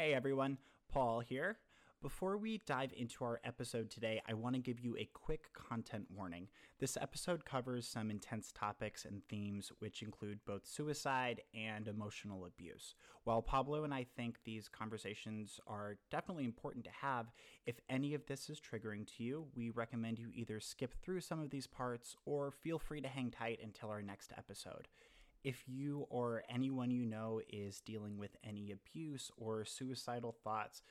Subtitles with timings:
[0.00, 0.58] Hey everyone,
[0.92, 1.58] Paul here.
[2.00, 6.06] Before we dive into our episode today, I want to give you a quick content
[6.08, 6.46] warning.
[6.78, 12.94] This episode covers some intense topics and themes, which include both suicide and emotional abuse.
[13.24, 17.32] While Pablo and I think these conversations are definitely important to have,
[17.66, 21.40] if any of this is triggering to you, we recommend you either skip through some
[21.40, 24.86] of these parts or feel free to hang tight until our next episode.
[25.44, 30.82] If you or anyone you know is dealing with any abuse or suicidal thoughts,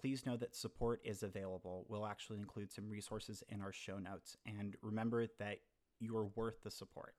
[0.00, 1.84] please know that support is available.
[1.88, 4.36] We'll actually include some resources in our show notes.
[4.46, 5.58] And remember that
[5.98, 7.14] you're worth the support.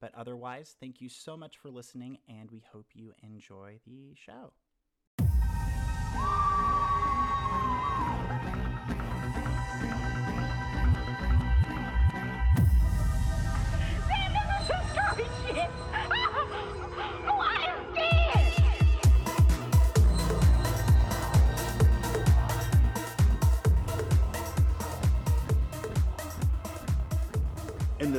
[0.00, 4.52] But otherwise, thank you so much for listening, and we hope you enjoy the show.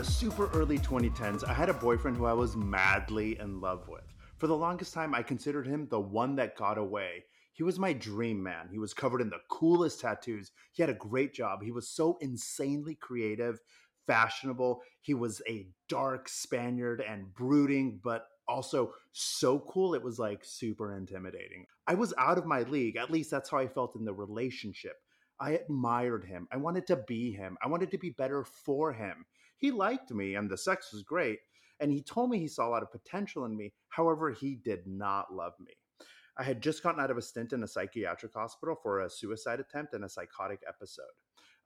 [0.01, 4.01] The super early 2010s, I had a boyfriend who I was madly in love with.
[4.39, 7.25] For the longest time, I considered him the one that got away.
[7.53, 8.67] He was my dream man.
[8.71, 10.53] He was covered in the coolest tattoos.
[10.71, 11.61] He had a great job.
[11.61, 13.59] He was so insanely creative,
[14.07, 14.81] fashionable.
[15.01, 19.93] He was a dark Spaniard and brooding, but also so cool.
[19.93, 21.67] It was like super intimidating.
[21.85, 22.95] I was out of my league.
[22.95, 24.95] At least that's how I felt in the relationship.
[25.39, 26.47] I admired him.
[26.51, 27.55] I wanted to be him.
[27.63, 29.25] I wanted to be better for him.
[29.61, 31.39] He liked me and the sex was great.
[31.79, 33.73] And he told me he saw a lot of potential in me.
[33.89, 35.73] However, he did not love me.
[36.35, 39.59] I had just gotten out of a stint in a psychiatric hospital for a suicide
[39.59, 41.13] attempt and a psychotic episode.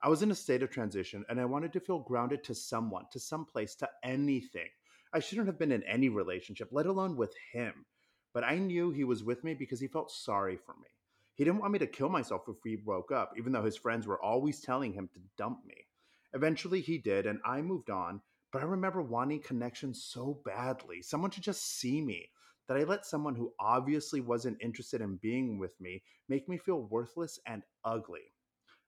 [0.02, 3.06] I was in a state of transition and I wanted to feel grounded to someone,
[3.12, 4.68] to some place, to anything.
[5.14, 7.86] I shouldn't have been in any relationship, let alone with him.
[8.34, 10.88] But I knew he was with me because he felt sorry for me.
[11.34, 14.06] He didn't want me to kill myself if we broke up, even though his friends
[14.06, 15.85] were always telling him to dump me.
[16.32, 18.20] Eventually he did, and I moved on,
[18.52, 22.30] but I remember wanting connection so badly, someone to just see me,
[22.68, 26.82] that I let someone who obviously wasn't interested in being with me make me feel
[26.82, 28.32] worthless and ugly.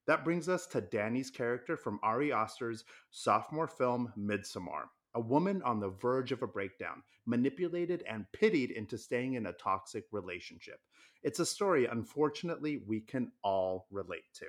[0.06, 5.80] That brings us to Danny's character from Ari Aster's sophomore film Midsommar a woman on
[5.80, 10.80] the verge of a breakdown, manipulated and pitied into staying in a toxic relationship.
[11.22, 14.46] It's a story, unfortunately, we can all relate to.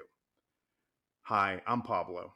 [1.23, 2.33] Hi, I'm Pablo.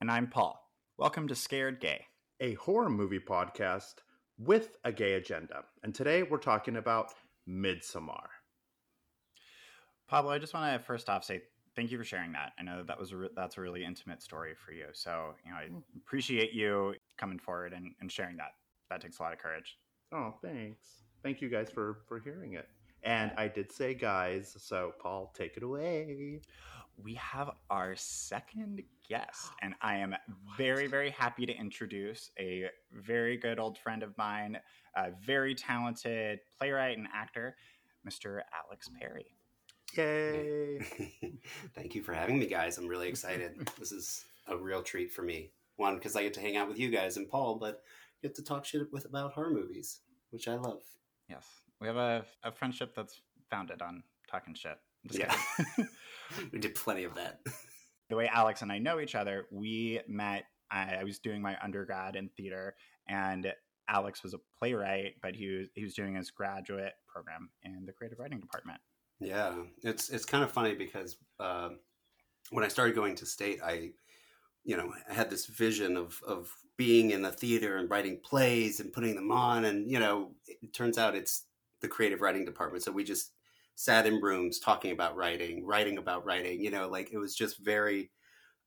[0.00, 0.64] And I'm Paul.
[0.96, 2.04] Welcome to Scared Gay,
[2.38, 3.94] a horror movie podcast
[4.38, 5.64] with a gay agenda.
[5.82, 7.14] And today we're talking about
[7.48, 8.28] Midsommar.
[10.06, 11.42] Pablo, I just want to first off say
[11.74, 12.52] thank you for sharing that.
[12.60, 14.86] I know that, was a re- that's a really intimate story for you.
[14.92, 15.82] So you know, I mm.
[15.96, 18.52] appreciate you coming forward and, and sharing that.
[18.90, 19.78] That takes a lot of courage.
[20.12, 21.02] Oh, thanks.
[21.24, 22.68] Thank you guys for for hearing it.
[23.02, 26.40] And I did say guys, so Paul, take it away.
[27.02, 30.14] We have our second guest, and I am
[30.56, 34.58] very, very happy to introduce a very good old friend of mine,
[34.96, 37.56] a very talented playwright and actor,
[38.08, 38.40] Mr.
[38.64, 39.26] Alex Peri.
[39.96, 40.80] Yay!
[41.74, 42.78] Thank you for having me, guys.
[42.78, 43.70] I'm really excited.
[43.78, 45.50] this is a real treat for me.
[45.76, 47.82] One, because I get to hang out with you guys and Paul, but
[48.22, 50.82] get to talk shit with about horror movies, which I love.
[51.28, 51.46] Yes,
[51.80, 53.20] we have a, a friendship that's
[53.50, 54.78] founded on talking shit.
[55.10, 55.36] Yeah,
[56.52, 57.40] we did plenty of that.
[58.08, 60.44] the way Alex and I know each other, we met.
[60.70, 62.74] I, I was doing my undergrad in theater,
[63.08, 63.52] and
[63.88, 67.92] Alex was a playwright, but he was he was doing his graduate program in the
[67.92, 68.80] creative writing department.
[69.20, 71.70] Yeah, it's it's kind of funny because uh,
[72.50, 73.90] when I started going to state, I
[74.64, 78.78] you know I had this vision of of being in the theater and writing plays
[78.78, 81.44] and putting them on, and you know it turns out it's
[81.80, 82.84] the creative writing department.
[82.84, 83.32] So we just
[83.78, 86.60] sat in rooms talking about writing, writing about writing.
[86.60, 88.10] You know, like it was just very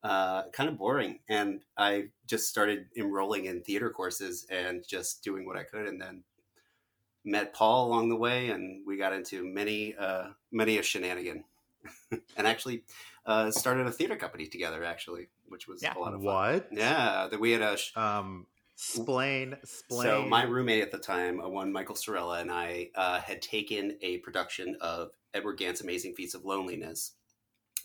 [0.02, 1.18] uh, kind of boring.
[1.28, 6.00] And I just started enrolling in theater courses and just doing what I could, and
[6.00, 6.24] then
[7.26, 11.44] met Paul along the way, and we got into many uh, many a shenanigan,
[12.38, 12.82] and actually
[13.26, 14.82] uh, started a theater company together.
[14.82, 15.92] Actually, which was yeah.
[15.94, 16.24] a lot of fun.
[16.24, 16.68] What?
[16.72, 18.46] Yeah, that we had a sh- um.
[18.74, 20.02] Splain, splain.
[20.02, 23.96] So my roommate at the time, uh, one Michael Sorella, and I uh, had taken
[24.02, 27.12] a production of Edward Gant's Amazing Feats of Loneliness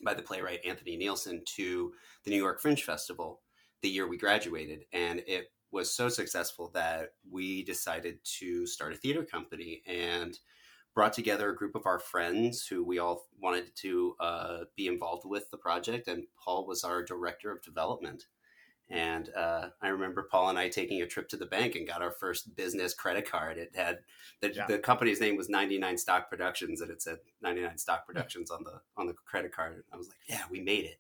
[0.03, 1.93] by the playwright Anthony Neilson to
[2.23, 3.41] the New York Fringe Festival
[3.81, 8.97] the year we graduated, and it was so successful that we decided to start a
[8.97, 10.39] theater company and
[10.95, 15.25] brought together a group of our friends who we all wanted to uh, be involved
[15.25, 16.07] with the project.
[16.07, 18.25] And Paul was our director of development.
[18.89, 22.01] And uh, I remember Paul and I taking a trip to the bank and got
[22.01, 23.57] our first business credit card.
[23.57, 23.99] It had
[24.39, 24.65] the, Yeah.
[24.65, 28.79] the company's name was 99 Stock Productions, and it said 99 Stock Productions on the
[28.95, 29.83] on the credit card.
[29.91, 30.99] I was like, "Yeah, we made it."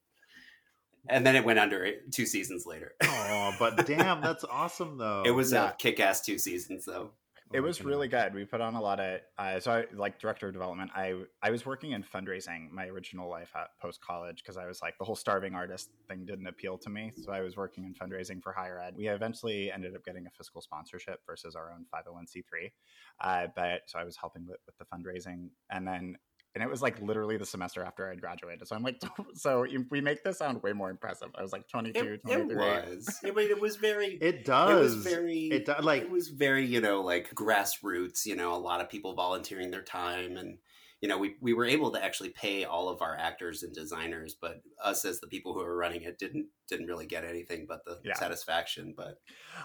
[1.09, 2.93] And then it went under two seasons later.
[3.01, 5.23] Oh, but damn, that's awesome though.
[5.25, 5.69] it was Yeah.
[5.69, 7.11] a kick-ass two seasons, though.
[7.53, 8.33] It was really good.
[8.33, 10.91] We put on a lot of uh, so I like director of development.
[10.95, 14.81] I I was working in fundraising my original life at post college because I was
[14.81, 17.11] like the whole starving artist thing didn't appeal to me.
[17.23, 18.95] So I was working in fundraising for higher ed.
[18.97, 22.71] We eventually ended up getting a fiscal sponsorship versus our own 501c3.
[23.21, 26.17] Uh, but so I was helping with, with the fundraising and then
[26.57, 28.67] and it was like literally the semester after I'd graduated.
[28.67, 28.99] So I'm like,
[29.35, 31.29] so if we make this sound way more impressive.
[31.37, 32.51] I was like 22, It, 23.
[32.51, 33.19] it was.
[33.23, 34.17] I mean, it was very.
[34.21, 34.93] It does.
[34.93, 35.39] It was very.
[35.51, 35.83] It does.
[35.85, 39.69] Like it was very you know like grassroots you know a lot of people volunteering
[39.71, 40.57] their time and
[41.01, 44.35] you know we, we were able to actually pay all of our actors and designers
[44.41, 47.85] but us as the people who were running it didn't didn't really get anything but
[47.85, 48.15] the Yeah.
[48.15, 49.19] satisfaction but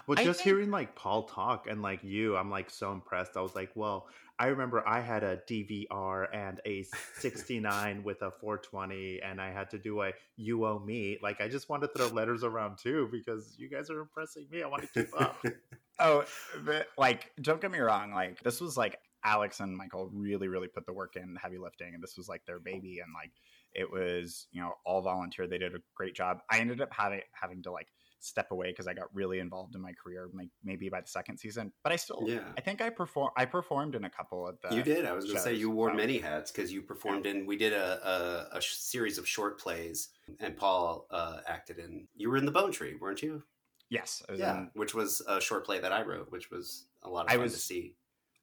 [0.05, 3.31] Well, just think- hearing like Paul talk and like you, I'm like so impressed.
[3.35, 4.07] I was like, well,
[4.43, 6.83] I remember I had a DVR and a
[7.17, 11.17] 69 with a 420, and I had to do a you owe me.
[11.23, 14.61] Like, I just want to throw letters around too because you guys are impressing me.
[14.61, 15.41] I want to keep up.
[15.99, 16.25] Oh,
[16.65, 18.11] but, like, don't get me wrong.
[18.11, 21.93] Like, this was like Alex and Michael really, really put the work in, heavy lifting,
[21.93, 22.99] and this was like their baby.
[22.99, 23.31] And like,
[23.73, 25.45] it was, you know, all volunteer.
[25.45, 26.39] They did a great job.
[26.49, 27.89] I ended up having having to like
[28.23, 31.37] step away because I got really involved in my career, like, maybe by the second
[31.37, 31.71] season.
[31.83, 33.31] But I still, yeah I think I perform.
[33.35, 34.75] I performed in a couple of the.
[34.75, 37.45] you did i was going to say you wore many hats because you performed in
[37.45, 40.09] we did a, a, a series of short plays
[40.39, 43.43] and paul uh, acted in you were in the bone tree weren't you
[43.89, 46.85] Yes, I was yeah in which was a short play that i wrote which was
[47.03, 47.95] a lot of I fun was- to see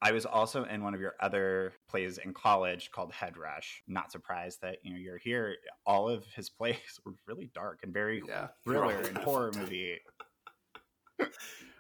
[0.03, 3.83] I was also in one of your other plays in college called Head Rush.
[3.87, 5.57] Not surprised that you know you're here.
[5.87, 9.99] All of his plays were really dark and very yeah thriller and horror movie.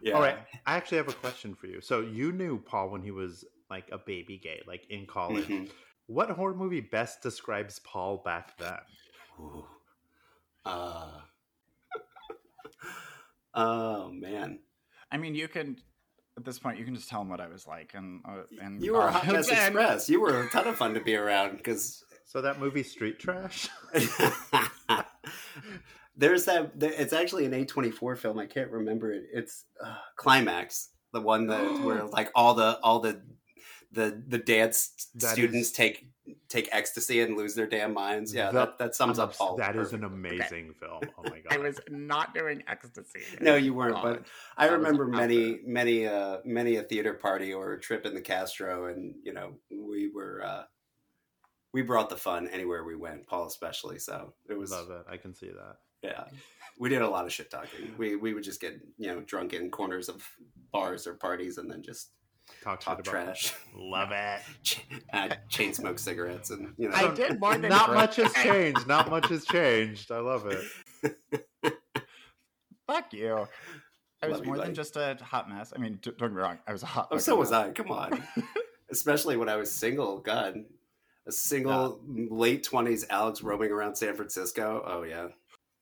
[0.02, 0.38] yeah All right.
[0.66, 1.80] I actually have a question for you.
[1.80, 5.46] So, you knew Paul when he was like a baby gay, like in college.
[5.46, 5.70] Mhm.
[6.06, 8.78] What horror movie best describes Paul back then?
[9.38, 9.64] Ooh.
[10.64, 11.20] Uh,
[13.54, 14.58] oh man,
[15.10, 15.76] I mean, you can
[16.40, 18.82] at this point you can just tell him what I was like, and uh, and
[18.82, 20.08] you were a hot uh, mess and- express.
[20.10, 23.68] You were a ton of fun to be around because So, that movie Street Trash?
[26.16, 26.72] there's that.
[26.80, 28.38] It's actually an A twenty four film.
[28.38, 29.24] I can't remember it.
[29.32, 33.20] It's uh, Climax, the one that where like all the all the
[33.92, 36.06] the the dance That students is- take
[36.48, 38.32] take ecstasy and lose their damn minds.
[38.32, 39.56] Yeah, The- that, that sums I'm up obs- Paul.
[39.56, 40.36] That is an perfectly.
[40.38, 41.00] amazing film.
[41.18, 41.52] Oh my god!
[41.52, 43.20] I was not doing ecstasy.
[43.40, 44.24] No, you weren't, but College.
[44.56, 45.58] I remember many, there.
[45.66, 49.54] many, uh, many a theater party or a trip in the Castro, and you know,
[49.70, 50.62] we were, uh,
[51.72, 53.98] we brought the fun anywhere we went, Paul especially.
[53.98, 55.04] So it was, love it.
[55.10, 55.76] I can see that.
[56.02, 56.24] yeah,
[56.78, 57.92] we did a lot of shit talking.
[57.98, 60.24] We we would just get you know drunk in corners of
[60.72, 62.10] bars or parties, and then just
[62.62, 64.40] Talk, talk about trash, Love it.
[64.62, 64.84] Ch-
[65.14, 68.00] uh, chain smoke cigarettes, and you know, I did more than Not drink.
[68.00, 68.86] much has changed.
[68.86, 70.12] Not much has changed.
[70.12, 71.16] I love it.
[72.86, 73.46] Fuck you.
[74.22, 74.66] I was Love more buddy.
[74.68, 75.72] than just a hot mess.
[75.74, 76.58] I mean, don't get me wrong.
[76.66, 77.08] I was a hot.
[77.10, 77.68] Oh, so was mess.
[77.68, 77.70] I.
[77.70, 78.22] Come on.
[78.90, 80.18] Especially when I was single.
[80.18, 80.62] God,
[81.26, 84.82] a single late twenties Alex roaming around San Francisco.
[84.86, 85.28] Oh yeah.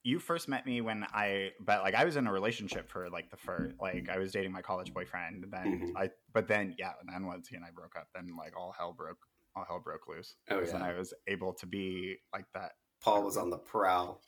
[0.05, 3.31] You first met me when I, but like I was in a relationship for like
[3.31, 5.45] the first, like I was dating my college boyfriend.
[5.45, 6.01] and Then Mhm.
[6.01, 8.73] I, but then yeah, and then once he and I broke up, then like all
[8.77, 9.19] hell broke,
[9.57, 10.37] all hell broke loose.
[10.51, 10.89] Oh, Because then yeah.
[10.89, 12.73] I was able to be like that.
[13.03, 14.21] Paul was on the prowl,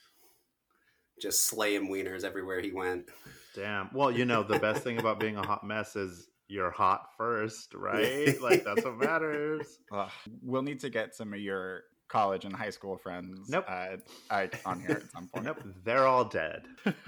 [1.21, 3.09] just slaying wieners everywhere he went.
[3.54, 3.90] Damn.
[3.92, 7.75] Well, you know, the best thing about being a hot mess is you're hot first,
[7.75, 8.40] right?
[8.42, 9.78] like that's what matters.
[9.92, 10.11] Ugh.
[10.42, 13.49] We'll need to get some of your college and high school friends.
[13.49, 13.64] Nope.
[13.69, 13.97] Uh,
[14.31, 15.47] I, on here at some point.
[15.47, 16.62] Nope, they're all dead.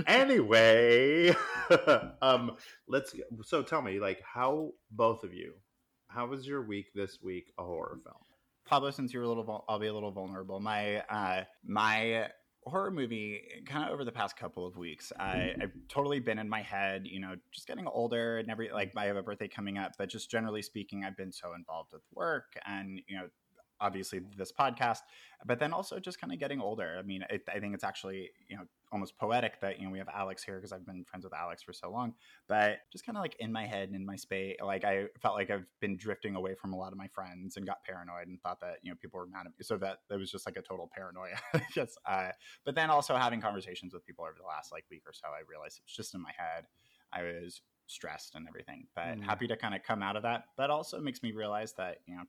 [0.07, 1.35] anyway,
[2.23, 2.53] um,
[2.89, 3.15] let's.
[3.45, 5.55] So tell me, like, how both of you,
[6.09, 7.53] how was your week this week?
[7.59, 8.17] A horror film.
[8.67, 10.61] Pablo, since you're a little, I'll be a little vulnerable.
[10.61, 12.29] My uh, my
[12.65, 16.49] horror movie, kind of over the past couple of weeks, I, I've totally been in
[16.49, 17.03] my head.
[17.05, 20.09] You know, just getting older and every like I have a birthday coming up, but
[20.09, 23.27] just generally speaking, I've been so involved with work and you know,
[23.83, 25.01] obviously this podcast,
[25.45, 26.97] but then also just kind of getting older.
[26.99, 28.63] I mean, it, I think it's actually you know
[28.93, 31.63] almost poetic that you know we have Alex here because I've been friends with Alex
[31.63, 32.15] for so long
[32.49, 35.35] but just kind of like in my head and in my space like i felt
[35.35, 38.41] like i've been drifting away from a lot of my friends and got paranoid and
[38.43, 40.57] thought that you know people were mad at me so that that was just like
[40.57, 41.37] a total paranoia
[41.77, 42.31] yes uh,
[42.65, 45.41] but then also having conversations with people over the last like week or so i
[45.49, 46.65] realized it's just in my head
[47.13, 49.23] i was stressed and everything but Mm.
[49.23, 52.15] happy to kind of come out of that but also makes me realize that you
[52.17, 52.25] know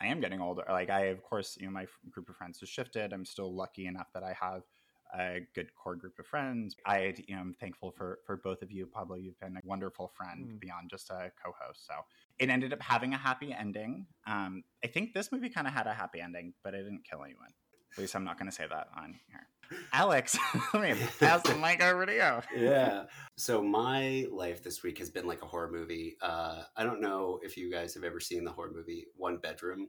[0.00, 0.64] I am getting older.
[0.68, 3.12] Like I, of course, you know, my group of friends has shifted.
[3.12, 4.62] I'm still lucky enough that I have
[5.16, 6.76] a good core group of friends.
[6.84, 8.86] I you know, am thankful for for both of you.
[8.86, 10.60] Pablo, you've been a wonderful friend mm.
[10.60, 11.86] beyond just a co-host.
[11.86, 11.94] So
[12.38, 14.06] it ended up having a happy ending.
[14.26, 17.24] Um, I think this movie kind of had a happy ending, but it didn't kill
[17.24, 17.50] anyone.
[17.92, 19.46] At least I'm not going to say that on here.
[19.92, 20.38] Alex,
[20.74, 22.60] let me pass the mic over to you.
[22.60, 23.04] yeah.
[23.36, 26.16] So my life this week has been like a horror movie.
[26.20, 29.88] Uh, I don't know if you guys have ever seen the horror movie One Bedroom,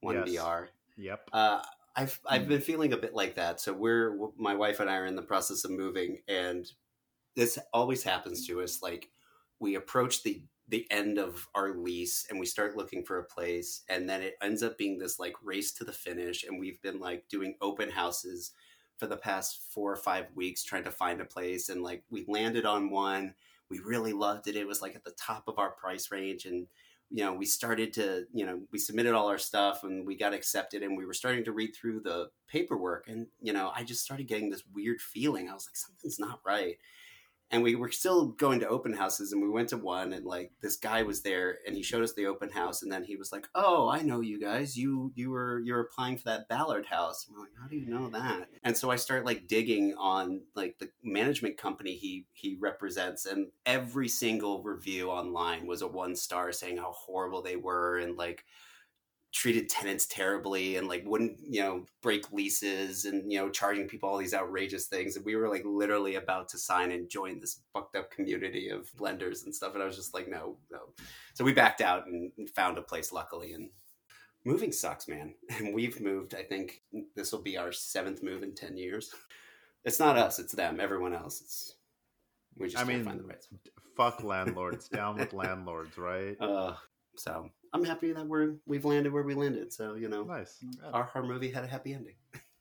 [0.00, 0.42] One yes.
[0.42, 0.64] BR.
[0.96, 1.30] Yep.
[1.32, 1.62] Uh,
[1.94, 3.60] I've I've been feeling a bit like that.
[3.60, 6.70] So we're my wife and I are in the process of moving, and
[7.36, 8.82] this always happens to us.
[8.82, 9.10] Like
[9.60, 13.82] we approach the the end of our lease and we start looking for a place
[13.88, 16.98] and then it ends up being this like race to the finish and we've been
[16.98, 18.52] like doing open houses
[19.02, 22.24] for the past four or five weeks trying to find a place and like we
[22.28, 23.34] landed on one.
[23.68, 24.54] We really loved it.
[24.54, 26.68] It was like at the top of our price range and
[27.10, 30.32] you know we started to you know we submitted all our stuff and we got
[30.32, 34.02] accepted and we were starting to read through the paperwork and you know i just
[34.02, 35.50] started getting this weird feeling.
[35.50, 36.78] I was like something's not right
[37.52, 40.50] and we were still going to open houses and we went to one and like
[40.62, 43.30] this guy was there and he showed us the open house and then he was
[43.30, 44.76] like oh i know you guys.
[44.76, 47.26] You you were you're applying for that ballard house.
[47.28, 48.48] I'm like how do you know that?
[48.64, 53.48] And so i start like digging on like the management company he he represents and
[53.66, 58.44] every single review online was a one star saying how horrible they were and like
[59.32, 64.08] treated tenants terribly and like wouldn't you know break leases and you know charging people
[64.08, 65.16] all these outrageous things.
[65.16, 68.88] And we were like literally about to sign and join this fucked up community of
[69.00, 69.72] lenders and stuff.
[69.74, 70.80] And i was just like no no.
[71.34, 73.54] So we backed out and found a place luckily.
[73.54, 73.70] And
[74.44, 75.34] moving sucks man.
[75.58, 76.82] And we've moved i think
[77.16, 79.14] this will be our seventh move in 10 years.
[79.84, 81.40] It's not us it's them everyone else.
[81.40, 81.76] It's
[82.58, 83.44] we just I mean, find the right
[83.96, 86.36] fuck landlords down with landlords right?
[86.40, 86.74] Uh
[87.16, 89.72] so I'm happy that we're we've landed where we landed.
[89.72, 90.58] So you know, nice.
[90.92, 92.14] Our horror movie had a happy ending.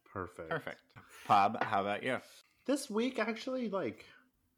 [0.05, 0.49] Perfect.
[0.49, 0.77] Perfect.
[1.27, 2.17] Bob, how about you?
[2.65, 4.05] This week, actually, like,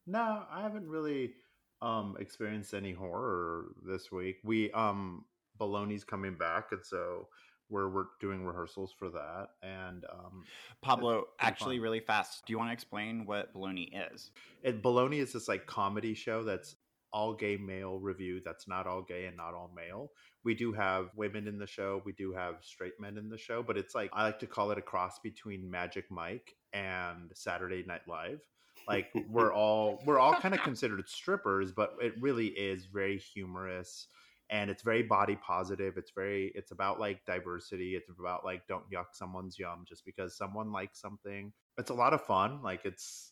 [0.08, 1.34] no, I haven't really
[1.82, 4.38] um experienced any horror this week.
[4.44, 5.26] We um
[5.60, 7.28] Baloney's coming back, and so
[7.70, 9.48] we're we're doing rehearsals for that.
[9.62, 10.44] And um,
[10.82, 11.84] Pablo, actually, fun.
[11.84, 14.32] really fast, do you want to explain what Baloney is?
[14.62, 16.76] It Baloney is this like comedy show that's
[17.14, 20.12] all gay male review that's not all gay and not all male.
[20.44, 23.64] We do have women in the show, we do have straight men in the show,
[23.64, 27.84] but it's like I like to call it a cross between Magic Mike and Saturday
[27.88, 28.42] Night Live.
[28.88, 34.08] Like we're all we're all kind of considered strippers, but it really is very humorous
[34.50, 35.98] and it's very body positive.
[35.98, 37.96] It's very it's about like diversity.
[37.96, 41.54] It's about like don't yuck someone's yum just because someone likes something.
[41.78, 42.62] It's a lot of fun.
[42.62, 43.32] Like it's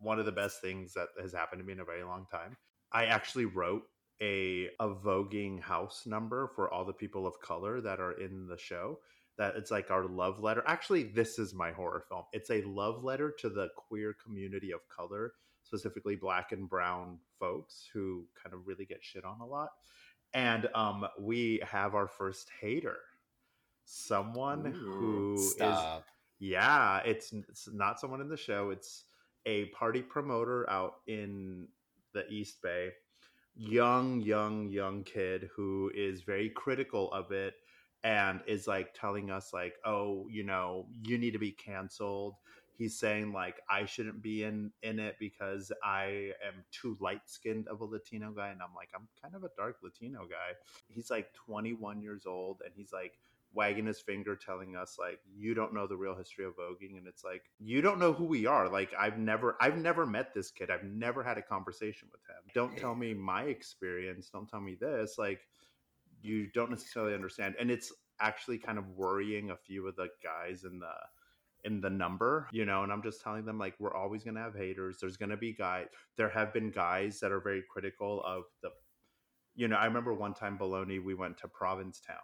[0.00, 2.56] one of the best things that has happened to me in a very long time.
[2.94, 3.82] I actually wrote
[4.22, 8.56] a a voguing house number for all the people of color that are in the
[8.56, 9.00] show
[9.36, 10.62] that it's like our love letter.
[10.66, 12.22] Actually this is my horror film.
[12.32, 15.32] It's a love letter to the queer community of color
[15.64, 19.70] specifically black and brown folks who kind of really get shit on a lot.
[20.32, 22.98] And um we have our first hater.
[23.84, 25.98] Someone Ooh, who stop.
[25.98, 26.04] is
[26.38, 28.70] yeah it's, it's not someone in the show.
[28.70, 29.04] It's
[29.46, 31.66] a party promoter out in
[32.14, 32.92] the East Bay,
[33.54, 37.54] young, young, young kid who is very critical of it
[38.02, 42.34] and is like telling us like, oh, you know, you need to be canceled.
[42.76, 47.68] He's saying like I shouldn't be in in it because I am too light skinned
[47.68, 50.58] of a Latino guy, and I'm like I'm kind of a dark Latino guy.
[50.88, 53.12] He's like 21 years old, and he's like
[53.54, 57.06] wagging his finger telling us like you don't know the real history of voguing and
[57.06, 58.68] it's like you don't know who we are.
[58.68, 60.70] Like i've never i've never met this kid.
[60.70, 62.42] I've never had a conversation with him.
[62.54, 64.28] Don't tell me my experience.
[64.30, 65.16] Don't tell me this.
[65.18, 65.40] Like
[66.22, 67.54] you don't necessarily understand.
[67.60, 70.92] And it's actually kind of worrying a few of the guys in the
[71.64, 74.40] in the number, you know, and I'm just telling them like we're always going to
[74.42, 74.98] have haters.
[75.00, 75.86] There's going to be guys.
[76.16, 78.70] There have been guys that are very critical of the
[79.56, 82.16] you know, I remember one time Baloney we went to Provincetown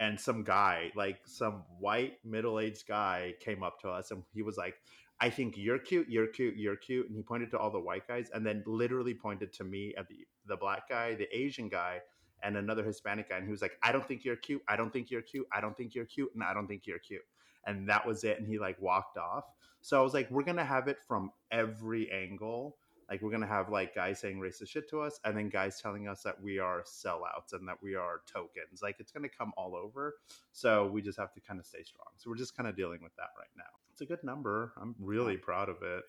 [0.00, 4.42] and some guy, like some white middle aged guy, came up to us and he
[4.42, 4.74] was like,
[5.20, 7.06] I think you're cute, you're cute, you're cute.
[7.06, 10.08] And he pointed to all the white guys and then literally pointed to me at
[10.08, 12.00] the, the black guy, the Asian guy,
[12.42, 13.36] and another Hispanic guy.
[13.36, 14.62] And he was like, I don't think you're cute.
[14.66, 15.46] I don't think you're cute.
[15.52, 16.30] I don't think you're cute.
[16.34, 17.20] And I don't think you're cute.
[17.66, 18.38] And that was it.
[18.38, 19.44] And he like walked off.
[19.82, 22.76] So I was like, we're going to have it from every angle
[23.10, 26.06] like we're gonna have like guys saying racist shit to us, and then guys telling
[26.08, 28.82] us that we are sellouts and that we are tokens.
[28.82, 30.14] Like it's gonna come all over.
[30.52, 32.06] So we just have to kind of stay strong.
[32.16, 33.64] So we're just kind of dealing with that right now.
[33.92, 34.72] It's a good number.
[34.80, 36.04] I'm really proud of it.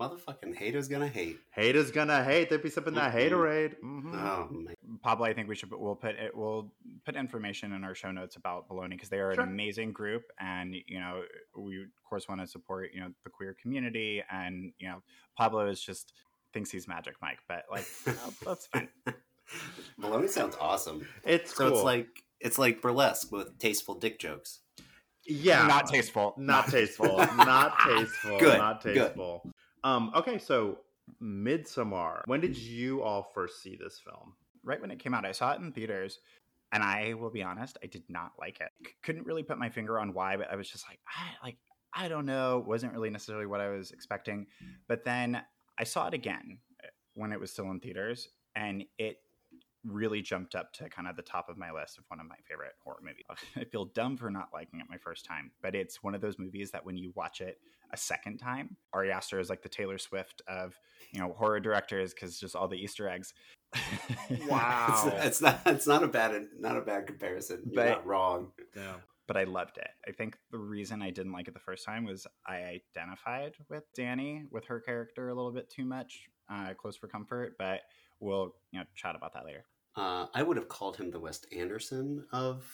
[0.00, 1.40] Motherfucking haters gonna hate.
[1.50, 2.48] Haters gonna hate.
[2.50, 3.30] They be sipping that Mhm.
[3.30, 3.80] haterade.
[3.80, 4.14] Mhm.
[4.14, 4.76] Oh man.
[5.02, 6.72] Pablo, I think we should we'll put it we'll
[7.04, 9.42] put information in our show notes about Baloney because they are Sure.
[9.42, 11.24] an amazing group, and you know
[11.56, 15.02] we of course want to support you know the queer community, and you know
[15.36, 16.12] Pablo is just
[16.52, 17.86] thinks he's Magic Mike, but like
[18.44, 18.88] that's fine.
[20.00, 21.06] Baloney sounds awesome.
[21.24, 21.76] It's So cool.
[21.78, 22.08] it's like
[22.40, 24.60] it's like burlesque with tasteful dick jokes.
[25.26, 28.94] yeah, not tasteful, not tasteful, not tasteful, Good, not good.
[28.94, 29.50] tasteful.
[29.84, 30.78] Um, okay, so
[31.22, 32.22] Midsommar.
[32.26, 34.34] When did you all first see this film?
[34.64, 35.24] right when it came out.
[35.24, 36.18] I saw it in theaters,
[36.72, 38.68] and I will be honest, I did not like it.
[38.86, 41.56] C- couldn't really put my finger on why, but I was just like, I like,
[41.94, 42.62] I don't know.
[42.66, 44.46] wasn't really necessarily what I was expecting.
[44.86, 45.40] But then
[45.78, 49.18] I saw it again uh, when it was still in theaters, and it
[49.84, 52.34] really jumped up to kind of the top of my list of one of my
[52.48, 53.24] favorite horror movies.
[53.56, 56.38] I feel dumb for not liking it my first time, but it's one of those
[56.38, 57.58] movies that when you watch it
[57.92, 60.74] a second time, Ari Aster is like the Taylor Swift of
[61.12, 63.32] you know horror directors because just all the Easter eggs.
[64.48, 65.12] Wow.
[65.16, 67.62] It's, it's not it's not a bad not a bad comparison.
[67.66, 68.52] You're But- not wrong.
[68.76, 68.94] Yeah.
[69.28, 69.90] But I loved it.
[70.08, 73.84] I think the reason I didn't like it the first time was I identified with
[73.94, 77.54] Danny with her character a little bit too much, uh, close for comfort.
[77.58, 77.82] But
[78.18, 79.64] we'll you know chat about that later.
[79.94, 82.64] Uh, I would have called him the Wes Anderson of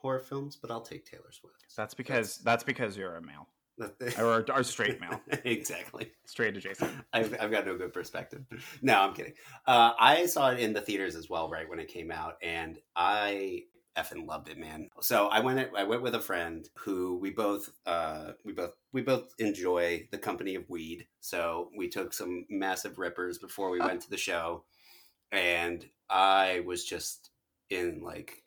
[0.00, 1.64] horror films, but I'll take Taylor Swift.
[1.76, 3.48] That's because that's because you're a male
[4.18, 6.10] or, or straight male, exactly.
[6.26, 6.90] straight adjacent.
[7.12, 8.44] I've, I've got no good perspective.
[8.82, 9.34] No, I'm kidding.
[9.66, 12.78] Uh, I saw it in the theaters as well, right when it came out, and
[12.96, 13.62] I
[13.98, 14.88] effing loved it, man.
[15.00, 15.70] So I went.
[15.76, 20.18] I went with a friend who we both uh, we both we both enjoy the
[20.18, 21.06] company of weed.
[21.20, 24.64] So we took some massive rippers before we went to the show,
[25.32, 27.30] and I was just
[27.70, 28.42] in like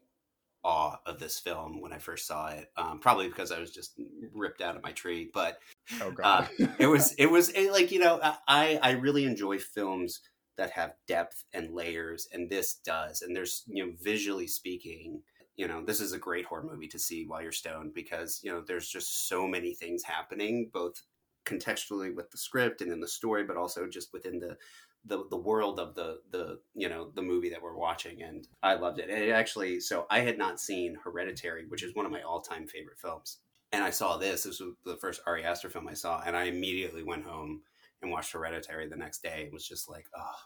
[0.64, 2.72] awe of this film when I first saw it.
[2.78, 4.00] Um, probably because I was just
[4.34, 5.60] ripped out of my tree, but
[6.02, 10.22] Oh god, it was it was it, like you know I I really enjoy films
[10.58, 13.22] that have depth and layers, and this does.
[13.22, 15.22] And there's you know visually speaking,
[15.62, 18.52] you know this is a great horror movie to see while you're stoned because you
[18.52, 21.04] know there's just so many things happening both
[21.46, 24.58] contextually with the script and in the story, but also just within the
[25.06, 28.74] the, the world of the the you know the movie that we're watching and I
[28.74, 29.12] loved it.
[29.12, 32.68] And it actually so I had not seen Hereditary, which is one of my all-time
[32.68, 33.38] favorite films
[33.72, 34.44] and I saw this.
[34.44, 37.62] This was the first Ari Aster film I saw, and I immediately went home
[38.02, 39.44] and watched Hereditary the next day.
[39.46, 40.40] It was just like, oh,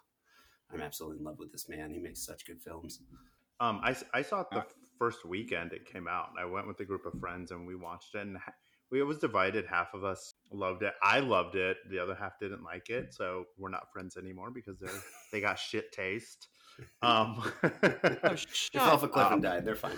[0.73, 1.89] I'm absolutely in love with this man.
[1.89, 2.99] He makes such good films.
[3.59, 4.65] Um, I, I saw the
[4.97, 6.29] first weekend it came out.
[6.39, 8.21] I went with a group of friends and we watched it.
[8.21, 8.38] And
[8.91, 9.65] we it was divided.
[9.65, 10.93] Half of us loved it.
[11.01, 11.77] I loved it.
[11.89, 13.13] The other half didn't like it.
[13.13, 14.88] So we're not friends anymore because they
[15.31, 16.47] they got shit taste.
[17.01, 19.31] Um, oh, They shut fell off a cliff up.
[19.31, 19.63] and died.
[19.65, 19.97] They're fine.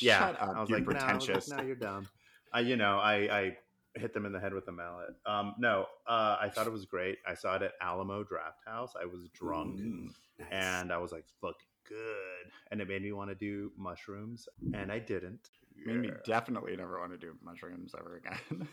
[0.00, 1.48] yeah, Shut up, I was you like, no, pretentious.
[1.48, 2.08] now you're dumb.
[2.52, 3.56] I, you know, I, I
[3.94, 5.10] hit them in the head with a mallet.
[5.24, 7.18] Um, no, uh, I thought it was great.
[7.28, 8.90] I saw it at Alamo Drafthouse.
[9.00, 10.08] I was drunk Mm.
[10.40, 10.48] Nice.
[10.50, 11.54] and I was like, look
[11.90, 15.50] good, and it made me want to do mushrooms, and I didn't.
[15.84, 18.68] Made me definitely never want to do mushrooms ever again.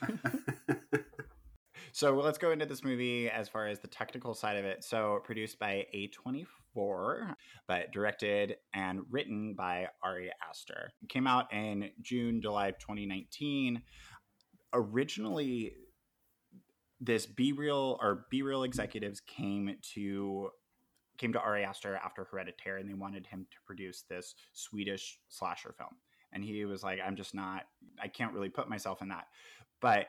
[1.97, 4.83] So let's go into this movie as far as the technical side of it.
[4.83, 7.33] So produced by A24,
[7.67, 10.91] but directed and written by Ari Aster.
[11.01, 13.81] It came out in June, July 2019.
[14.73, 15.73] Originally,
[16.99, 20.49] this B-Reel or B-Reel executives came to
[21.17, 25.73] came to Ari Aster after Hereditary and they wanted him to produce this Swedish slasher
[25.77, 25.95] film.
[26.33, 27.63] And he was like, I'm just not,
[28.01, 29.27] I can't really put myself in that.
[29.81, 30.07] But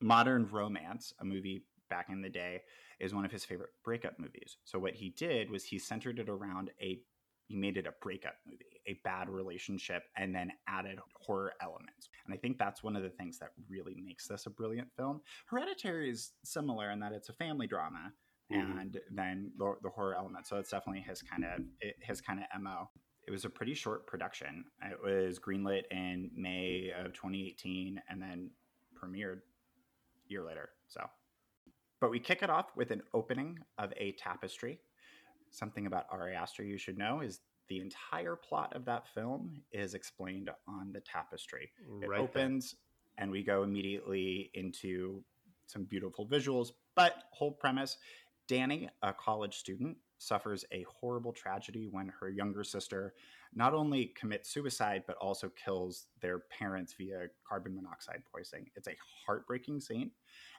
[0.00, 2.62] Modern Romance, a movie back in the day,
[2.98, 4.56] is one of his favorite breakup movies.
[4.64, 7.00] So what he did was he centered it around a
[7.46, 12.08] he made it a breakup movie, a bad relationship, and then added horror elements.
[12.24, 15.20] And I think that's one of the things that really makes this a brilliant film.
[15.46, 18.12] Hereditary is similar in that it's a family drama
[18.50, 18.80] Mhm.
[18.80, 20.46] and then the, the horror element.
[20.46, 21.60] So it's definitely his kind of
[22.00, 22.90] his kind of mo.
[23.26, 24.64] It was a pretty short production.
[24.82, 28.50] It was greenlit in May of 2018 and then
[29.00, 30.70] premiered a year later.
[30.88, 31.06] So,
[32.00, 34.80] but we kick it off with an opening of a tapestry.
[35.50, 39.94] Something about Ari Aster you should know is the entire plot of that film is
[39.94, 41.70] explained on the tapestry.
[42.02, 42.24] It Right there.
[42.44, 42.74] opens
[43.18, 45.22] and we go immediately into
[45.66, 47.96] some beautiful visuals, but whole premise
[48.50, 53.14] Danny, a college student, suffers a horrible tragedy when her younger sister
[53.54, 58.66] not only commits suicide but also kills their parents via carbon monoxide poisoning.
[58.74, 60.10] It's a heartbreaking scene,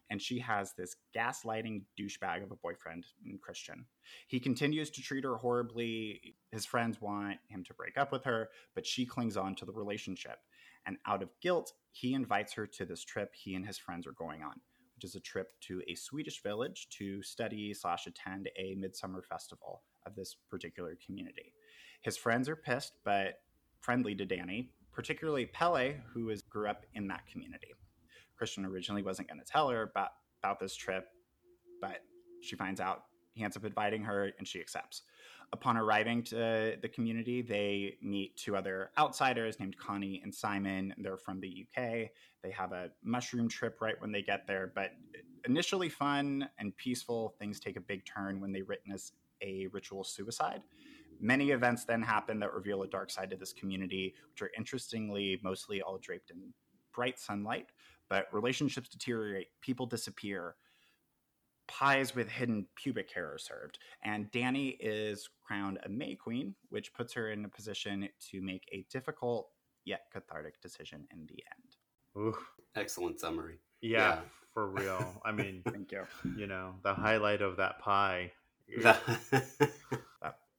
[0.09, 3.05] and she has this gaslighting douchebag of a boyfriend,
[3.41, 3.85] Christian.
[4.29, 6.35] He continues to treat her horribly.
[6.53, 9.73] His friends want him to break up with her, but she clings on to the
[9.73, 10.37] relationship.
[10.85, 14.13] And out of guilt, he invites her to this trip he and his friends are
[14.13, 14.61] going on.
[15.01, 19.81] Which is a trip to a Swedish village to study slash attend a midsummer festival
[20.05, 21.53] of this particular community.
[22.01, 23.39] His friends are pissed, but
[23.79, 27.69] friendly to Danny, particularly Pelle, who is grew up in that community.
[28.37, 30.09] Christian originally wasn't going to tell her about,
[30.43, 31.07] about this trip,
[31.81, 32.03] but
[32.41, 33.05] she finds out.
[33.33, 35.01] He ends up inviting her, and she accepts.
[35.53, 40.93] Upon arriving to the community, they meet two other outsiders named Connie and Simon.
[40.97, 42.09] They're from the UK.
[42.41, 44.91] They have a mushroom trip right when they get there, but
[45.45, 49.11] initially fun and peaceful, things take a big turn when they witness
[49.41, 50.61] a ritual suicide.
[51.19, 55.39] Many events then happen that reveal a dark side to this community, which are interestingly
[55.43, 56.53] mostly all draped in
[56.93, 57.67] bright sunlight.
[58.09, 60.55] But relationships deteriorate, people disappear,
[61.71, 63.79] pies with hidden pubic hair are served.
[64.03, 68.67] And Danny is crowned a May Queen, which puts her in a position to make
[68.73, 69.49] a difficult
[69.85, 71.75] yet cathartic decision in the end.
[72.17, 72.37] Ooh,
[72.75, 73.59] Excellent summary.
[73.81, 74.19] yeah, Yeah.
[74.53, 75.21] for real.
[75.23, 76.03] I mean, Thank you.
[76.37, 78.31] you know, the highlight of that pie.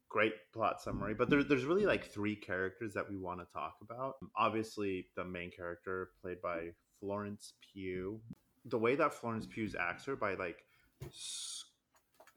[0.08, 3.76] Great plot summary, but there, there's really like three characters that we want to talk
[3.80, 4.16] about.
[4.36, 6.68] Obviously, the main character played by
[7.00, 8.20] Florence Pugh.
[8.66, 10.64] The way that Florence Pugh's acts her by like
[11.06, 11.64] s-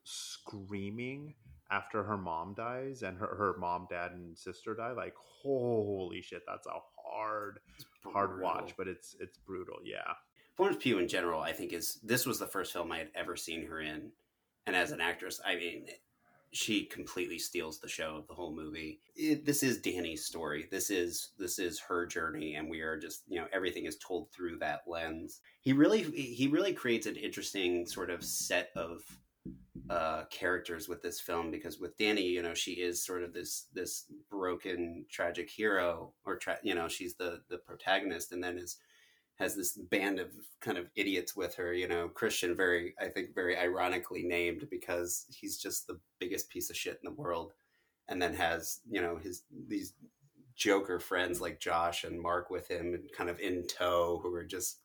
[0.03, 1.33] screaming
[1.71, 6.43] after her mom dies and her, her mom, dad, and sister die, like holy shit,
[6.47, 7.59] that's a hard,
[8.03, 9.77] hard watch, but it's it's brutal.
[9.83, 10.13] Yeah,
[10.55, 13.35] Florence Pugh in general, I think is this was the first film I had ever
[13.35, 14.11] seen her in,
[14.67, 15.87] and as an actress, I mean,
[16.51, 18.99] she completely steals the show of the whole movie.
[19.15, 20.67] It, this is Danny's story.
[20.71, 24.31] This is this is her journey, and we are just you know everything is told
[24.31, 25.41] through that lens.
[25.61, 29.01] He really he really creates an interesting sort of set of
[29.89, 33.67] uh characters with this film because with Danny you know she is sort of this
[33.73, 38.77] this broken tragic hero or tra- you know she's the the protagonist and then is
[39.37, 40.29] has this band of
[40.61, 45.25] kind of idiots with her you know Christian very I think very ironically named because
[45.29, 47.53] he's just the biggest piece of shit in the world
[48.07, 49.93] and then has you know his these
[50.55, 54.45] joker friends like Josh and Mark with him and kind of in tow who are
[54.45, 54.79] just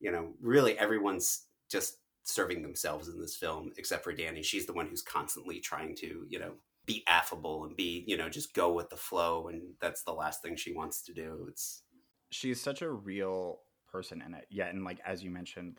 [0.00, 4.42] you know really everyone's just serving themselves in this film except for Danny.
[4.42, 6.52] She's the one who's constantly trying to, you know,
[6.84, 10.42] be affable and be, you know, just go with the flow and that's the last
[10.42, 11.46] thing she wants to do.
[11.48, 11.82] It's
[12.30, 13.60] She's such a real
[13.90, 14.46] person in it.
[14.50, 15.76] Yeah, and like as you mentioned,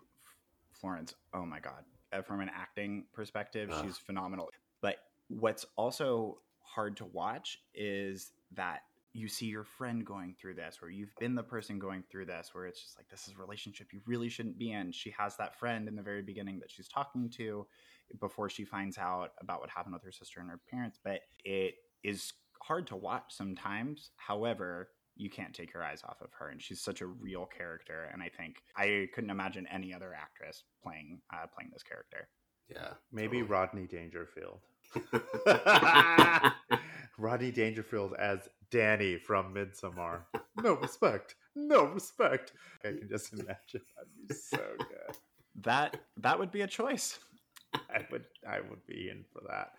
[0.72, 1.84] Florence, oh my god.
[2.12, 3.86] Uh, From an acting perspective, Ugh.
[3.86, 4.50] she's phenomenal.
[4.82, 8.82] But what's also hard to watch is that
[9.14, 12.50] you see your friend going through this, or you've been the person going through this,
[12.54, 14.92] where it's just like this is a relationship you really shouldn't be in.
[14.92, 17.66] She has that friend in the very beginning that she's talking to
[18.20, 21.00] before she finds out about what happened with her sister and her parents.
[21.04, 24.12] But it is hard to watch sometimes.
[24.16, 28.10] However, you can't take your eyes off of her, and she's such a real character.
[28.12, 32.30] And I think I couldn't imagine any other actress playing uh, playing this character.
[32.70, 32.94] yeah.
[33.12, 33.52] maybe totally.
[33.52, 34.62] Rodney Dangerfield.
[37.18, 40.22] Rodney Dangerfield as Danny from Midsommar.
[40.62, 41.36] No respect.
[41.56, 42.52] No respect.
[42.84, 43.56] I can just imagine
[43.96, 45.16] that'd be so good.
[45.62, 47.18] That that would be a choice.
[47.74, 49.72] I would I would be in for that.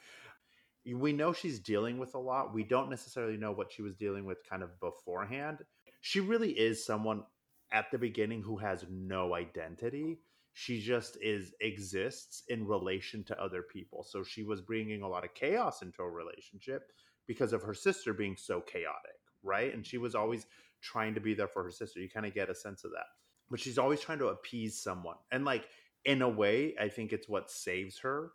[0.87, 2.55] We know she's dealing with a lot.
[2.55, 5.59] We don't necessarily know what she was dealing with kind of beforehand.
[6.01, 7.25] She really is someone
[7.73, 10.21] at the beginning who has no identity.
[10.53, 14.03] She just is exists in relation to other people.
[14.03, 16.90] So she was bringing a lot of chaos into a relationship
[17.27, 19.73] because of her sister being so chaotic, right?
[19.73, 20.47] And she was always
[20.83, 22.01] trying to be there for her sister.
[22.01, 23.07] You kind of get a sense of that.
[23.51, 25.16] But she's always trying to appease someone.
[25.31, 25.69] And like
[26.05, 28.33] in a way, I think it's what saves her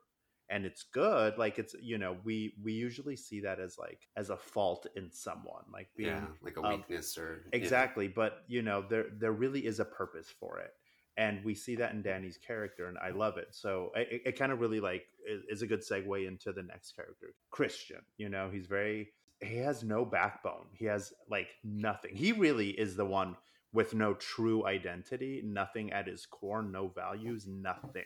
[0.49, 1.37] and it's good.
[1.37, 5.11] Like it's you know, we we usually see that as like as a fault in
[5.11, 7.59] someone, like being yeah, like a weakness or yeah.
[7.59, 8.07] exactly.
[8.07, 10.71] But you know, there there really is a purpose for it.
[11.17, 13.47] And we see that in Danny's character, and I love it.
[13.51, 15.05] So it, it kind of really like
[15.49, 18.01] is a good segue into the next character, Christian.
[18.17, 20.67] You know, he's very he has no backbone.
[20.73, 22.15] He has like nothing.
[22.15, 23.37] He really is the one
[23.73, 28.03] with no true identity, nothing at his core, no values, nothing.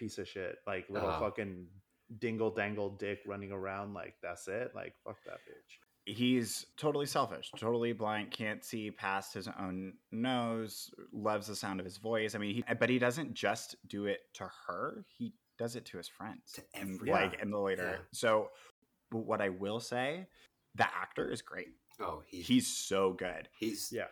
[0.00, 0.56] Piece of shit.
[0.66, 1.20] Like little Oh.
[1.20, 1.68] fucking
[2.18, 3.94] dingle dangle dick running around.
[3.94, 4.72] Like that's it.
[4.74, 5.76] Like fuck that bitch.
[6.16, 11.84] He's totally selfish, totally blind, can't see past his own nose, loves the sound of
[11.84, 12.34] his voice.
[12.34, 15.98] I mean, he, but he doesn't just do it to her; he does it to
[15.98, 17.20] his friends, To and everyone.
[17.30, 17.90] like in the later.
[17.98, 18.04] Yeah.
[18.12, 18.48] So,
[19.10, 20.26] but what I will say,
[20.74, 21.68] the actor is great.
[22.00, 23.48] Oh, he, He's so good.
[23.58, 24.06] he's Yeah.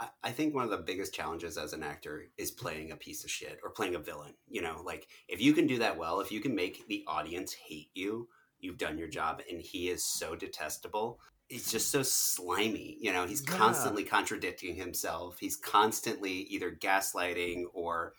[0.00, 3.24] I, I think one of the biggest challenges as an actor is playing a piece
[3.24, 4.34] of shit or playing a villain.
[4.48, 7.52] You know, like if you can do that well, if you can make the audience
[7.52, 8.28] hate you,
[8.60, 9.42] you've done your job.
[9.50, 11.20] And he is so detestable.
[11.48, 12.96] He's just so slimy.
[13.00, 13.56] You know, he's Yeah.
[13.56, 15.38] constantly contradicting himself.
[15.38, 18.14] He's constantly either gaslighting or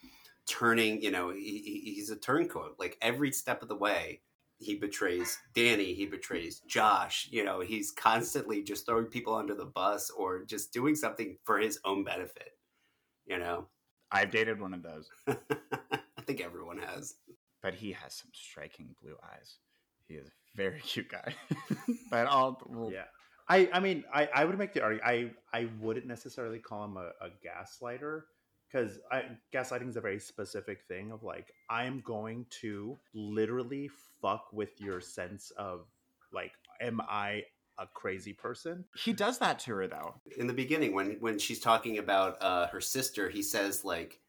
[0.47, 2.75] turning, you know, he, he- he's a turncoat.
[2.79, 4.21] Like every step of the way,
[4.59, 7.27] he betrays Danny, he betrays Josh.
[7.31, 11.59] You know, he's constantly just throwing people under the bus or just doing something for
[11.59, 12.51] his own benefit.
[13.25, 13.67] You know,
[14.11, 17.15] I've dated one of those, I think everyone has.
[17.61, 19.57] but he has some striking blue eyes.
[20.07, 21.35] He is a very cute guy.
[22.11, 23.05] but I'll we'll, Yeah.
[23.49, 25.07] I, I mean, I, I would make the argument.
[25.07, 28.23] I, I wouldn't necessarily call him a, a gaslighter
[28.71, 28.99] because
[29.53, 33.89] gaslighting is a very specific thing of like, I'm going to literally
[34.21, 35.85] fuck with your sense of
[36.33, 36.51] like,
[36.81, 37.43] am I
[37.79, 38.83] a crazy person?
[38.95, 40.15] he does that to her though.
[40.37, 44.19] in the beginning when when she's talking about uh, her sister he says like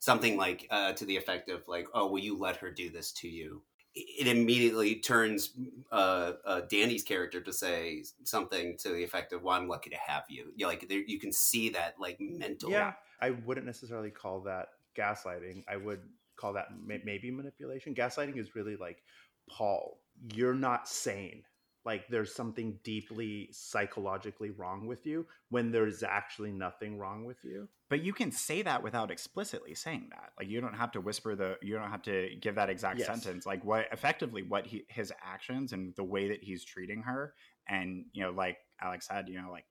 [0.00, 3.12] something like uh, to the effect of like oh will you let her do this
[3.12, 3.62] to you
[3.94, 5.52] it immediately turns
[5.92, 9.96] uh, uh, danny's character to say something to the effect of well i'm lucky to
[9.96, 12.92] have you you know, like there, you can see that like mental Yeah.
[13.20, 15.64] I wouldn't necessarily call that gaslighting.
[15.68, 16.00] I would
[16.36, 17.94] call that may- maybe manipulation.
[17.94, 19.02] Gaslighting is really like,
[19.50, 19.98] Paul,
[20.34, 21.42] you're not sane.
[21.84, 27.68] Like there's something deeply psychologically wrong with you when there's actually nothing wrong with you.
[27.88, 30.32] But you can say that without explicitly saying that.
[30.36, 33.06] Like you don't have to whisper the you don't have to give that exact Yes.
[33.06, 33.46] sentence.
[33.46, 37.34] Like what effectively what he his actions and the way that he's treating her
[37.68, 39.64] and you know like Alex said, you know like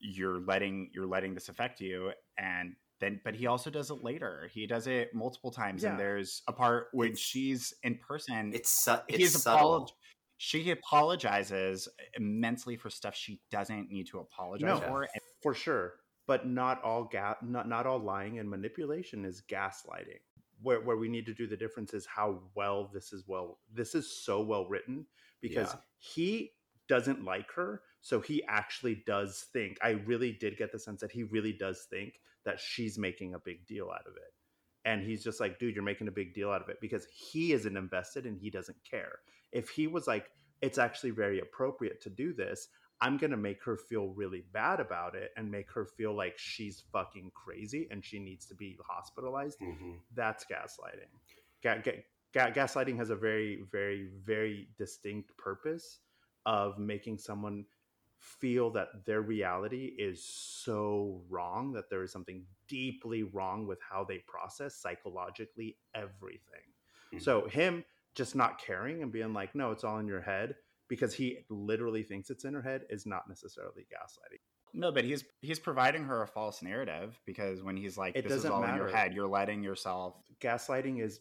[0.00, 4.50] you're letting you're letting this affect you and then but he also does it later.
[4.52, 5.90] He does it multiple times Yeah.
[5.90, 9.90] and there's a part when It's- she's in person it's, su- it's he's subtle apolog-
[10.36, 14.86] she apologizes immensely for stuff she doesn't need to apologize No.
[14.86, 15.94] for and For sure.
[16.26, 20.20] But not all ga- not, not all lying and manipulation is gaslighting.
[20.60, 23.94] Where, where we need to do the difference is how well this is well this
[23.94, 25.06] is so well written
[25.40, 25.80] because Yeah.
[25.98, 26.52] he
[26.88, 31.12] doesn't like her so he actually does think i really did get the sense that
[31.12, 34.32] he really does think that she's making a big deal out of it
[34.84, 37.52] and he's just like dude you're making a big deal out of it because he
[37.52, 39.18] isn't invested and he doesn't care
[39.52, 40.30] if he was like
[40.62, 42.68] it's actually very appropriate to do this
[43.00, 46.34] i'm going to make her feel really bad about it and make her feel like
[46.36, 49.98] she's fucking crazy and she needs to be hospitalized Mhm.
[50.14, 51.10] that's gaslighting.
[51.62, 56.00] Ga- ga- ga- gaslighting has a very, very, very distinct purpose
[56.46, 57.66] of making someone
[58.18, 64.04] feel that their reality is so wrong that there is something deeply wrong with how
[64.04, 66.74] they process psychologically everything.
[67.12, 67.22] Mhm.
[67.22, 70.56] So him just not caring and being like, "No, it's all in your head,"
[70.88, 74.40] because he literally thinks it's in her head is not necessarily gaslighting.
[74.74, 78.32] No, but he's he's providing her a false narrative because when he's like, It "This
[78.32, 80.22] is doesn't all in your head," you're letting yourself.
[80.40, 81.20] gaslighting is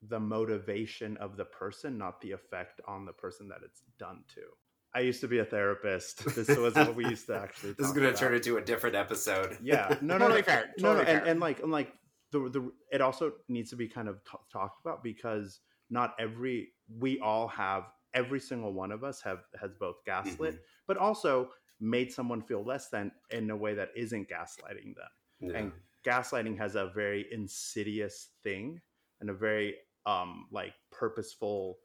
[0.00, 4.56] the motivation of the person, not the effect on the person that it's done to.
[4.94, 6.24] I used to be a therapist.
[6.34, 7.72] This was what we used to actually.
[7.72, 10.70] this is going to turn into a different episode Yeah, no, no, Totally no, fair,
[10.78, 11.30] no, no, totally and, fair.
[11.30, 11.92] and like, and like
[12.30, 16.68] the the it also needs to be kind of t- talked about because not every
[16.98, 20.58] we all have every single one of us have has both gaslit, Mhm.
[20.86, 21.50] but also
[21.80, 25.56] made someone feel less than in a way that isn't gaslighting them Yeah.
[25.58, 25.72] and
[26.04, 28.80] gaslighting has a very insidious thing
[29.20, 29.76] and a very
[30.06, 31.78] um like purposeful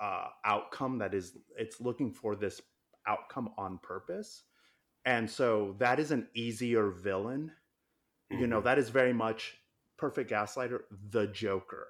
[0.00, 2.60] uh outcome that is it's looking for this
[3.06, 4.44] outcome on purpose.
[5.04, 7.52] And so that is an easier villain.
[8.30, 8.64] You know Mhm.
[8.64, 9.58] that is very much
[9.96, 11.88] perfect gaslighter the joker.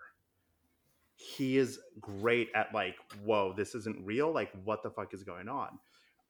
[1.16, 5.48] He is great at like whoa this isn't real like what the fuck is going
[5.48, 5.78] on?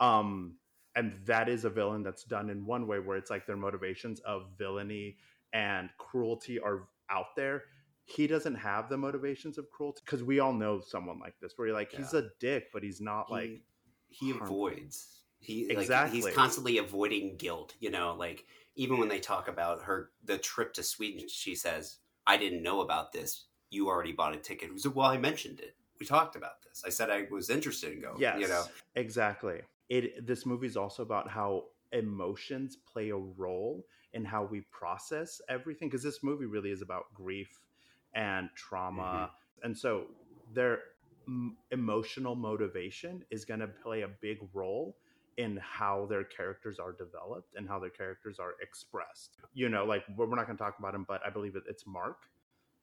[0.01, 0.59] Um
[0.95, 4.21] and that is a villain that's done in one way where it's like their motivations
[4.21, 5.19] of villainy
[5.53, 7.65] and cruelty are out there
[8.09, 11.69] he doesn't have the motivations of cruelty because we all know someone like this where
[11.69, 13.63] you're like he's a dick but he's not like he,
[14.09, 14.47] he harmful.
[14.69, 15.21] avoids.
[15.41, 16.21] He like, Exactly.
[16.21, 20.73] he's constantly avoiding guilt you know like even when they talk about her the trip
[20.75, 23.47] to sweden she says i didn't know about this.
[23.71, 24.71] You already bought a ticket.
[24.81, 25.75] He well i mentioned it.
[25.99, 26.85] We talked about this.
[26.87, 28.65] I said i was interested in going yes you know?
[28.95, 29.61] Exactly.
[29.89, 35.41] It this movie is also about how emotions play a role in how we process
[35.49, 37.61] everything because this movie really is about grief
[38.15, 39.31] and trauma
[39.63, 40.05] and so
[40.55, 40.79] their
[41.27, 44.97] m- emotional motivation is going to play a big role
[45.37, 50.03] in how their characters are developed and how their characters are expressed you know like
[50.17, 52.23] we're we're not going to talk about him but i believe it, it's mark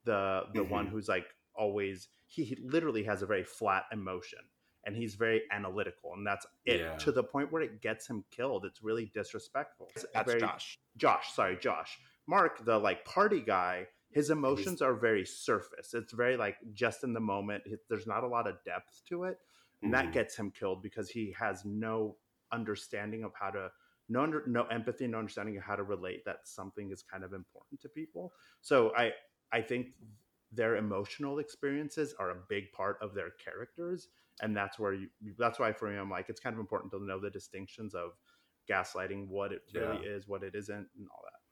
[0.05, 0.89] the the one Mhm.
[0.89, 4.39] who's like always he, he literally has a very flat emotion
[4.85, 6.95] and he's very analytical and that's it Yeah.
[6.97, 10.79] to the point where it gets him killed it's really disrespectful It's That's very- Josh.
[10.97, 11.99] Josh, sorry, Josh.
[12.27, 15.93] Mark, the like party guy, his emotions are very surface.
[15.93, 17.63] It's very like just in the moment.
[17.89, 19.39] There's not a lot of depth to it.
[19.83, 20.13] And that Mhm.
[20.13, 22.17] gets him killed because he has no
[22.51, 23.71] understanding of how to
[24.09, 27.33] no under, no empathy, no understanding of how to relate that something is kind of
[27.33, 28.33] important to people.
[28.61, 29.13] So I
[29.51, 29.95] I think
[30.51, 34.09] their emotional experiences are a big part of their characters,
[34.41, 37.03] and that's where you that's why for me I'm like it's kind of important to
[37.03, 38.11] know the distinctions of
[38.69, 40.09] gaslighting, what it really Yeah.
[40.15, 41.42] is, what it isn't, and all that.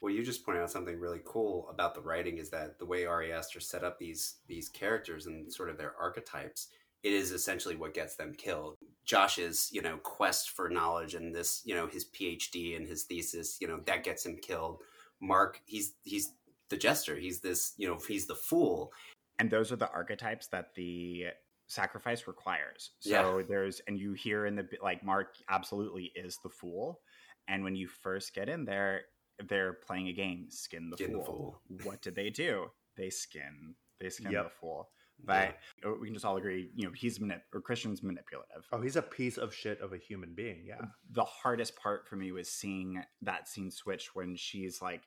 [0.00, 3.04] Well, you just pointed out something really cool about the writing is that the way
[3.04, 6.68] Ari Aster set up these these characters and sort of their archetypes,
[7.02, 8.76] it is essentially what gets them killed.
[9.04, 13.58] Josh's, you know, quest for knowledge and this, you know, his PhD and his thesis,
[13.60, 14.78] you know, that gets him killed.
[15.20, 16.32] Mark, he's he's
[16.70, 17.16] the jester.
[17.16, 18.92] He's this, you know, he's the fool.
[19.38, 21.26] and those are the archetypes that the
[21.66, 23.44] sacrifice requires so Yeah.
[23.48, 27.00] there's and you hear in the like mark absolutely is the fool
[27.46, 29.02] and when you first get in there
[29.48, 31.60] they're playing a game skin the, Skin the fool.
[31.84, 34.44] what did they do they skin they skin Yep.
[34.44, 34.90] the fool
[35.22, 38.80] but uh, we can just all agree you know he's manip- or christian's manipulative Oh,
[38.80, 40.64] he's a piece of shit of a human being.
[40.66, 40.80] Yeah.
[41.12, 45.02] the hardest part for me was seeing that scene switch when she's like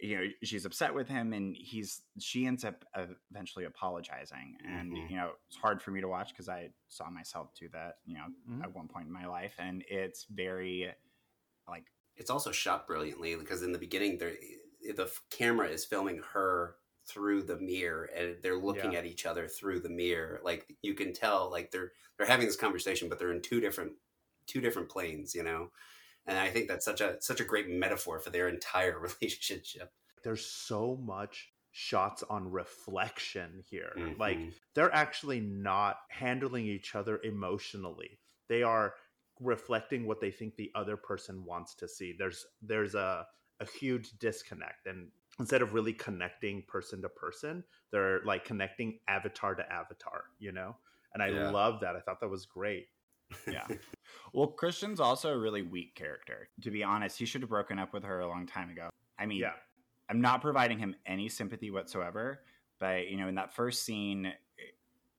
[0.00, 2.84] you know she's upset with him and he's she ends up
[3.30, 5.10] eventually apologizing and Mhm.
[5.10, 8.14] you know it's hard for me to watch because i saw myself do that you
[8.14, 8.62] know Mhm.
[8.64, 10.92] at one point in my life and it's very
[11.68, 11.84] like
[12.16, 14.32] it's also shot brilliantly because in the beginning there
[14.96, 18.98] the camera is filming her through the mirror and they're looking Yeah.
[19.00, 22.56] at each other through the mirror like you can tell like they're they're having this
[22.56, 23.92] conversation but they're in two different
[24.46, 25.70] two different planes you know
[26.26, 30.44] and i think that's such a such a great metaphor for their entire relationship There's
[30.46, 33.92] so much shots on reflection here.
[33.98, 34.16] Mhm.
[34.18, 34.38] Like
[34.74, 38.20] they're actually not handling each other emotionally.
[38.48, 38.94] They are
[39.40, 42.14] reflecting what they think the other person wants to see.
[42.18, 43.26] There's there's a
[43.60, 49.54] a huge disconnect and instead of really connecting person to person, they're like connecting avatar
[49.54, 50.76] to avatar, you know?
[51.12, 51.50] And I Yeah.
[51.50, 51.96] love that.
[51.96, 52.88] I thought that was great.
[53.50, 53.66] yeah
[54.34, 57.92] well christian's also a really weak character to be honest he should have broken up
[57.94, 59.52] with her a long time ago i mean Yeah.
[60.08, 62.40] I'm not providing him any sympathy whatsoever.
[62.78, 64.32] But you know, in that first scene,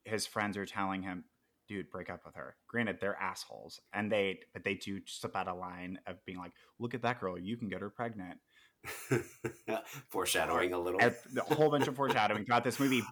[0.03, 1.23] his friends are telling him,
[1.67, 5.47] "Dude, break up with her." Granted, they're assholes, and they but they do slip out
[5.47, 8.39] a line of being like, "Look at that girl, you can get her pregnant."
[10.09, 13.03] foreshadowing a little a whole bunch of foreshadowing throughout this movie.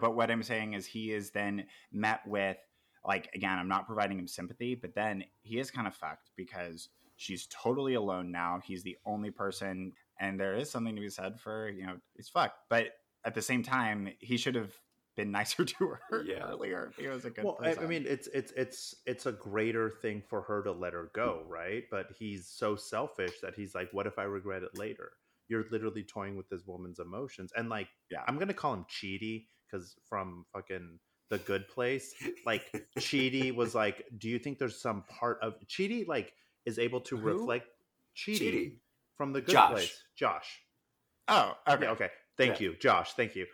[0.00, 2.56] But what I'm saying is, he is then met with
[3.04, 6.88] like again, I'm not providing him sympathy, but then he is kind of fucked because
[7.16, 8.60] she's totally alone now.
[8.64, 12.28] He's the only person, and there is something to be said for you know he's
[12.28, 12.58] fucked.
[12.68, 12.88] But
[13.24, 14.72] at the same time, he should have
[15.18, 16.46] been nicer to her Yeah.
[16.48, 16.92] earlier.
[16.98, 17.84] He was a good well, I, person.
[17.84, 21.44] I mean, it's it's it's it's a greater thing for her to let her go,
[21.46, 21.84] right?
[21.90, 25.12] But he's so selfish that he's like, "What if I regret it later?"
[25.48, 28.22] You're literally toying with this woman's emotions, and like, Yeah.
[28.26, 30.98] I'm gonna call him Chidi because from fucking
[31.30, 32.14] The Good Place,
[32.46, 36.32] like Chidi was like, "Do you think there's some part of Chidi like
[36.66, 37.26] is able to Who?
[37.26, 37.66] reflect
[38.16, 38.72] Chidi, Chidi.
[39.16, 39.70] from The Good Josh.
[39.72, 40.60] Place?" Josh.
[41.28, 42.10] oh, okay, Yeah, okay.
[42.36, 42.68] Thank Yeah.
[42.68, 43.14] you, Josh.
[43.14, 43.46] Thank you.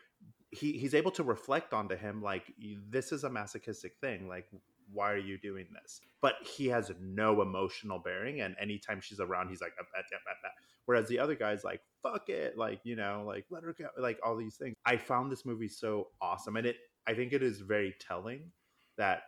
[0.54, 2.52] He he's able to reflect onto him like
[2.88, 4.28] this is a masochistic thing.
[4.28, 4.46] Like,
[4.92, 6.00] why are you doing this?
[6.20, 10.16] But he has no emotional bearing, and anytime she's around, he's like, "Ah, ah, ah,
[10.28, 10.48] ah, ah."
[10.86, 14.18] whereas the other guy's like, fuck it, like you know, like let her go, like
[14.24, 14.74] all these things.
[14.84, 18.50] I found this movie so awesome, and it I think it is very telling
[18.96, 19.22] that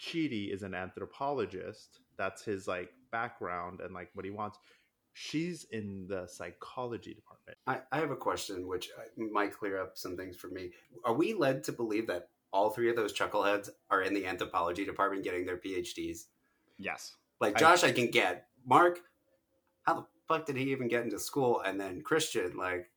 [0.00, 2.00] Chidi is an anthropologist.
[2.16, 4.58] That's his like background and like what he wants.
[5.20, 7.58] She's in the psychology department.
[7.66, 10.70] I, I have a question which uh, might clear up some things for me.
[11.04, 14.84] Are we led to believe that all three of those chuckleheads are in the anthropology
[14.84, 16.26] department getting their PhDs?
[16.78, 18.46] yes, Like I- Josh, I, can get.
[18.64, 19.00] Mark,
[19.82, 21.62] how the fuck did he even get into school?
[21.64, 22.88] And then Christian, like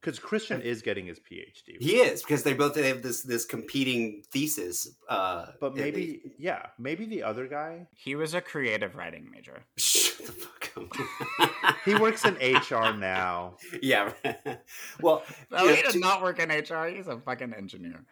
[0.00, 1.76] Because Christian is getting his PhD.
[1.78, 4.88] he is because they both have this this competing thesis.
[5.08, 7.86] Uh, but and they- maybe, yeah, maybe the other guy.
[7.94, 9.62] he was a creative writing major.
[9.76, 11.54] shut the fuck up.
[11.84, 13.56] He works in HR now.
[13.82, 14.12] yeah.
[15.00, 16.86] well, No, yeah, he does to- not work in HR.
[16.88, 18.04] He's a fucking engineer.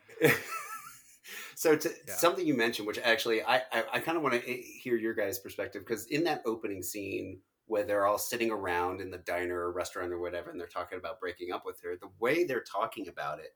[1.54, 2.14] so to Yeah.
[2.14, 5.38] something you mentioned which actually i i, I kind of want to hear your guys
[5.38, 9.72] perspective because in that opening scene where they're all sitting around in the diner or
[9.72, 13.08] restaurant or whatever and they're talking about breaking up with her the way they're talking
[13.08, 13.54] about it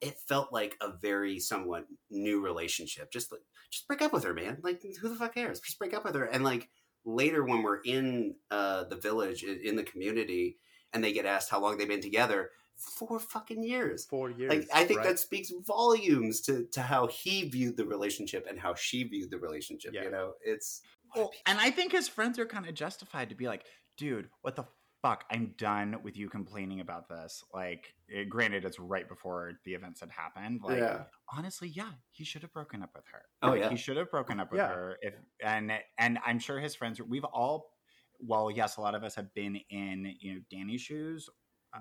[0.00, 4.34] it felt like a very somewhat new relationship just like just break up with her
[4.34, 6.68] man like who the fuck cares just break up with her and like
[7.04, 10.58] later when we're in uh the village in the community
[10.92, 14.50] and they get asked how long they've been together four fucking years Four years.
[14.50, 15.08] like I think right?
[15.08, 19.38] that speaks volumes to to how he viewed the relationship and how she viewed the
[19.38, 19.94] relationship.
[19.94, 20.04] Yeah.
[20.04, 20.82] You know, it's
[21.16, 23.64] Well, and I think his friends are kind of justified to be like,
[23.96, 24.64] dude, what the
[25.02, 27.42] fuck, I'm done with you complaining about this.
[27.54, 30.60] Like, it, granted, it's right before the events had happened.
[30.62, 31.04] Like, Yeah.
[31.32, 33.22] honestly, yeah, he should have broken up with her.
[33.42, 33.70] Oh, Like, yeah.
[33.70, 34.68] he should have broken up with Yeah.
[34.68, 34.98] her.
[35.00, 37.00] If and and I'm sure his friends.
[37.00, 37.72] We've all,
[38.20, 41.28] well, yes, a lot of us have been in you know Danny's shoes.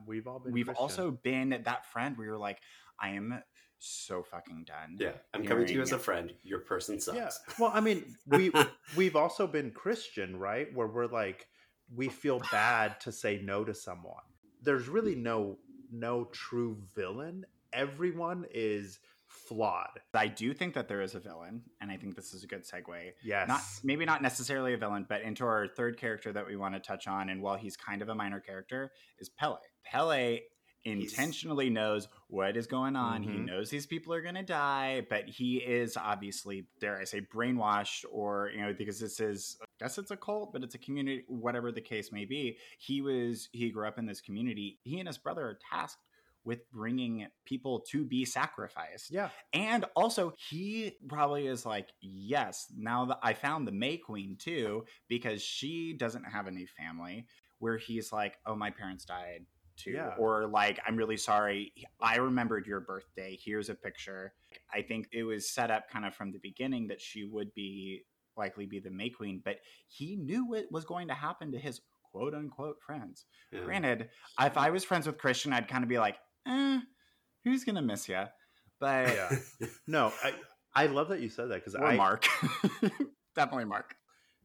[0.06, 0.52] We've all been.
[0.52, 0.82] We've Christian.
[0.82, 2.60] also been that friend where you're like,
[3.00, 3.42] I am
[3.80, 4.98] so fucking done.
[5.00, 6.34] yeah, I'm coming to you as a friend.
[6.44, 7.18] Your person sucks.
[7.18, 7.30] Yeah.
[7.60, 8.52] Well, I mean, we
[8.96, 10.74] we've also been Christian, right?
[10.74, 11.48] Where we're like,
[11.94, 14.24] we feel bad to say no to someone.
[14.62, 15.58] There's really no
[15.92, 17.46] no true villain.
[17.74, 20.00] Everyone is flawed.
[20.14, 22.64] I do think that there is a villain, and I think this is a good
[22.64, 23.12] segue.
[23.24, 23.48] Yes.
[23.48, 26.80] not maybe not necessarily a villain, but into our third character that we want to
[26.80, 29.58] touch on, and while he's kind of a minor character, is Pele.
[29.84, 30.40] Pele
[30.86, 33.24] intentionally knows what is going on.
[33.24, 33.46] He Mhm.
[33.46, 38.06] knows these people are going to die, but he is obviously, dare I say, brainwashed,
[38.12, 41.24] or you know, because this is, I guess it's a cult, but it's a community,
[41.28, 42.58] whatever the case may be.
[42.78, 44.80] He was, he grew up in this community.
[44.84, 46.04] He and his brother are tasked
[46.44, 49.10] with bringing people to be sacrificed.
[49.12, 49.30] yeah.
[49.52, 54.86] And also, he probably is like, yes, now that I found the May Queen too,
[55.08, 57.26] because she doesn't have any family,
[57.58, 59.48] where he's like, oh, my parents died
[59.78, 59.92] too.
[59.92, 60.14] Yeah.
[60.18, 61.74] Or like, I'm really sorry.
[62.02, 63.38] I remembered your birthday.
[63.44, 64.34] Here's a picture.
[64.74, 68.04] I think it was set up kind of from the beginning that she would be
[68.38, 69.58] likely be the May Queen, but
[69.88, 73.26] he knew what was going to happen to his quote unquote friends.
[73.52, 73.62] Yeah.
[73.62, 74.10] Granted,
[74.40, 76.18] if I was friends with Christian, I'd kind of be like,
[76.48, 76.80] eh,
[77.44, 78.24] who's going to miss you?
[78.80, 79.38] But Yeah.
[79.88, 80.34] No, I
[80.74, 82.28] I love that you said that because I Mark.
[83.36, 83.96] Definitely Mark.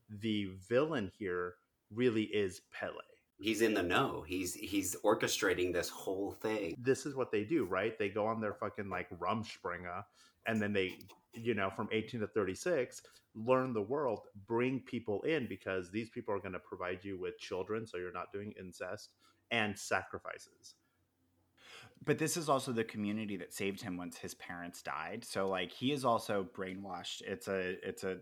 [0.09, 1.55] the villain here
[1.93, 2.95] really is Pele.
[3.41, 4.22] He's in the know.
[4.26, 6.76] He's he's orchestrating this whole thing.
[6.78, 7.99] This is what they do, right?
[7.99, 10.05] They go on their fucking like Rumspringa,
[10.47, 10.99] and then they,
[11.32, 13.03] you know, from 18 to 36,
[13.34, 17.38] learn the world, bring people in because these people are going to provide you with
[17.38, 19.12] children, so you're not doing incest
[19.51, 20.74] and sacrifices.
[22.05, 25.24] But this is also the community that saved him once his parents died.
[25.24, 27.22] So like he is also brainwashed.
[27.22, 28.18] It's a it's a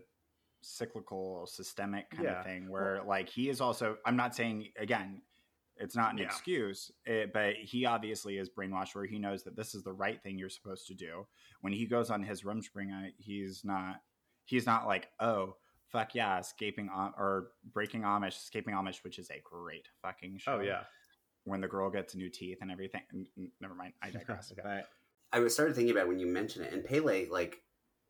[0.61, 2.39] cyclical systemic kind Yeah.
[2.39, 5.21] of thing where like he is also I'm not saying again
[5.77, 6.25] it's not an Yeah.
[6.25, 10.21] excuse, eh, but he obviously is brainwashed where he knows that this is the right
[10.21, 11.25] thing you're supposed to do.
[11.61, 14.01] When he goes on his Rumspringa, he's not
[14.43, 15.55] he's not like, "Oh,
[15.87, 20.55] fuck yeah, escaping Am- or breaking Amish, escaping Amish, which is a great fucking show
[20.57, 20.83] Oh yeah,
[21.45, 23.03] when the girl gets new teeth and everything.
[23.13, 24.51] N- n- Never mind, I digress.
[24.59, 24.61] Okay.
[24.63, 24.89] But
[25.31, 27.61] I was started thinking about when you mentioned it, and Pele, like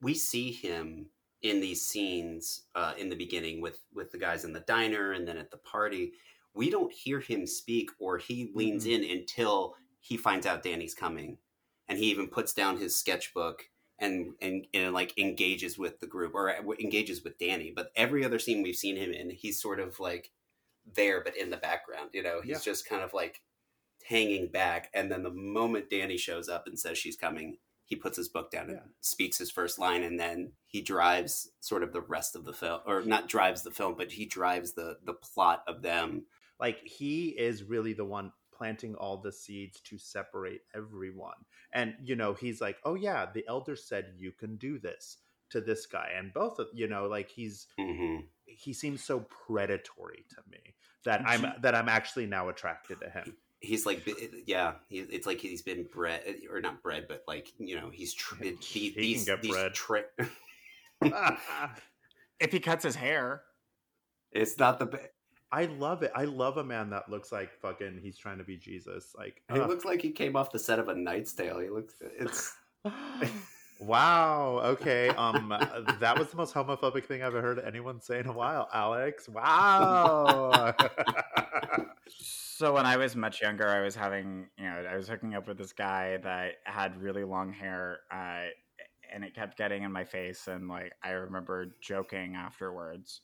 [0.01, 1.11] we see him
[1.41, 5.27] in these scenes uh, in the beginning with with the guys in the diner and
[5.27, 6.13] then at the party.
[6.53, 11.37] We don't hear him speak, or he leans in until he finds out Danny's coming,
[11.87, 13.63] and he even puts down his sketchbook
[13.99, 17.71] and and and like engages with the group or engages with Danny.
[17.75, 20.31] But every other scene we've seen him in, he's sort of like
[20.95, 22.09] there, but in the background.
[22.13, 22.71] You know, he's Yeah.
[22.71, 23.41] just kind of like
[24.05, 24.89] hanging back.
[24.93, 27.57] And then the moment Danny shows up and says she's coming,
[27.89, 28.83] he puts his book down and Yeah.
[29.01, 32.79] speaks his first line, and then he drives sort of the rest of the film,
[32.85, 36.25] or not drives the film, but he drives the the plot of them.
[36.59, 42.13] like he is really the one planting all the seeds to separate everyone and you
[42.17, 45.19] know he's like oh yeah the elder said you can do this
[45.49, 50.25] to this guy and both of you know like he's hmm he seems so predatory
[50.29, 50.75] to me
[51.05, 54.07] that i'm that i'm actually now attracted to him He's like,
[54.45, 58.13] yeah, he, it's like he's been bred, or not bred, but like you know, he's
[58.13, 59.73] tr- He these, can these, get these bred.
[59.73, 60.03] tri-
[62.39, 63.41] if he cuts his hair,
[64.31, 64.85] it's not the.
[64.85, 64.97] Be-
[65.51, 68.55] i love it i love a man that looks like fucking he's trying to be
[68.55, 69.67] jesus like he ugh.
[69.67, 71.57] looks like he came off the set of A Knight's Tale.
[71.57, 71.95] He looks.
[72.19, 72.53] It's.
[73.79, 75.51] wow okay um
[75.99, 79.27] that was the most homophobic thing i've ever heard anyone say in a while alex
[79.27, 80.71] wow
[82.59, 85.47] So when I was much younger, I was having, you know, I was hooking up
[85.47, 88.47] with this guy that had really long hair, uh,
[89.13, 90.45] and it kept getting in my face.
[90.47, 93.21] And like, I remember joking afterwards.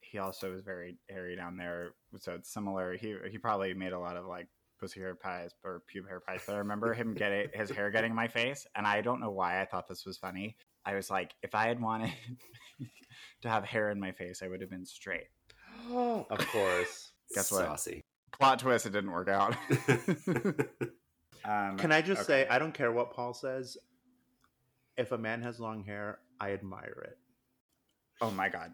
[0.00, 2.96] He also was very hairy down there, so it's similar.
[2.96, 4.48] He he probably made a lot of like
[4.80, 6.40] pussy hair pies or pube hair pies.
[6.44, 9.30] But I remember him getting his hair getting in my face, and I don't know
[9.30, 10.56] why I thought this was funny.
[10.84, 12.12] I was like, if I had wanted
[13.42, 15.28] to have hair in my face, I would have been straight.
[15.88, 17.64] of course Guess what?
[17.64, 18.04] Saucy.
[18.32, 19.54] Plot twist: it didn't work out.
[21.44, 22.44] um, Can I just okay.
[22.44, 23.76] say, I don't care what Paul says.
[24.96, 27.18] If a man has long hair, I admire it.
[28.20, 28.72] Oh my god,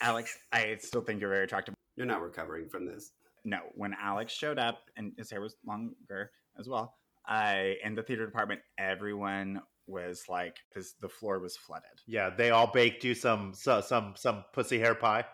[0.00, 1.74] Alex, I still think you're very attractive.
[1.96, 3.12] You're not recovering from this.
[3.44, 6.94] No, when Alex showed up and his hair was longer as well,
[7.26, 12.00] I in the theater department, everyone was like, because the floor was flooded.
[12.06, 15.24] Yeah, they all baked you some so, some some pussy hair pie.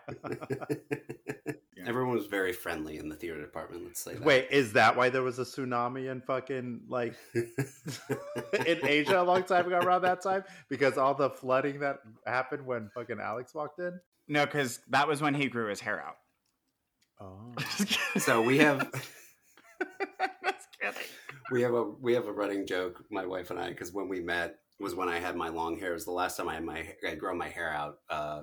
[1.79, 1.87] Yeah.
[1.87, 3.85] everyone was very friendly in the theater department.
[3.85, 4.23] Let's say that.
[4.23, 9.43] Wait, is that why there was a tsunami in fucking like in Asia a long
[9.43, 10.43] time ago around that time?
[10.69, 13.99] Because all the flooding that happened when fucking Alex walked in?
[14.27, 16.17] No, because that was when he grew his hair out.
[17.21, 17.53] Oh.
[18.19, 18.91] so we have
[20.41, 21.01] That's kidding.
[21.51, 24.19] we have a we have a running joke, my wife and I, because when we
[24.19, 25.91] met was when I had my long hair.
[25.91, 28.41] It was the last time I had my I grown my hair out uh,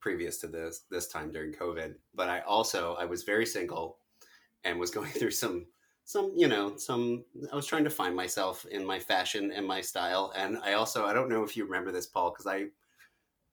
[0.00, 1.94] previous to this this time during COVID.
[2.14, 3.98] But I also I was very single
[4.64, 5.66] and was going through some
[6.04, 9.80] some you know some I was trying to find myself in my fashion and my
[9.80, 10.32] style.
[10.36, 12.66] And I also I don't know if you remember this, Paul, because I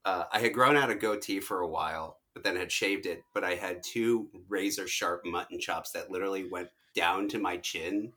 [0.05, 3.21] uh, I had grown out a goatee for a while, but then had shaved it.
[3.33, 8.11] But I had two razor sharp mutton chops that literally went down to my chin.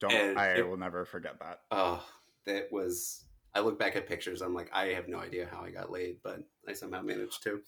[0.00, 1.60] Don't And I it- will never forget that.
[1.70, 2.04] Oh,
[2.46, 3.24] that was.
[3.54, 4.42] I look back at pictures.
[4.42, 7.60] I'm like, I have no idea how I got laid, but I somehow managed to.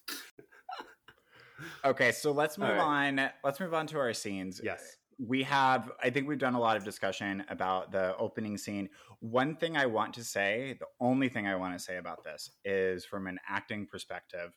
[1.85, 3.31] Okay, so let's move All on.
[3.45, 4.61] Let's move on to our scenes.
[4.65, 4.97] Yes.
[5.19, 8.89] we have i think we've done a lot of discussion about the opening scene
[9.21, 12.51] one thing i want to say the only thing i want to say about this
[12.65, 14.57] is from an acting perspective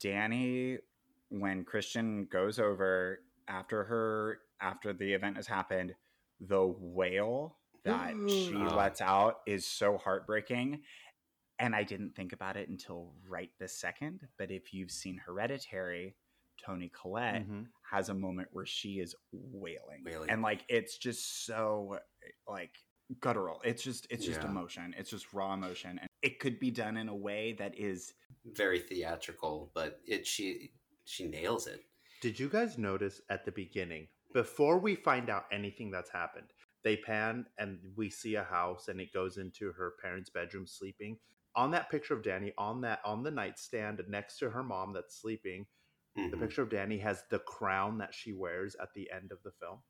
[0.00, 0.76] danny
[1.30, 5.94] when christian goes over after her after the event has happened
[6.40, 8.76] the wail that she Oh.
[8.76, 10.82] lets out is so heartbreaking
[11.58, 16.16] and i didn't think about it until right this second but if you've seen hereditary
[16.64, 17.66] toni collette Mhm.
[17.90, 20.28] has a moment where she is wailing, Wailing.
[20.30, 21.98] and like it's just so
[22.46, 22.72] like
[23.20, 24.48] guttural it's just it's just Yeah.
[24.50, 28.12] emotion it's just raw emotion and it could be done in a way that is
[28.44, 30.72] Very theatrical, but it she
[31.04, 31.84] she nails it.
[32.20, 36.52] Did you guys notice at the beginning, before we find out anything that's happened,
[36.84, 41.18] they pan and we see a house and it goes into her parents' bedroom sleeping.
[41.56, 45.20] On that picture of Danny, on that on the nightstand next to her mom that's
[45.20, 45.66] sleeping,
[46.14, 46.40] the Mhm.
[46.40, 49.82] picture of Danny has the crown that she wears at the end of the film.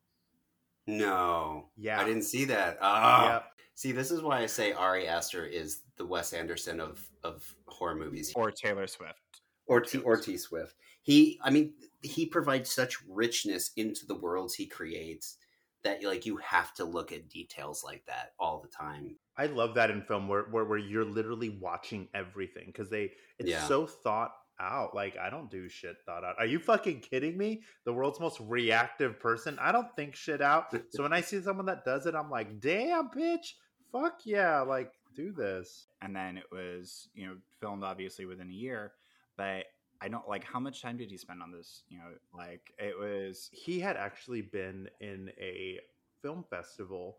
[0.87, 1.99] No, Yeah.
[1.99, 2.77] I didn't see that.
[2.81, 3.61] Ah, Yep.
[3.75, 7.95] see, this is why I say Ari Aster is the Wes Anderson of of horror
[7.95, 9.21] movies, or taylor swift
[9.69, 10.75] or T or T Swift.
[11.01, 15.37] He, I mean, he provides such richness into the worlds he creates
[15.83, 19.15] that like you have to look at details like that all the time.
[19.37, 23.49] I love that in film where where, where you're literally watching everything because they it's
[23.49, 23.63] Yeah.
[23.65, 24.93] so thought out.
[24.93, 26.35] Like I don't do shit thought out.
[26.37, 27.61] Are you fucking kidding me?
[27.85, 29.57] The world's most reactive person.
[29.61, 30.73] I don't think shit out.
[30.91, 33.53] so when I see someone that does it, I'm like, damn, bitch,
[33.91, 35.87] fuck yeah, like do this.
[36.01, 38.91] and then it was you know filmed obviously within a year
[39.39, 39.65] but
[40.01, 42.97] i don't like how much time did he spend on this you know like it
[42.97, 45.79] was He had actually been in a
[46.21, 47.17] film festival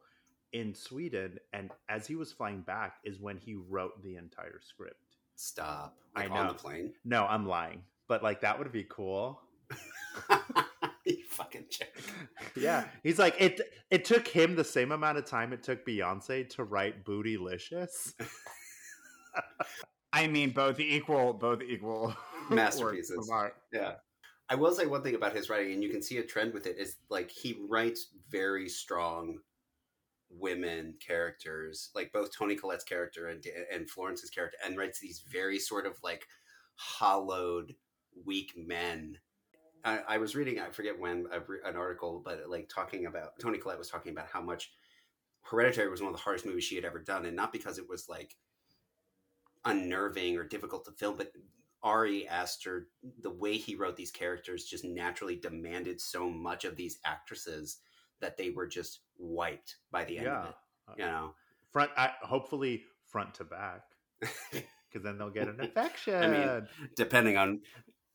[0.53, 5.17] in Sweden, and as he was flying back, is when he wrote the entire script.
[5.37, 5.97] Stop.
[6.17, 6.93] I Like on the plane.
[7.05, 9.41] No, I'm lying, but like that would be cool.
[11.07, 11.95] you fucking chick.
[12.57, 13.61] Yeah, he's like it.
[13.91, 18.13] It took him the same amount of time it took Beyonce to write "Bootylicious."
[20.13, 22.15] i mean both equal both equal
[22.51, 23.31] Masterpieces.
[23.73, 23.93] Yeah.
[24.49, 26.67] I will say one thing about his writing, and you can see a trend with
[26.67, 29.39] it, is like he writes very strong
[30.29, 35.59] women characters, like both Toni Collette's character and and Florence's character, and writes these very
[35.59, 36.27] sort of like
[36.75, 37.75] hollowed,
[38.27, 39.19] weak men.
[39.85, 41.27] I, I was reading, I forget when,
[41.65, 44.73] an article, but like talking about Toni Collette was talking about how much
[45.43, 47.89] Hereditary was one of the hardest movies she had ever done, and not because it
[47.89, 48.37] was like
[49.65, 51.33] unnerving or difficult to film, but
[51.83, 52.89] Ari Aster,
[53.23, 57.79] the way he wrote these characters just naturally demanded so much of these actresses
[58.21, 60.55] that they were just wiped by the end Yeah, of it.
[60.99, 61.35] You know,
[61.71, 61.91] front.
[61.97, 63.83] I, hopefully, front to back,
[64.21, 66.23] because then they'll get an infection.
[66.23, 67.61] I mean, depending on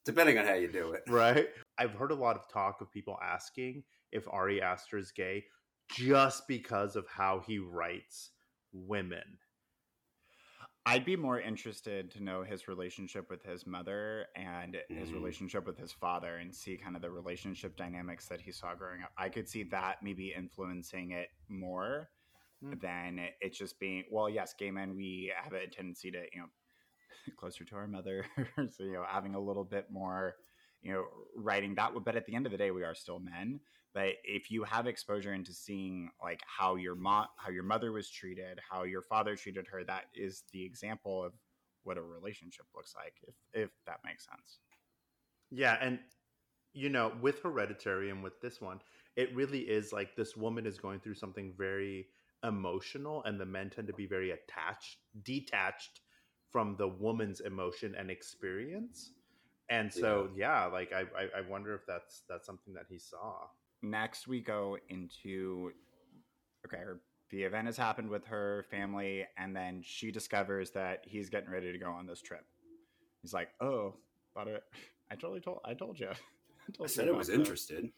[0.06, 1.04] depending on how you do it.
[1.10, 1.48] right?
[1.78, 5.46] I've heard a lot of talk of people asking if Ari Aster is gay
[5.90, 8.32] just because of how he writes
[8.72, 9.40] women.
[10.88, 15.14] I'd be more interested to know his relationship with his mother and his Mhm.
[15.14, 19.02] relationship with his father and see kind of the relationship dynamics that he saw growing
[19.02, 19.12] up.
[19.18, 22.12] I could see that maybe influencing it more
[22.62, 22.76] Mm.
[22.82, 26.50] than it just being, well, yes, gay men, we have a tendency to, you know,
[27.38, 28.26] closer to our mother.
[28.70, 30.38] so, you know, having a little bit more,
[30.82, 31.94] you know, writing that.
[32.04, 33.62] But at the end of the day, we are still men.
[33.96, 38.10] But if you have exposure into seeing like how your mom, how your mother was
[38.10, 41.34] treated, how your father treated her, that is the example of
[41.84, 43.14] what a relationship looks like.
[43.26, 44.60] If if that makes sense.
[45.50, 46.00] Yeah, and
[46.74, 48.82] you know, with Hereditary and with this one,
[49.16, 52.08] it really is like this woman is going through something very
[52.44, 56.02] emotional, and the men tend to be very attached, detached
[56.52, 59.12] from the woman's emotion and experience.
[59.70, 63.48] And so yeah, like I, I I wonder if that's that's something that he saw.
[63.90, 65.72] Next, we go into
[66.66, 71.30] okay, her, the event has happened with her family, and then she discovers that he's
[71.30, 72.46] getting ready to go on this trip.
[73.22, 73.96] He's like, "Oh,
[74.34, 74.64] but it,
[75.12, 76.08] I totally told I told you.
[76.10, 77.90] I, I told said you I was about that." interested.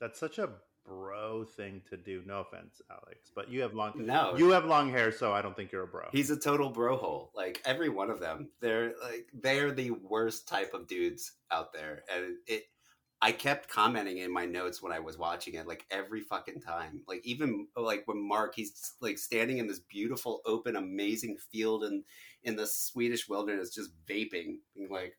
[0.00, 0.50] That's such a
[0.84, 2.22] bro thing to do.
[2.26, 5.56] No offense, Alex, but you have long No, you have long hair, so I don't
[5.56, 6.08] think you're a bro.
[6.10, 7.30] He's a total bro hole.
[7.34, 12.04] Like every one of them, they're like they're the worst type of dudes out there,
[12.12, 12.64] and it.
[13.24, 17.02] I kept commenting in my notes when I was watching it, like every fucking time.
[17.06, 21.84] Like even oh, like when Mark, he's like standing in this beautiful, open, amazing field
[21.84, 22.02] in
[22.42, 25.14] in the Swedish wilderness, just vaping, being like,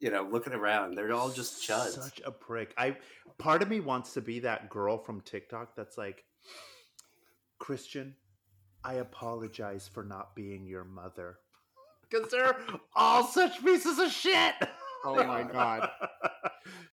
[0.00, 0.96] you know, looking around.
[0.96, 1.92] They're all just chuds.
[1.92, 2.74] Such a prick.
[2.76, 2.98] I
[3.38, 6.24] part of me wants to be that girl from TikTok that's like,
[7.58, 8.16] Christian,
[8.84, 11.38] I apologize for not being your mother.
[12.02, 12.56] Because they're
[12.94, 14.54] all such pieces of shit.
[15.04, 15.88] Oh my God.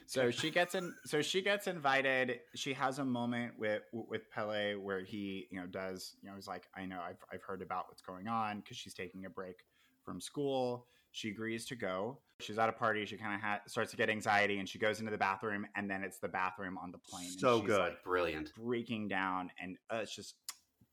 [0.06, 0.92] So she gets in.
[1.06, 2.40] So she gets invited.
[2.54, 6.14] She has a moment with with Pele where he, you know, does.
[6.22, 8.94] You know, he's like, I know, I've I've heard about what's going on because she's
[8.94, 9.56] taking a break
[10.04, 10.86] from school.
[11.12, 12.18] She agrees to go.
[12.40, 13.06] She's at a party.
[13.06, 15.66] She kind of ha- starts to get anxiety, and she goes into the bathroom.
[15.76, 17.28] And then it's the bathroom on the plane.
[17.30, 17.78] and So good.
[17.78, 18.52] like, Brilliant.
[18.56, 20.34] breaking down, and uh, it's just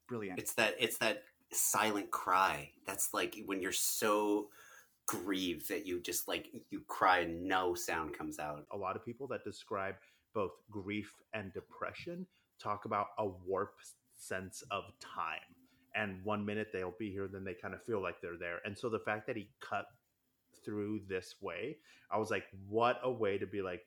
[0.08, 0.40] brilliant.
[0.40, 2.70] It's that it's that silent cry.
[2.86, 4.50] That's like when you're so
[5.12, 8.66] grieved that you just like you cry and no sound comes out.
[8.72, 9.96] a lot of people that describe
[10.34, 12.26] both grief and depression
[12.60, 13.86] talk about a warped
[14.16, 15.40] sense of time.
[15.94, 18.60] And one minute they'll be here, then they kind of feel like they're there.
[18.66, 19.86] And so the fact that he cut
[20.64, 21.78] through this way,
[22.10, 23.82] I was like, what a way to be like,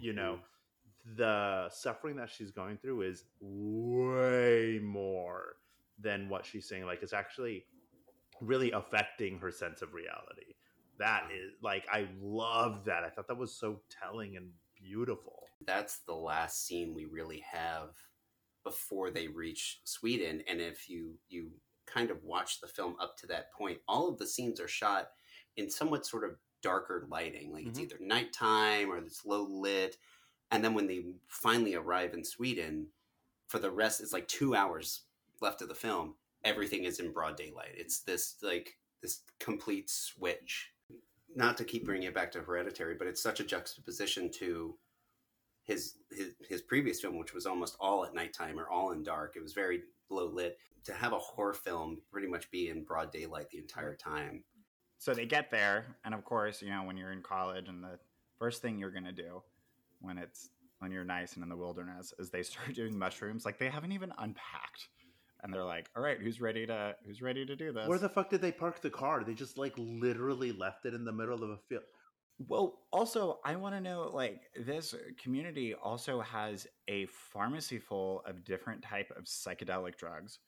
[0.00, 1.16] you know, Mm-hmm.
[1.16, 5.56] the suffering that she's going through is way more
[5.98, 6.84] than what she's saying.
[6.84, 7.64] Like, it's actually
[8.40, 10.54] really affecting her sense of reality.
[10.98, 13.04] That is like, I love that.
[13.04, 15.44] I thought that was so telling and beautiful.
[15.66, 17.90] that's the last scene we really have
[18.64, 20.42] before they reach Sweden.
[20.48, 21.50] And if you you
[21.86, 25.08] kind of watch the film up to that point, all of the scenes are shot
[25.56, 27.52] in somewhat sort of darker lighting.
[27.52, 27.82] Like it's Mhm.
[27.82, 29.96] either nighttime or it's low lit.
[30.50, 32.92] And then when they finally arrive in Sweden,
[33.48, 35.06] for the rest, it's like two hours
[35.40, 36.16] left of the film.
[36.44, 37.72] Everything is in broad daylight.
[37.74, 40.72] It's this like this complete switch.
[41.34, 44.76] Not to keep bringing it back to Hereditary, but it's such a juxtaposition to
[45.62, 49.34] his his his previous film, which was almost all at nighttime or all in dark.
[49.36, 50.58] It was very low lit.
[50.84, 54.44] To have a horror film pretty much be in broad daylight the entire time.
[54.98, 57.98] so they get there and of course you know when you're in college and the
[58.38, 59.42] first thing you're gonna do
[60.00, 63.58] when it's when you're nice and in the wilderness is they start doing mushrooms like
[63.58, 64.88] they haven't even unpacked
[65.42, 68.08] and they're like all right who's ready to who's ready to do this Where the
[68.08, 69.24] fuck did they park the car?
[69.24, 71.84] They just like literally left it in the middle of a field.
[72.48, 78.44] well also i want to know like this community also has a pharmacy full of
[78.44, 80.38] different type of psychedelic drugs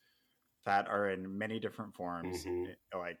[0.65, 2.69] that are in many different forms Mhm.
[2.69, 3.17] eh, like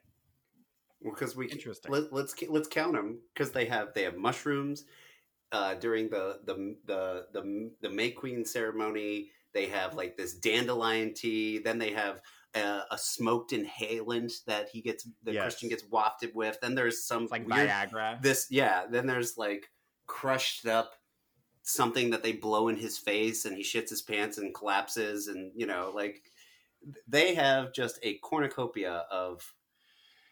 [1.01, 1.91] Well, because we Interesting.
[1.91, 4.85] Let, let's let's count them because they have they have mushrooms
[5.51, 6.55] uh, during the the
[6.85, 9.29] the the the May Queen ceremony.
[9.53, 11.59] They have like this dandelion tea.
[11.59, 12.21] Then they have
[12.55, 15.43] uh, a smoked inhalant that he gets the Yes.
[15.43, 16.59] Christian gets wafted with.
[16.61, 18.85] Then there's some it's like weird viagra this yeah.
[18.89, 19.69] Then there's like
[20.07, 20.95] crushed up
[21.63, 25.51] something that they blow in his face and he shits his pants and collapses and
[25.55, 26.21] you know like
[27.07, 29.53] they have just a cornucopia of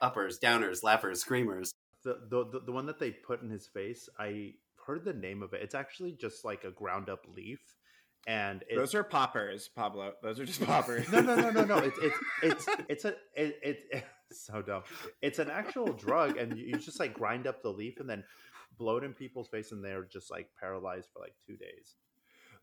[0.02, 1.72] uppers, downers, laughers, screamers.
[2.04, 4.56] The, the the the one that they put in his face, I
[4.86, 5.62] heard the name of it.
[5.62, 7.60] It's actually just like a ground up leaf,
[8.28, 11.78] and it's, those are poppers pablo those are just poppers no no no no no.
[11.80, 14.06] It's it's it's it's a it, it, it's
[14.46, 14.84] so dumb.
[15.22, 18.24] It's an actual drug, and you, you just like grind up the leaf and then
[18.78, 21.96] blow it in people's face, and they're just like paralyzed for like two days.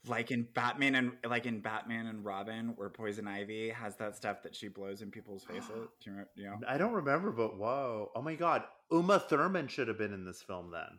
[0.07, 4.43] like in Batman and like in Batman and Robin, where Poison Ivy has that stuff
[4.45, 5.89] that she blows in people's faces.
[6.03, 6.57] Do you, you know?
[6.67, 8.11] I don't remember, but whoa!
[8.15, 10.99] Oh my god, Uma Thurman should have been in this film then.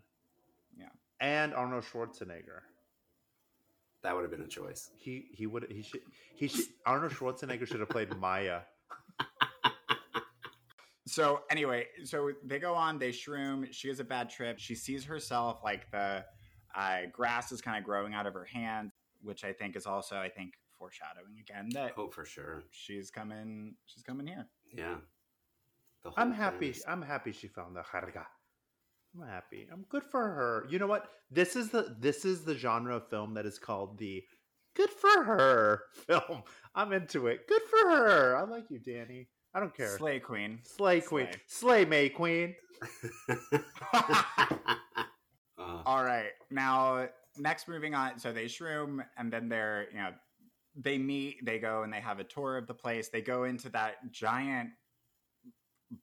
[0.77, 0.89] Yeah.
[1.19, 2.61] and Arnold Schwarzenegger.
[4.03, 4.89] That would have been a choice.
[4.97, 6.01] He he would he should
[6.35, 8.61] he should Arnold Schwarzenegger should have played Maja.
[11.07, 13.67] So anyway, so they go on, they shroom.
[13.73, 14.59] She has a bad trip.
[14.59, 16.23] She sees herself like the
[16.75, 18.91] uh, grass is kind of growing out of her hand,
[19.23, 22.61] which I think is also I think foreshadowing again that Oh, for sure.
[22.69, 23.73] she's coming.
[23.87, 24.45] She's coming here.
[24.71, 24.97] Yeah.
[26.15, 26.67] I'm happy.
[26.71, 28.25] thing is- I'm happy she found the harga.
[29.15, 29.67] I'm happy.
[29.71, 30.67] I'm good for her.
[30.69, 31.07] You know what?
[31.31, 34.23] This is the this is the genre of film that is called the
[34.75, 36.43] good for her film.
[36.75, 37.47] I'm into it.
[37.47, 38.37] Good for her.
[38.37, 39.27] I like you, Danny.
[39.53, 39.97] I I don't care.
[39.97, 40.59] Slay Queen.
[40.63, 41.27] Slay Queen.
[41.47, 42.55] Slay May Queen.
[43.31, 43.35] Uh,
[45.85, 46.31] All right.
[46.51, 47.07] Now,
[47.37, 48.19] next, moving on.
[48.19, 50.11] So they shroom, and then they're, you know,
[50.75, 53.09] they meet, they go and they have a tour of the place.
[53.09, 54.69] They go into that giant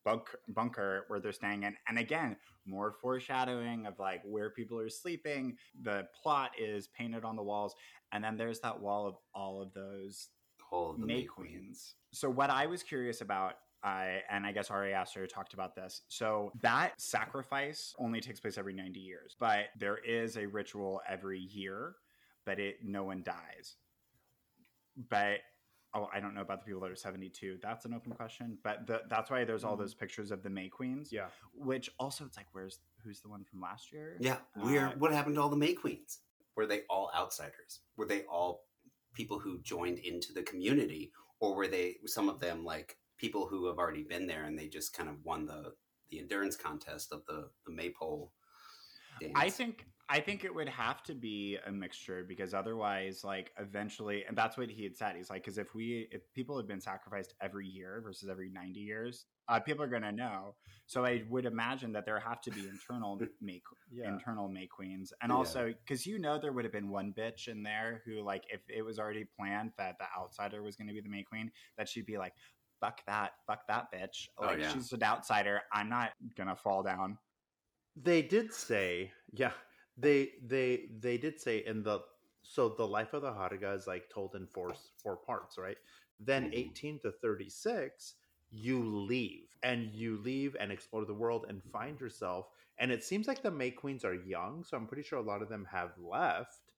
[0.04, 1.76] bunker, bunker where they're staying in.
[1.88, 5.56] And again, more foreshadowing of like where people are sleeping.
[5.82, 7.74] The plot is painted on the walls.
[8.12, 10.28] And then there's that wall of all of those
[10.70, 11.94] all May May Queens.
[12.12, 16.02] So what I was curious about, I and I guess Ari Aster talked about this.
[16.08, 21.38] So that sacrifice only takes place every 90 years, but there is a ritual every
[21.40, 21.96] year,
[22.44, 23.76] but it no one dies.
[25.08, 25.40] But
[25.96, 27.58] oh, I don't know about the people that are 72.
[27.62, 28.58] That's an open question.
[28.62, 29.80] But the, that's why there's all Mhm.
[29.80, 31.12] those pictures of the May Queens.
[31.12, 31.30] Yeah.
[31.54, 34.16] Which also it's like, where's who's the one from last year?
[34.20, 36.20] Yeah, where Uh, what happened to all the May Queens?
[36.54, 37.80] Were they all outsiders?
[37.96, 38.66] Were they all
[39.14, 43.66] people who joined into the community, or were they some of them like people who
[43.66, 45.74] have already been there and they just kind of won the
[46.10, 48.32] the endurance contest of the the maypole
[49.20, 49.32] dance?
[49.34, 54.24] I think I think it would have to be a mixture because otherwise, like eventually,
[54.24, 55.16] and that's what he had said.
[55.16, 58.78] He's like, because if we if people have been sacrificed every year versus every ninety
[58.80, 60.54] years, uh, people are gonna know.
[60.86, 64.08] So I would imagine that there have to be internal May Yeah.
[64.08, 65.36] internal May queens, and Yeah.
[65.38, 68.60] also because you know there would have been one bitch in there who like if
[68.68, 71.88] it was already planned that the outsider was going to be the May queen, that
[71.88, 72.34] she'd be like.
[72.78, 73.32] Fuck that!
[73.46, 74.28] Fuck that bitch!
[74.36, 74.70] Oh, Like yeah.
[74.70, 75.62] she's an outsider.
[75.72, 77.16] I'm not gonna fall down.
[77.96, 79.52] They did say, yeah,
[79.96, 82.00] they they they did say in the
[82.42, 85.78] so the life of the Haruga is like told in four four parts, right?
[86.18, 86.52] Then Mhm.
[86.52, 88.14] 18 to 36,
[88.50, 92.48] you leave and you leave and explore the world and find yourself.
[92.78, 95.42] And it seems like the May Queens are young, so I'm pretty sure a lot
[95.42, 96.70] of them have left.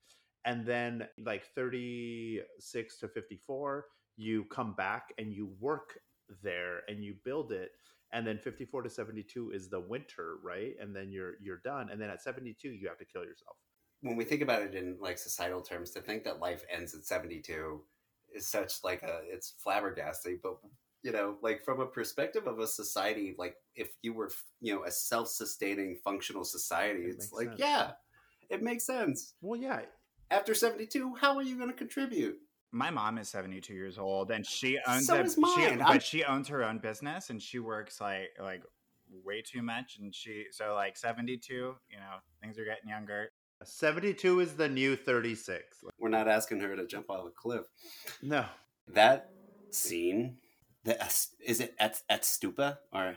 [0.44, 5.98] And then like 36 to 54, you come back and you work
[6.42, 7.72] there and you build it
[8.12, 12.00] and then 54 to 72 is the winter right and then you're you're done and
[12.00, 13.56] then at 72 you have to kill yourself
[14.00, 17.04] when we think about it in like societal terms, to think that life ends at
[17.04, 17.82] seventy two
[18.32, 20.36] is such like a it's flabbergasting.
[20.42, 20.58] But
[21.02, 24.30] you know, like from a perspective of a society, like if you were
[24.60, 27.58] you know a self sustaining functional society, It it's like sense.
[27.60, 27.90] yeah,
[28.50, 29.34] it makes sense.
[29.40, 29.80] well yeah
[30.30, 32.36] After seventy two, how are you going to contribute?
[32.70, 35.78] My mom is 72 years old and she owns So a, is she- mine.
[35.78, 38.62] but she owns her own business and she works like like
[39.24, 43.30] way too much and she so like 72, you know, things are getting younger.
[43.64, 47.64] 72 is the new 36 We're not asking her to jump off a cliff.
[48.22, 48.44] no
[48.88, 49.30] That
[49.70, 50.36] scene,
[50.84, 50.96] the,
[51.44, 53.16] is it at at Stupa or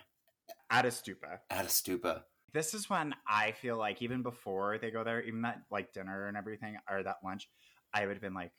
[0.70, 1.40] At a stupa.
[1.50, 2.24] at a Stupa?
[2.54, 6.28] This is when I feel like even before they go there, even that like dinner
[6.28, 7.50] and everything or that lunch,
[7.94, 8.52] I would have been like,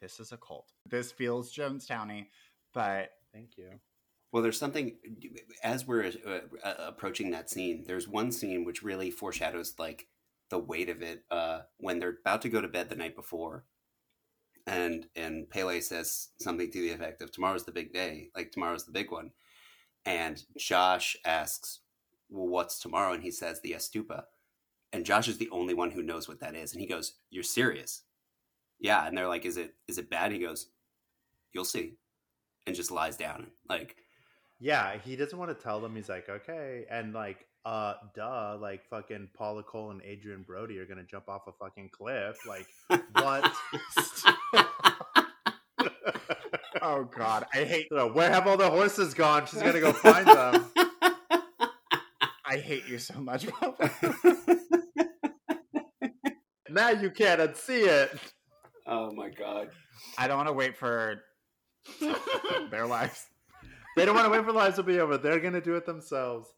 [0.00, 0.72] this is a cult.
[0.88, 2.26] This feels Jonestowny,
[2.72, 3.80] but thank you
[4.32, 4.96] Well, there's something
[5.62, 7.84] as we're uh, uh, approaching that scene.
[7.86, 10.08] There's one scene which really foreshadows like
[10.50, 13.64] the weight of it uh, when they're about to go to bed the night before,
[14.66, 18.84] and and Pele says something to the effect of "Tomorrow's the big day, like tomorrow's
[18.84, 19.32] the big one,"
[20.04, 21.80] and Josh asks,
[22.28, 24.24] "Well, what's tomorrow?" And he says, "The Estupa,"
[24.92, 27.44] and Josh is the only one who knows what that is, and he goes, "You're
[27.44, 28.02] serious?"
[28.80, 30.68] Yeah, and they're like, "Is it is it bad?" He goes,
[31.52, 31.96] "You'll see,"
[32.66, 33.96] and just lies down like.
[34.60, 38.84] yeah he doesn't want to tell them he's like okay and like uh duh like
[38.90, 42.66] fucking paula cole and adrien brody are gonna jump off a fucking cliff like
[43.12, 43.50] what
[46.82, 50.26] oh god, I hate So, where have all the horses gone she's gonna go find
[50.26, 50.66] them
[52.44, 53.46] I hate you so much.
[56.68, 58.18] now you can't unsee it
[58.90, 59.70] oh my god.
[60.18, 61.22] I don't want to wait for
[62.70, 63.26] their lives.
[63.96, 65.16] They don't want to wait for lives to be over.
[65.16, 66.48] They're gonna do it themselves.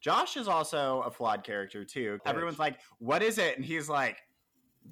[0.00, 2.18] Josh is also a flawed character too.
[2.24, 4.16] Everyone's like, "What is it?" And he's like,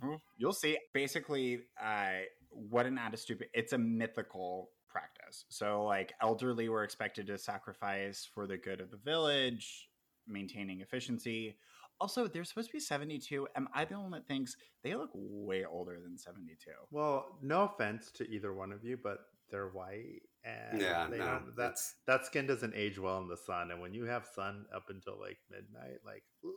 [0.04, 2.18] "Mm, "You'll see." Basically, uh,
[2.50, 3.48] what an out of stupid.
[3.54, 5.44] It's a mythical practice.
[5.48, 9.88] So, like, elderly were expected to sacrifice for the good of the village,
[10.26, 11.56] maintaining efficiency.
[12.00, 13.48] Also, they're supposed to be seventy-two.
[13.56, 16.70] Am I the one that thinks they look way older than seventy-two?
[16.90, 19.18] Well, no offense to either one of you, but
[19.50, 23.36] they're white and Yeah, they no, that that's that skin doesn't age well in the
[23.36, 23.70] sun.
[23.70, 26.52] And when you have sun up until like midnight, like ooh.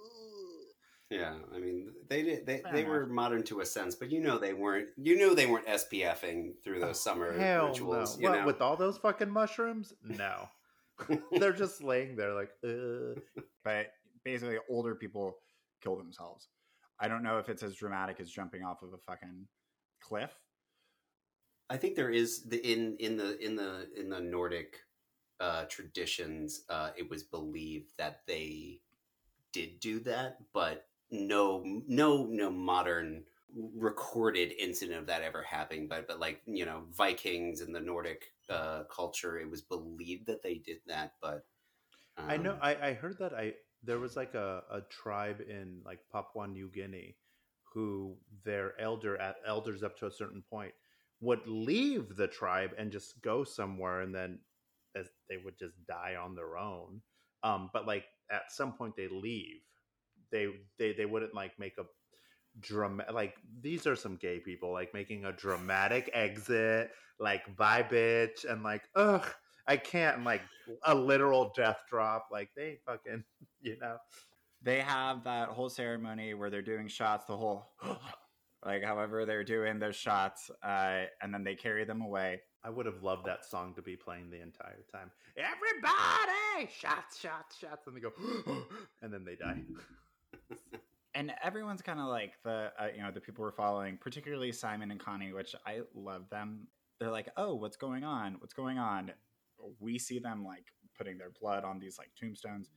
[1.09, 1.35] yeah.
[1.53, 2.45] I mean, they did.
[2.45, 4.89] They, they were modern to a sense, but you know they weren't.
[4.97, 8.17] You knew they weren't SPFing through those oh, summer Oh, hell rituals.
[8.17, 8.21] no.
[8.21, 10.47] You What, know, with all those fucking mushrooms, no.
[11.31, 13.19] they're just laying there like, Ugh.
[13.63, 13.87] But
[14.23, 15.37] basically, older people
[15.81, 16.47] kill themselves.
[16.99, 19.47] I don't know if it's as dramatic as jumping off of a fucking
[20.01, 20.31] cliff.
[21.69, 24.77] I think there is the in in the in the in the Nordic
[25.41, 28.79] uh, traditions, uh, it was believed that they
[29.51, 33.23] did do that, but no, no, no modern
[33.75, 35.87] recorded incident of that ever happening.
[35.87, 40.43] But but like you know, Vikings and the Nordic uh, culture, it was believed that
[40.43, 41.13] they did that.
[41.21, 41.43] But
[42.17, 43.53] um, I know I, I heard that I
[43.83, 47.15] there was like a, a tribe in like Papua New Guinea
[47.73, 50.73] who their elder at elders up to a certain point
[51.21, 54.39] would leave the tribe and just go somewhere and then
[55.29, 57.01] they would just die on their own.
[57.43, 59.61] Um but like at some point they leave.
[60.31, 61.85] They they they wouldn't like make a
[62.59, 68.43] drama like these are some gay people like making a dramatic exit like bye bitch
[68.49, 69.25] and like ugh
[69.71, 70.41] i can't and, like
[70.85, 73.23] a literal death drop like they fucking
[73.61, 73.97] you know?
[74.63, 77.71] They have that whole ceremony where they're doing shots the whole
[78.65, 82.41] like however they're doing those shots uh, and then they carry them away.
[82.63, 85.09] I would have loved that song to be playing the entire time.
[85.35, 88.11] Everybody, shots, shots, shots, and they go,
[89.01, 89.61] and then they die.
[91.15, 94.91] and everyone's kind of like the uh, you know the people we're following particularly simon
[94.91, 96.67] and connie which i love them.
[96.99, 98.35] They're like oh what's going on?
[98.39, 99.11] What's going on
[99.79, 100.65] we see them like
[100.97, 102.69] putting their blood on these like tombstones.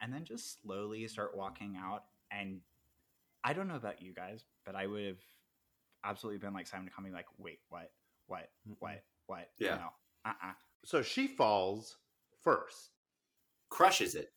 [0.00, 2.04] And then just slowly start walking out.
[2.30, 2.60] And
[3.42, 5.22] i don't know about you guys but i would have
[6.04, 7.90] absolutely been like simon coming like wait what?
[8.26, 8.50] What?
[8.78, 9.02] What?
[9.26, 9.48] What?
[9.58, 9.76] Yeah.
[9.76, 9.88] no
[10.26, 10.52] uh-uh.
[10.84, 11.96] So she falls
[12.42, 12.90] first.
[13.70, 14.32] crushes it,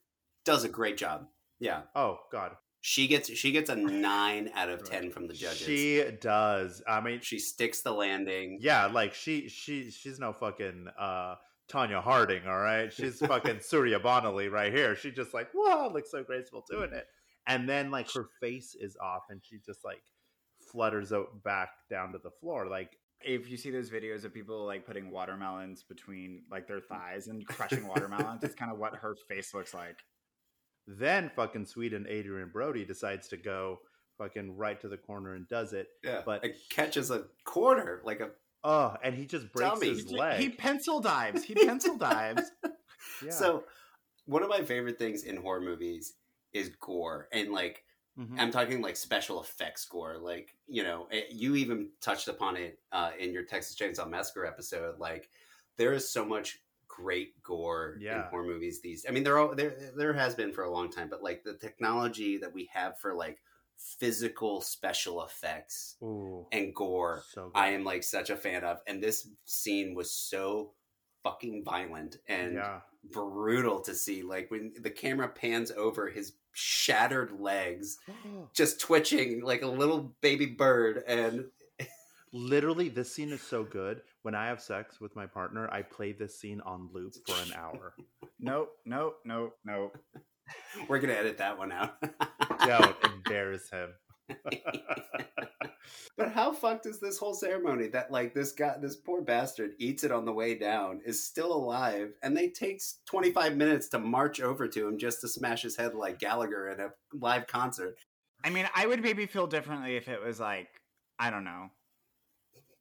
[0.46, 1.28] does a great job.
[1.60, 5.60] Yeah, Oh God, she gets she gets a nine out of ten from the judges.
[5.60, 6.82] She, she does.
[6.88, 8.60] I mean, she sticks the landing.
[8.62, 11.36] yeah, like she she she's no fucking uh
[11.72, 12.92] Tonya Harding, all right.
[12.92, 14.96] She's fucking Surya Bonaly right here.
[14.96, 17.08] She just like whoa, looks so graceful doing it,
[17.48, 20.02] and then like her face is off, and she just like
[20.72, 22.68] flutters out back down to the floor.
[22.68, 27.28] Like if you see those videos of people like putting watermelons between like their thighs
[27.28, 29.96] and crushing watermelons it's kind of what her face looks like
[30.88, 33.80] then fucking Sweden Adrien Brody decides to go
[34.18, 35.88] fucking right to the corner and does it.
[36.04, 38.32] Yeah, But- but it catches a corner like a
[38.64, 39.90] Oh, and he just breaks Dummy.
[39.90, 40.40] his He- leg.
[40.40, 41.44] He pencil dives.
[41.44, 42.44] He pencil dives.
[43.24, 43.32] yeah.
[43.32, 43.66] So,
[44.26, 46.14] one of my favorite things in horror movies
[46.54, 47.84] is gore, and like
[48.18, 48.40] Mhm.
[48.40, 50.18] I'm talking like special effects gore.
[50.20, 54.46] Like you know, it, you even touched upon it uh, in your Texas Chainsaw Massacre
[54.46, 55.00] episode.
[55.00, 55.30] Like
[55.78, 58.82] there is so much great gore in horror movies.
[58.82, 61.44] These, I mean, there are there there has been for a long time, but like
[61.44, 63.42] the technology that we have for like
[63.78, 68.80] physical special effects Ooh, and gore so I am like such a fan of.
[68.88, 70.72] And this scene was so
[71.24, 72.80] fucking violent and yeah.
[73.12, 74.24] brutal to see.
[74.24, 78.50] Like when the camera pans over his shattered legs, oh.
[78.54, 81.04] just twitching like a little baby bird.
[81.08, 81.46] And
[82.36, 84.02] Literally, this scene is so good.
[84.24, 87.54] When I have sex with my partner, I play this scene on loop for an
[87.58, 87.94] hour.
[88.40, 89.96] Nope, nope, nope, nope.
[90.88, 91.96] we're gonna edit that one out.
[92.66, 93.94] Don't embarrass him.
[96.18, 100.06] but how fucked is this whole ceremony that like this guy this poor bastard eats
[100.06, 104.40] it on the way down is still alive and they takes 25 minutes to march
[104.40, 107.98] over to him just to smash his head like gallagher in a live concert
[108.44, 110.68] I mean, I would maybe feel differently if it was like,
[111.18, 111.70] I don't know,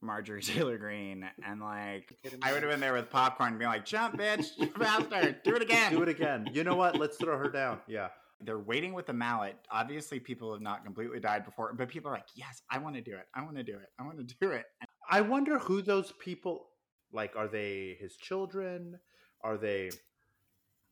[0.03, 4.18] Marjorie Taylor Greene, and like I would have been there with popcorn, being like, "Jump,
[4.18, 4.46] bitch,
[4.78, 6.48] bastard, do it again." Do it again.
[6.53, 6.98] You know what?
[6.98, 7.80] Let's throw her down.
[7.86, 8.09] Yeah.
[8.44, 9.55] They're waiting with the mallet.
[9.70, 13.00] Obviously, people have not completely died before, but people are like, "Yes, I want to
[13.00, 13.26] do it.
[13.34, 13.88] I want to do it.
[13.98, 14.66] I want to do it."
[15.09, 16.66] I wonder who those people
[17.12, 17.36] like.
[17.36, 18.98] Are they his children?
[19.44, 19.90] Are they,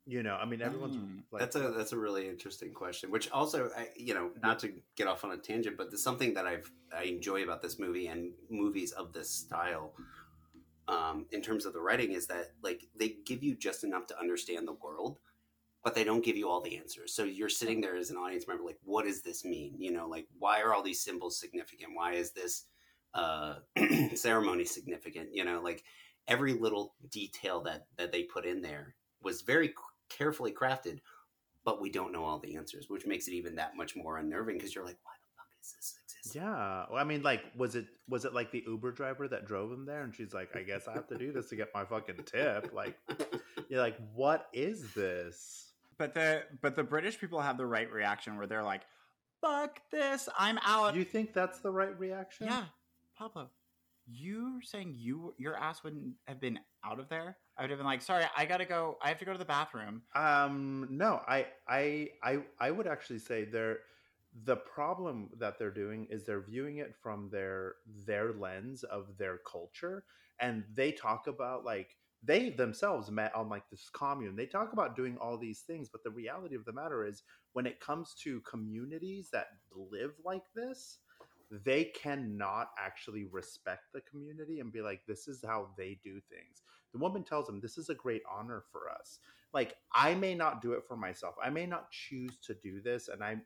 [0.07, 0.37] you know?
[0.37, 3.89] I mean, everyone's Mm, like that's a that's a really interesting question which also I,
[3.97, 7.05] you know not to get off on a tangent but there's something that i've i
[7.05, 9.93] enjoy about this movie and movies of this style
[10.89, 14.19] um, in terms of the writing is that like they give you just enough to
[14.19, 15.19] understand the world
[15.83, 17.15] but they don't give you all the answers.
[17.15, 19.75] So you're sitting there as an audience member like what does this mean?
[19.79, 21.93] You know like why are all these symbols significant?
[21.95, 22.65] Why is this
[23.15, 23.57] uh,
[24.15, 25.31] ceremony significant?
[25.33, 25.85] You know like
[26.29, 29.69] every little detail that that they put in there was very
[30.11, 30.99] carefully crafted
[31.65, 34.57] but we don't know all the answers which makes it even that much more unnerving
[34.57, 37.75] because you're like why the fuck is this exist Yeah, well, I mean, like, was
[37.75, 40.63] it was it like the Uber driver that drove him there, and she's like, "I
[40.63, 42.99] guess I have to do this to get my fucking tip." Like,
[43.69, 48.37] you're like, "What is this?" But the but the British people have the right reaction
[48.37, 48.83] where they're like,
[49.41, 52.47] "Fuck this, I'm out." Do you think that's the right reaction?
[52.47, 52.65] yeah,
[53.17, 53.51] Pablo,
[54.11, 57.37] you're saying you your ass wouldn't have been out of there?
[57.57, 58.99] I would have been like, "Sorry, I gotta go.
[59.03, 63.19] I have to go to the bathroom." Um, no, I, I, I, I would actually
[63.19, 63.79] say they're
[64.45, 67.75] the problem that they're doing is they're viewing it from their
[68.07, 70.05] their lens of their culture,
[70.41, 74.37] and they talk about like they themselves met on like this commune.
[74.37, 77.67] They talk about doing all these things, but the reality of the matter is when
[77.67, 80.99] it comes to communities that live like this,
[81.51, 86.63] they cannot actually respect the community and be like, this is how they do things.
[86.93, 89.19] The woman tells them, this is a great honor for us.
[89.53, 91.35] Like, I may not do it for myself.
[91.43, 93.09] I may not choose to do this.
[93.09, 93.37] And I,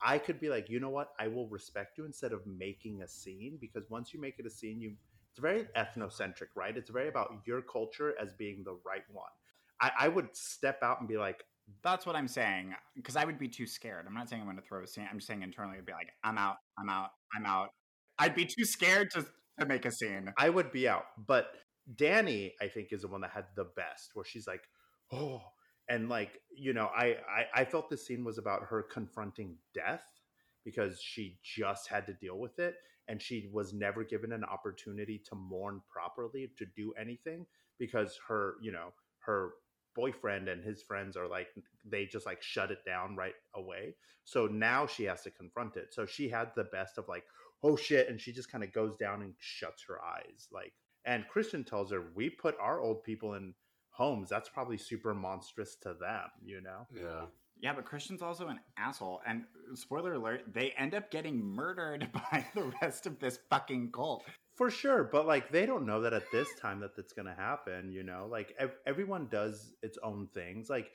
[0.00, 1.12] I could be like, you know what?
[1.18, 4.50] I will respect you instead of making a scene because once you make it a
[4.50, 4.94] scene, you,
[5.30, 6.76] it's very ethnocentric, right?
[6.76, 9.30] It's very about your culture as being the right one.
[9.80, 11.44] I, I would step out and be like,
[11.82, 12.74] That's what I'm saying.
[12.94, 14.06] Because I would be too scared.
[14.06, 15.08] I'm not saying I'm going to throw a scene.
[15.10, 16.56] I'm just saying internally, I'd be like, I'm out.
[16.78, 17.10] I'm out.
[17.34, 17.70] I'm out.
[18.18, 19.26] I'd be too scared to,
[19.58, 20.32] to make a scene.
[20.38, 21.04] I would be out.
[21.26, 21.48] But
[21.96, 24.62] Danny, I think, is the one that had the best, where she's like,
[25.12, 25.42] oh,
[25.88, 30.04] and like you know, I I, I felt this scene was about her confronting death
[30.64, 32.76] because she just had to deal with it,
[33.08, 37.46] and she was never given an opportunity to mourn properly to do anything
[37.78, 39.50] because her you know her
[39.94, 41.48] boyfriend and his friends are like
[41.84, 45.92] they just like shut it down right away so now she has to confront it
[45.92, 47.24] so she had the best of like
[47.62, 50.72] oh shit and she just kind of goes down and shuts her eyes like
[51.04, 53.54] and christian tells her we put our old people in
[53.90, 57.26] homes that's probably super monstrous to them you know Yeah.
[57.60, 59.22] Yeah, but Christian's also an asshole.
[59.26, 64.24] And spoiler alert, they end up getting murdered by the rest of this fucking cult.
[64.54, 67.34] For sure but like they don't know that at this time that that's going to
[67.34, 68.26] happen you know?
[68.30, 70.92] Like ev- everyone does its own things like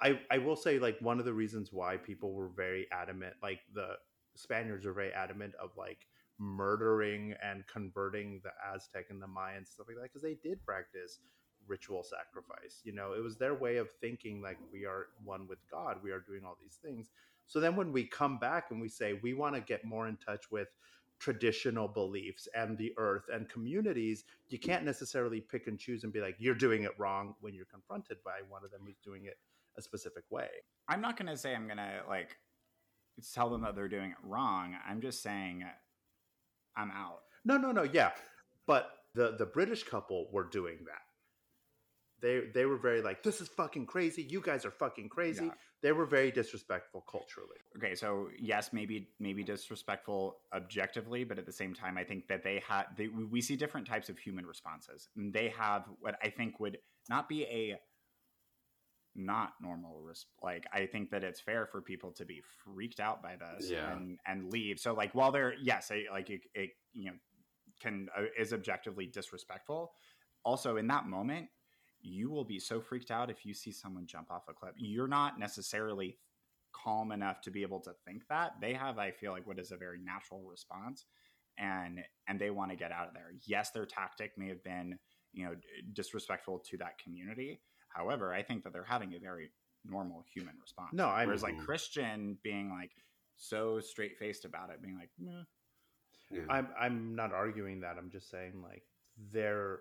[0.00, 3.60] i i will say like one of the reasons why people were very adamant like
[3.74, 3.90] the
[4.34, 6.06] spaniards were very adamant of like
[6.38, 11.20] murdering and converting the aztec and the mayans stuff like that because they did practice
[11.66, 13.12] ritual sacrifice you know?
[13.14, 16.42] It was their way of thinking like we are one with god we are doing
[16.44, 17.10] all these things.
[17.46, 20.16] So then when we come back and we say we want to get more in
[20.16, 20.68] touch with
[21.24, 26.20] traditional beliefs and the earth and communities, you can't necessarily pick and choose and be
[26.20, 29.38] like, you're doing it wrong when you're confronted by one of them who's doing it
[29.78, 30.48] a specific way.
[30.86, 32.36] I'm not going to say I'm going to like
[33.32, 34.74] tell them that they're doing it wrong.
[34.86, 35.64] I'm just saying
[36.76, 37.20] I'm out.
[37.46, 38.10] No, no, no, yeah.
[38.66, 41.04] But the the British couple were doing that.
[42.20, 44.26] They they were very like, this is fucking crazy.
[44.28, 45.46] You guys are fucking crazy.
[45.46, 45.52] Yeah.
[45.84, 47.58] They were very disrespectful culturally.
[47.76, 52.42] Okay, so yes, maybe maybe disrespectful objectively, but at the same time, I think that
[52.42, 55.10] they had they, we we see different types of human responses.
[55.14, 56.78] And they have what I think would
[57.10, 57.78] not be a
[59.14, 63.22] not normal res- like I think that it's fair for people to be freaked out
[63.22, 63.92] by this Yeah.
[63.92, 64.80] and and leave.
[64.80, 67.16] So like while they're yes, I, like it, it you know
[67.78, 69.92] can uh, is objectively disrespectful.
[70.46, 71.48] Also in that moment,
[72.04, 74.74] you will be so freaked out if you see someone jump off a cliff.
[74.76, 76.18] You're not necessarily
[76.72, 78.52] calm enough to be able to think that.
[78.60, 81.06] They have, I feel like, what is a very natural response,
[81.58, 83.32] and and they want to get out of there.
[83.46, 84.98] Yes, their tactic may have been,
[85.32, 85.54] you know,
[85.92, 87.60] disrespectful to that community.
[87.88, 89.50] However, I think that they're having a very
[89.84, 90.90] normal human response.
[90.92, 91.58] No, I- whereas like.
[91.58, 92.90] Christian being like
[93.36, 95.42] so straight faced about it, being like, Meh.
[96.30, 96.42] Yeah.
[96.48, 97.96] I'm I'm not arguing that.
[97.98, 98.82] I'm just saying like
[99.32, 99.78] they're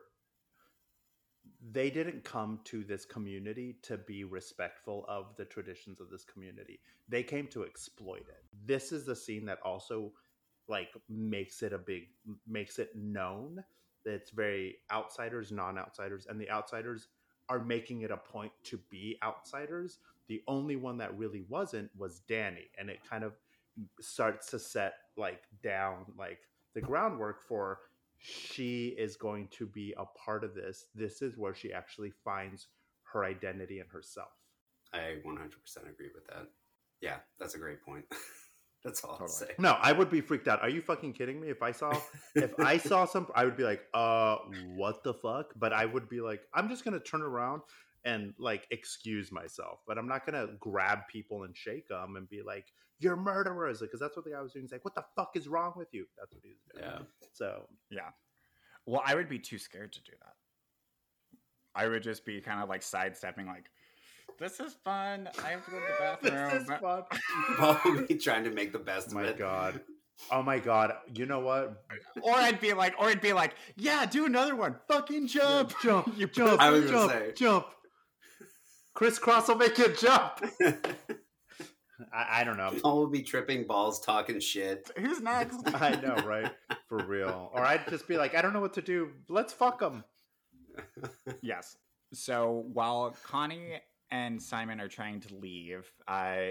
[1.72, 6.80] they didn't come to this community to be respectful of the traditions of this community.
[7.08, 8.44] They came to exploit it.
[8.66, 10.14] This is the scene that also
[10.68, 12.08] like makes it a big
[12.48, 13.64] makes it known
[14.06, 17.08] that it's very outsiders, non-outsiders, and the outsiders
[17.50, 20.00] are making it a point to be outsiders.
[20.28, 23.34] The only one that really wasn't was Danny, and it kind of
[24.00, 26.40] starts to set like down like
[26.74, 27.80] the groundwork for
[28.24, 30.86] she is going to be a part of this.
[30.96, 32.68] This is where she actually finds
[33.12, 34.32] her identity and herself.
[34.94, 35.50] I 100%
[35.90, 36.48] agree with that.
[37.02, 38.06] Yeah, that's a great point.
[38.86, 39.50] that's all I'll say.
[39.60, 40.62] No, I would be freaked out.
[40.62, 41.50] Are you fucking kidding me?
[41.50, 42.00] If I saw
[42.34, 44.38] if I saw some I would be like, "Uh,
[44.76, 47.62] what the fuck?" But I would be like, "I'm just going to turn around
[48.06, 52.28] and like excuse myself, but I'm not going to grab people and shake them and
[52.30, 52.66] be like,
[53.00, 54.64] "You're murderers," because that's what the guy was doing.
[54.66, 56.86] He's like, "What the fuck is wrong with you?" That's what he was doing.
[56.86, 57.06] Yeah.
[57.34, 58.10] So, yeah.
[58.86, 60.34] well, I would be too scared to do that.
[61.76, 63.66] I would just be kind of like sidestepping, like,
[64.40, 65.30] this is fun.
[65.44, 66.50] I have to go to the bathroom.
[66.60, 67.04] this is fun.
[67.56, 69.38] Probably trying to make the best Oh of my it.
[69.38, 69.82] god.
[70.32, 70.94] Oh my god.
[71.16, 71.84] You know what?
[72.22, 74.76] or I'd be like, or I'd be like, yeah, do another one.
[74.88, 77.32] Fucking jump, Jump, You jump, I was jump, say.
[77.36, 77.66] jump.
[78.94, 80.44] Crisscross will make you jump.
[82.12, 82.74] I, I don't know.
[82.82, 84.90] Paul will be tripping balls, talking shit.
[84.98, 85.60] Who's next?
[85.76, 86.52] I know, right?
[86.88, 87.52] For real.
[87.54, 89.10] Or I'd just be like, I don't know what to do.
[89.30, 90.04] Let's fuck them.
[91.42, 91.78] yes.
[92.14, 93.82] So while Connie
[94.12, 96.50] and Simon are trying to leave, uh,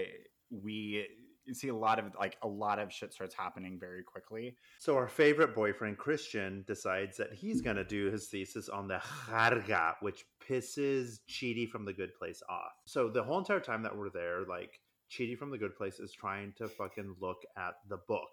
[0.49, 1.07] we
[1.45, 4.55] you see a lot of like a lot of shit starts happening very quickly.
[4.79, 8.97] So our favorite boyfriend Christian decides that he's going to do his thesis on the
[8.97, 12.73] Harga, which pisses Chidi from the Good Place off.
[12.85, 14.79] So the whole entire time that we're there, like
[15.11, 18.29] Chidi from the Good Place is trying to fucking look at the book.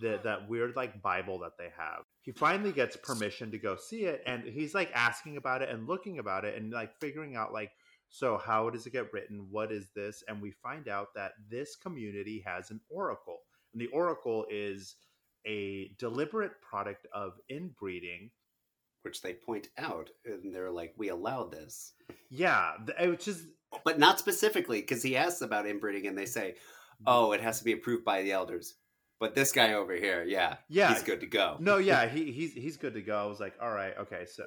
[0.00, 2.02] The, that weird like Bible that they have.
[2.22, 5.86] He finally gets permission to go see it, and he's like asking about it and
[5.86, 7.70] looking about it and like figuring out like
[8.14, 9.46] so, how does it get written?
[9.50, 10.22] What is this?
[10.28, 13.38] And we find out that this community has an oracle.
[13.72, 14.96] And the oracle is
[15.46, 18.30] a deliberate product of inbreeding.
[19.00, 21.94] Which they point out, and they're like, we allow this.
[22.30, 23.46] Yeah, eh, which is.
[23.82, 26.56] But not specifically, because he asks about inbreeding, and they say,
[27.06, 28.74] oh, it has to be approved by the elders.
[29.18, 31.56] But this guy over here, yeah, yeah, he's good to go.
[31.60, 33.16] No, yeah, he, he's he's good to go.
[33.16, 34.44] I was like, all right, okay, so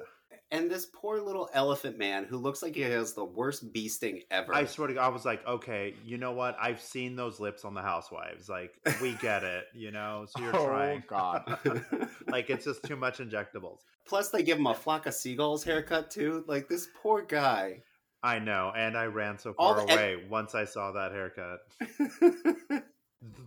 [0.50, 4.22] and this poor little elephant man who looks like he has the worst bee sting
[4.30, 4.54] ever.
[4.54, 6.56] I swear to God, I was like, okay, you know what?
[6.60, 8.48] I've seen those lips on the Housewives.
[8.48, 8.72] Like,
[9.02, 10.26] we get it, you know.
[10.28, 11.04] So you're oh, trying.
[11.08, 11.58] God,
[12.28, 13.80] like it's just too much injectables.
[14.06, 16.44] Plus, they give him a flock of seagulls haircut too.
[16.46, 17.82] Like this poor guy.
[18.22, 20.30] I know, and I ran so far the, away and...
[20.30, 21.60] once I saw that haircut.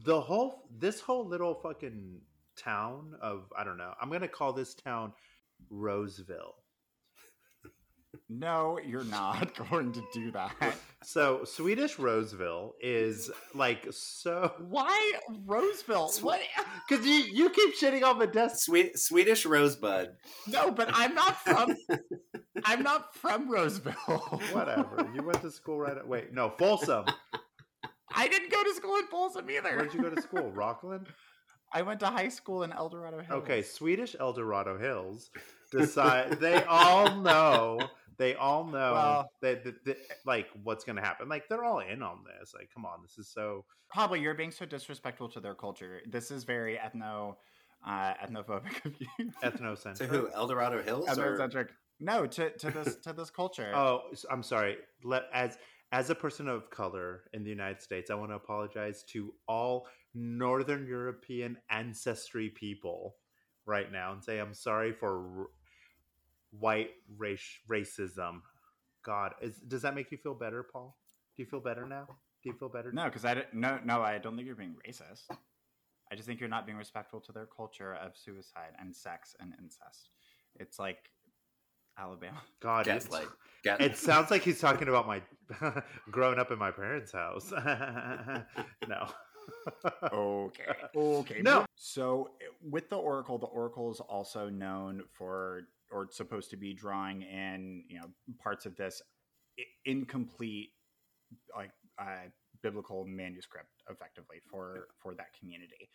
[0.06, 2.20] the whole, this whole little fucking
[2.58, 3.94] town of I don't know.
[4.02, 5.14] I'm gonna call this town
[5.70, 6.56] Roseville
[8.28, 10.76] no, you're not going to do that.
[11.04, 14.54] So Swedish Roseville is like so.
[14.68, 15.14] Why
[15.46, 16.12] Roseville?
[16.22, 16.40] what?
[16.88, 18.58] Because you you keep shitting on the desk.
[18.60, 20.10] Sweet Swedish Rosebud.
[20.48, 21.76] No, but I'm not from.
[22.66, 23.94] I'm not from Roseville.
[24.52, 25.10] Whatever.
[25.14, 25.98] You went to school right.
[25.98, 27.06] At, wait, no, Folsom.
[28.14, 29.76] I didn't go to school in Folsom either.
[29.76, 30.52] Where'd you go to school?
[30.56, 31.06] Rocklin.
[31.72, 33.44] I went to high school in El Dorado Hills.
[33.44, 35.30] Okay, Swedish El Dorado Hills
[35.72, 37.80] decide they all know
[38.20, 41.80] they all know well, that, that, that, like what's going to happen like they're all
[41.80, 45.40] in on this like come on this is so probably you're being so disrespectful to
[45.40, 47.36] their culture this is very ethno
[47.88, 49.32] uh ethnophobic of you.
[49.44, 49.98] Ethnocentric.
[49.98, 51.56] To who eldorado hills ethnocentric.
[51.56, 51.70] Or?
[52.00, 53.72] no to, to this to this culture.
[53.74, 55.58] Oh i'm sorry let as
[55.92, 59.88] as a person of color in the united states i want to apologize to all
[60.14, 63.16] northern european ancestry people
[63.66, 65.48] right now and say i'm sorry for
[66.52, 68.42] white race racism.
[69.06, 70.98] God, is does that make you feel better, Paul?
[71.36, 72.06] Do you feel better now?
[72.44, 72.92] Do you feel better?
[72.92, 75.24] No, because I don't, no no I don't think you're being racist.
[76.12, 79.54] I just think you're not being respectful to their culture of suicide and sex and
[79.62, 80.10] incest.
[80.56, 81.12] It's like
[81.98, 82.42] Alabama.
[82.60, 83.28] God, Gaslight.
[83.64, 85.22] It sounds like he's talking about my
[86.12, 87.52] growing up in my parents' house.
[88.88, 89.08] no.
[90.14, 90.64] okay.
[90.96, 91.42] Okay.
[91.42, 91.66] No.
[91.76, 92.32] So
[92.62, 97.84] with the Oracle, the Oracle is also known for or supposed to be drawing in
[97.88, 98.08] you know
[98.42, 99.02] parts of this
[99.86, 100.70] incomplete
[101.56, 102.28] like uh,
[102.62, 105.90] biblical manuscript effectively for for that community.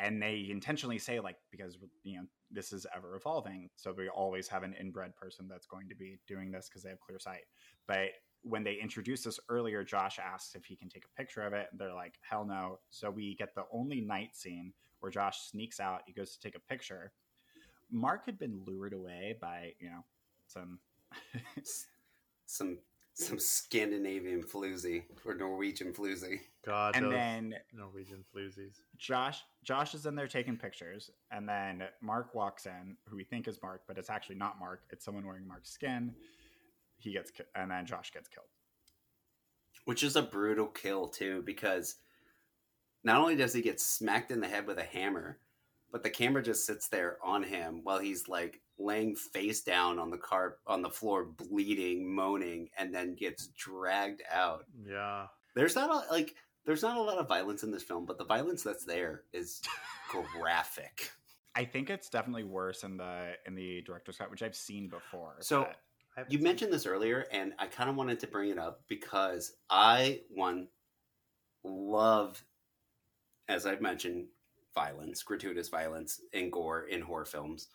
[0.00, 4.48] And they intentionally say like because you know this is ever evolving so we always
[4.48, 7.44] have an inbred person that's going to be doing this because they have clear sight.
[7.86, 8.10] But
[8.42, 11.66] when they introduced this earlier josh asks if he can take a picture of it
[11.70, 12.78] and they're like hell no.
[12.90, 16.56] So we get the only night scene where josh sneaks out he goes to take
[16.56, 17.12] a picture
[17.90, 20.04] Mark had been lured away by you know
[20.46, 20.78] some
[22.46, 22.78] some
[23.14, 26.40] some Scandinavian floozy or Norwegian floozy.
[26.64, 28.80] God, and then Norwegian floozies.
[28.96, 33.48] Josh Josh is in there taking pictures, and then Mark walks in, who we think
[33.48, 34.82] is Mark, but it's actually not Mark.
[34.90, 36.14] It's someone wearing Mark's skin.
[36.98, 38.48] He gets and then Josh gets killed,
[39.84, 41.96] which is a brutal kill too, because
[43.04, 45.38] not only does he get smacked in the head with a hammer,
[45.92, 50.10] but the camera just sits there on him while he's like laying face down on
[50.10, 54.64] the car on the floor bleeding moaning and then gets dragged out.
[54.86, 55.26] Yeah.
[55.54, 56.34] There's not a, like
[56.64, 59.60] there's not a lot of violence in this film but the violence that's there is
[60.08, 61.10] graphic.
[61.54, 65.36] I think it's definitely worse in the in the director's cut which i've seen before
[65.40, 65.68] so
[66.28, 70.20] you mentioned this earlier and i kind of wanted to bring it up because i
[70.30, 70.68] one
[71.64, 72.42] love
[73.48, 74.26] as i've mentioned
[74.74, 77.68] violence, gratuitous violence, and gore in horror films.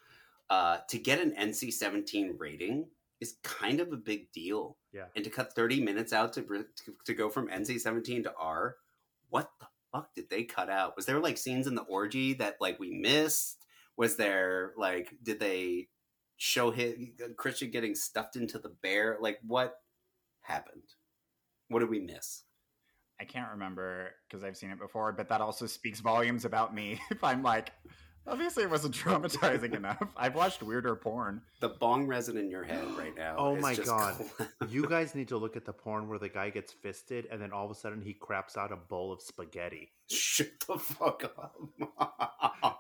[0.49, 2.88] Uh, to get an NC 17 rating
[3.20, 4.78] is kind of a big deal.
[4.94, 5.06] Yeah.
[5.15, 6.65] And to cut 30 minutes out to,
[7.06, 8.76] to go from NC 17 to R,
[9.30, 10.95] what the fuck did they cut out?
[10.95, 13.65] Was there like scenes in the orgy that like we missed?
[13.98, 15.88] Was there like, did they
[16.38, 19.18] show him, Christian getting stuffed into the bear?
[19.22, 19.76] Like, what
[20.41, 20.84] happened?
[21.70, 22.44] What did we miss?
[23.20, 27.00] I can't remember because I've seen it before, but that also speaks volumes about me.
[27.12, 27.72] if I'm like,
[28.28, 30.02] Obviously, it wasn't traumatizing enough.
[30.18, 31.44] I've watched weirder porn.
[31.60, 33.36] The bong resin in your head right now.
[33.38, 34.16] Oh is my just God.
[34.16, 37.40] cl- You guys need to look at the porn where the guy gets fisted and
[37.40, 41.24] then all of a sudden he craps out a bowl of spaghetti Shut the fuck
[41.38, 41.56] up.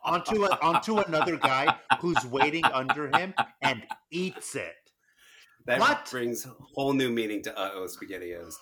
[0.03, 4.73] onto a, onto another guy who's waiting under him and eats it.
[5.67, 6.07] That What?
[6.09, 8.55] brings whole new meaning to uh oh spaghettios.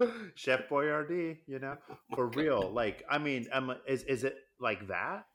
[0.34, 1.76] Chef Boyardee, you know,
[2.14, 2.70] for real.
[2.70, 5.26] Like, I mean, um, is is it like that?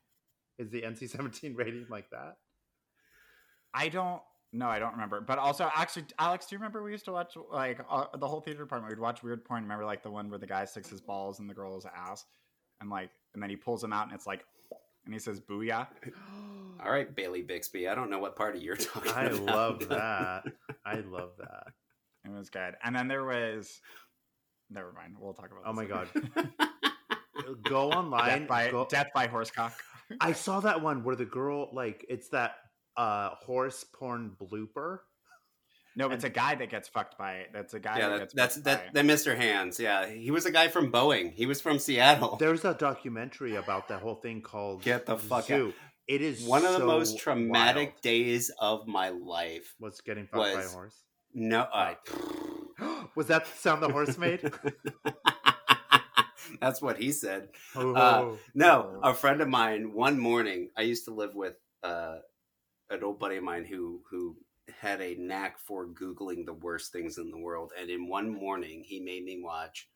[0.58, 2.36] Is the NC-17 rating like that?
[3.74, 4.20] I don't.
[4.54, 5.22] No, I don't remember.
[5.22, 8.40] But also, actually, Alex, do you remember we used to watch like uh, the whole
[8.40, 8.92] theater department?
[8.92, 9.62] We'd watch weird porn.
[9.62, 12.26] Remember, like the one where the guy sticks his balls in the girl's ass,
[12.80, 14.44] and like, and then he pulls them out, and it's like,
[15.06, 15.86] and he says "booyah."
[16.84, 17.88] All right, Bailey Bixby.
[17.88, 19.42] I don't know what party you're talking I about.
[19.42, 20.42] love that.
[20.84, 21.68] I love that.
[22.24, 22.74] It was good.
[22.84, 23.80] And then there was.
[24.72, 25.16] Never mind.
[25.18, 25.62] We'll talk about.
[25.66, 26.50] Oh this my later.
[26.58, 27.58] god.
[27.64, 28.40] Go online.
[28.40, 29.72] death by go- death by horsecock.
[30.20, 32.52] I saw that one where the girl like it's that
[32.96, 34.98] uh horse porn blooper.
[35.94, 37.48] No, but it's a guy that gets fucked by it.
[37.52, 38.94] That's a guy yeah, that that, gets that's fucked that.
[38.94, 39.36] by That Mr.
[39.36, 39.78] Hands.
[39.78, 41.32] Yeah, he was a guy from Boeing.
[41.34, 42.36] He was from Seattle.
[42.36, 45.68] There's a documentary about that whole thing called Get the fuck Zoo.
[45.68, 45.74] out.
[46.08, 48.02] It is One of the most traumatic wild.
[48.02, 49.74] days of my life.
[49.80, 50.96] was getting fucked by a horse.
[51.34, 51.94] No, uh,
[53.14, 54.50] was that the sound the horse made?
[56.60, 57.48] that's what he said.
[57.74, 59.92] Oh, No, a friend of mine.
[59.92, 62.18] One morning, I used to live with uh,
[62.90, 64.36] an old buddy of mine who who
[64.80, 67.72] had a knack for googling the worst things in the world.
[67.78, 69.88] And in one morning, he made me watch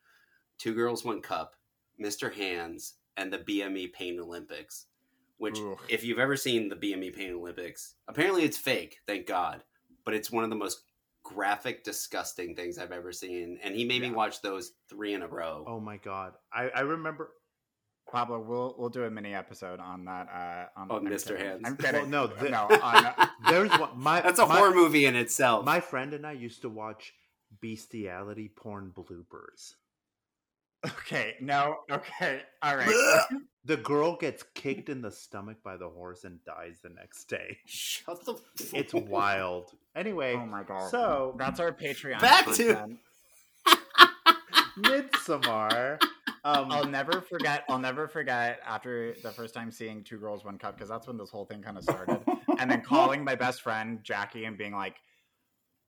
[0.59, 1.55] Two Girls, One Cup,
[2.03, 2.33] Mr.
[2.33, 4.87] Hands, and the BME Pain Olympics.
[5.39, 8.97] Which, if you've ever seen the BME Pain Olympics, apparently it's fake.
[9.07, 9.63] Thank God,
[10.05, 10.83] but it's one of the most
[11.35, 13.59] graphic, disgusting things I've ever seen.
[13.62, 15.65] And he made me watch those three in a row.
[15.66, 16.32] oh my god!
[16.53, 17.31] I, I remember.
[18.11, 20.28] Pablo, we'll we'll do a mini episode on that.
[20.32, 21.28] Uh, on On I'm Mr.
[21.31, 21.44] kidding.
[21.47, 21.61] Hands.
[21.65, 22.01] I'm kidding.
[22.03, 22.69] Well, no, the- no.
[22.81, 23.90] On, There's one.
[23.98, 25.65] My That's a my, horror movie in itself.
[25.65, 27.12] My friend and I used to watch
[27.61, 29.74] bestiality porn bloopers.
[30.86, 31.35] okay.
[31.40, 31.78] No.
[31.90, 32.43] Okay.
[32.62, 33.24] All right.
[33.65, 37.59] The girl gets kicked in the stomach by the horse and dies the next day.
[37.66, 38.35] Shut the.
[38.35, 38.74] Fuck up.
[38.74, 39.73] It's wild.
[39.97, 40.90] Anyway, oh my god.
[40.90, 42.20] so that's our Patreon.
[42.20, 42.98] Back to- content.
[44.78, 45.98] Midsommar.
[46.44, 47.64] Um, I'll never forget.
[47.68, 51.16] I'll never forget after the first time seeing Two Girls One Cup because that's when
[51.16, 52.20] this whole thing kind of started.
[52.59, 54.97] and then calling my best friend Jackie and being like,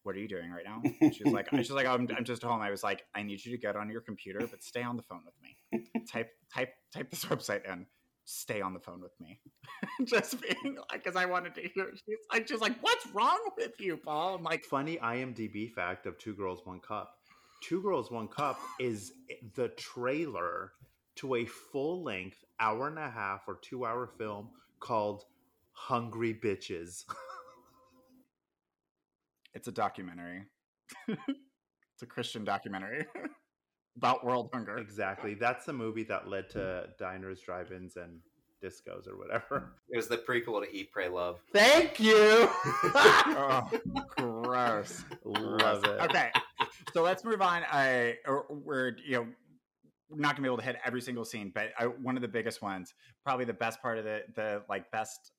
[0.02, 0.82] "What are you doing right now?"
[1.12, 3.59] She's like, "She's like, I'm, I'm just home." I was like, "I need you to
[3.59, 6.05] get on your computer, but stay on the phone with me.
[6.10, 7.86] type, type, type this website in.
[8.31, 9.41] Stay on the phone with me."
[10.05, 11.91] just being like, because I wanted to hear.
[11.95, 16.19] She's like, she's like, "What's wrong with you, Paul?" I'm like, funny IMDb fact of
[16.19, 17.15] Two Girls One Cup.
[17.63, 19.13] Two Girls One Cup is
[19.55, 20.73] the trailer
[21.17, 25.25] to a full length hour and a half or two hour film called
[25.73, 27.05] Hungry Bitches.
[29.55, 30.45] "It's a documentary.
[31.09, 33.07] it's a Christian documentary."
[33.99, 34.79] About world hunger.
[34.79, 35.35] exactly.
[35.35, 38.20] That's the movie that led to diners, drive-ins, and
[38.62, 39.73] discos or whatever.
[39.91, 41.41] It was the prequel to Eat, Pray, Love.
[41.53, 42.15] Thank you.
[42.85, 43.69] oh,
[44.16, 45.05] gross.
[45.25, 46.01] Love it.
[46.01, 46.31] Okay,
[46.93, 47.62] so let's move on.
[47.70, 48.15] I
[48.49, 49.27] we're you know
[50.09, 52.29] we're not gonna be able to hit every single scene, but I, one of the
[52.29, 52.95] biggest ones,
[53.25, 55.33] probably the best part of the the like best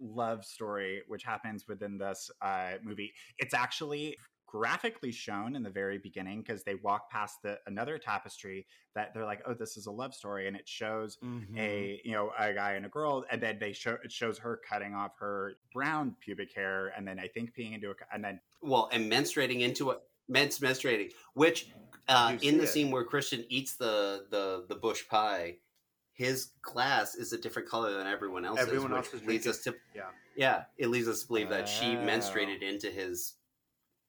[0.00, 3.12] love story, which happens within this uh, movie.
[3.38, 4.16] It's actually
[4.52, 9.24] graphically shown in the very beginning because they walk past the another tapestry that they're
[9.24, 11.58] like, oh, this is a love story, and it shows Mhm.
[11.58, 14.60] a you know a guy and a girl and then they show it shows her
[14.68, 18.38] cutting off her brown pubic hair and then i think peeing into a and then
[18.60, 19.96] Well, and menstruating into a
[20.28, 21.70] mens menstruating, which
[22.08, 22.68] uh, You in the it.
[22.68, 25.56] scene where Christian eats the the the bush pie,
[26.12, 28.66] his glass is a different color than everyone else's.
[28.66, 30.10] Everyone which else leads drinking- us to yeah.
[30.36, 32.00] yeah, it leads us to believe that she Oh.
[32.00, 33.34] menstruated into his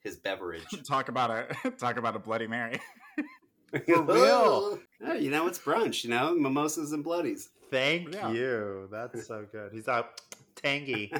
[0.03, 0.65] his beverage.
[0.87, 2.79] talk about a talk about a bloody mary
[3.85, 4.79] For real.
[5.01, 6.03] Yeah, you know, it's brunch.
[6.03, 7.49] You know, mimosas and bloodies.
[7.71, 8.31] Thank Yeah.
[8.31, 8.87] you.
[8.91, 9.71] That's so good.
[9.73, 10.21] He's out
[10.55, 11.11] tangy.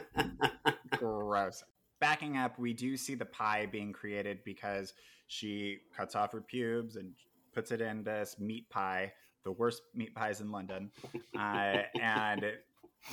[0.92, 1.64] gross
[2.00, 4.94] backing up we do see the pie being created because
[5.28, 7.14] she cuts off her pubes and
[7.54, 9.12] puts it in this meat pie
[9.44, 10.92] the worst meat pies in london
[11.40, 12.46] uh, and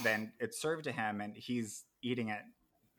[0.03, 2.43] then it's served to him and he's eating it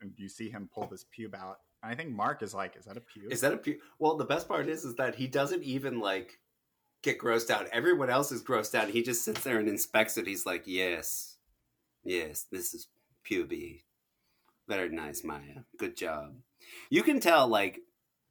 [0.00, 2.84] and you see him pull this pube out and i think mark is like is
[2.84, 4.16] that a pube Is that a pu- well?
[4.16, 6.38] The best part is, is that he doesn't even like
[7.02, 7.66] get grossed out.
[7.72, 8.88] Everyone else is grossed out.
[8.90, 10.26] He just sits there and inspects it.
[10.26, 11.36] He's like, "Yes,
[12.04, 12.88] yes, this is
[13.28, 13.82] puby.
[14.68, 15.64] Very nice, Maja.
[15.78, 16.36] Good job."
[16.90, 17.80] You can tell, like,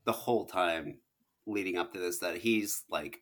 [0.05, 0.99] the whole time
[1.45, 3.21] leading up to this, that he's like,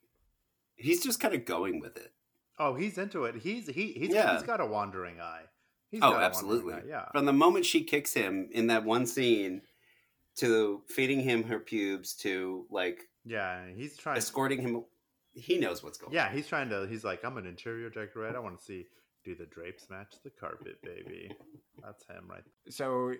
[0.76, 2.14] he's just kind of going with it.
[2.60, 3.35] Oh, he's into it.
[3.38, 4.34] He's he he's, Yeah.
[4.34, 5.45] he's got a wandering eye.
[5.89, 6.76] He's oh, got a absolutely.
[6.76, 7.06] eye, Yeah.
[7.11, 9.61] From the moment she kicks him in that one scene
[10.40, 14.18] to feeding him her pubes to like Yeah, he's trying.
[14.18, 14.84] escorting him,
[15.32, 16.16] he knows what's going on.
[16.16, 16.88] Yeah, he's trying to.
[16.88, 18.38] He's like, I'm an interior decorator.
[18.38, 18.86] I want to see.
[19.26, 21.30] Do the drapes match the carpet, baby?
[21.84, 22.44] That's him, right?
[22.70, 23.14] so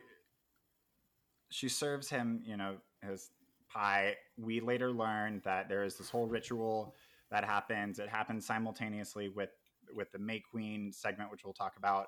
[1.52, 3.32] she serves him, you know, his
[3.72, 4.16] pie.
[4.38, 6.96] We later learn that there is this whole ritual
[7.32, 8.00] that happens.
[8.00, 9.50] It happens simultaneously with
[9.94, 12.08] with the May Queen segment, which we'll talk about.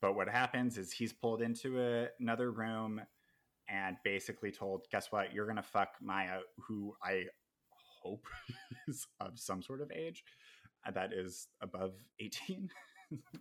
[0.00, 3.00] But what happens is he's pulled into a, another room
[3.68, 5.32] and basically told, "Guess what?
[5.32, 7.24] You're gonna fuck Maja, who I
[8.02, 8.26] hope
[8.88, 10.24] is of some sort of age
[10.86, 12.70] uh, that is above 18."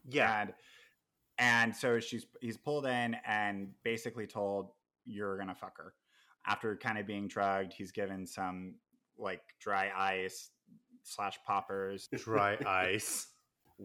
[0.07, 0.41] Yeah.
[0.41, 0.53] and
[1.39, 4.69] and so she's he's pulled in and basically told
[5.05, 5.93] you're gonna fuck her
[6.45, 8.75] after kind of being drugged he's given some
[9.17, 10.51] like dry ice
[11.03, 13.27] slash poppers Dry ice.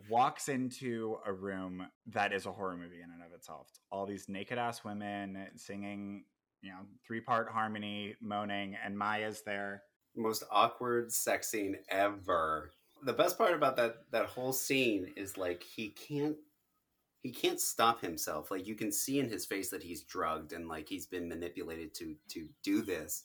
[0.08, 4.28] Walks into a room that is a horror movie in and of itself all these
[4.28, 6.24] naked ass women singing
[6.62, 9.82] you know three part harmony moaning and maja's there
[10.16, 12.72] Most awkward sex scene ever.
[13.04, 16.36] The best part about that that whole scene is like he can't
[17.22, 18.50] he can't stop himself.
[18.50, 21.94] Like you can see in his face that he's drugged and like he's been manipulated
[21.94, 23.24] to to do this.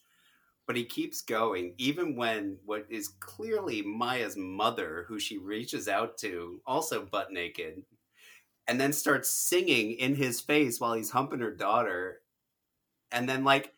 [0.65, 6.17] But he keeps going, even when what is clearly Maja's mother, who she reaches out
[6.19, 7.83] to, also butt naked,
[8.65, 12.21] and then starts singing in his face while he's humping her daughter,
[13.11, 13.73] and then like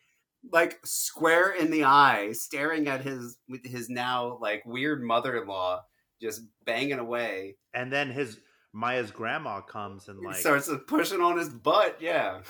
[0.52, 5.84] like square in the eye, staring at his with his now like weird mother-in-law,
[6.20, 7.56] just banging away.
[7.74, 8.38] And then his
[8.74, 11.96] Maja's grandma comes and like, starts pushing on his butt.
[12.00, 12.42] Yeah,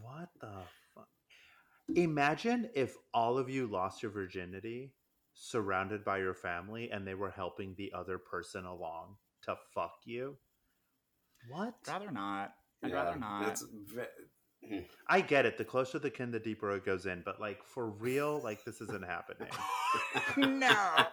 [0.00, 0.62] what the?
[1.94, 4.94] Imagine if all of you lost your virginity,
[5.34, 10.36] surrounded by your family, and they were helping the other person along to fuck you.
[11.50, 11.74] What?
[11.86, 14.02] rather not i'd Yeah, rather not It's ve-
[14.72, 14.80] eh.
[15.08, 15.58] I get it.
[15.58, 17.22] The closer the kin, the deeper it goes in.
[17.24, 19.48] But like for real, like this isn't happening.
[20.38, 21.06] no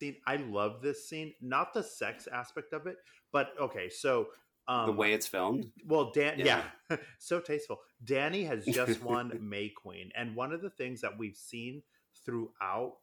[0.00, 0.16] scene.
[0.26, 2.96] I love this scene, not the sex aspect of it,
[3.32, 3.88] but okay.
[3.88, 4.28] So
[4.68, 5.70] um, the way it's filmed.
[5.86, 6.96] Well, Dan, yeah, Yeah.
[7.18, 7.80] so tasteful.
[8.02, 11.82] Danny has just won May Queen, and one of the things that we've seen
[12.24, 12.96] throughout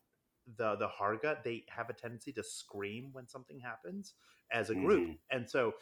[0.57, 4.13] the the Harga, they have a tendency to scream when something happens
[4.51, 5.17] as a group, Mhm.
[5.29, 5.73] and so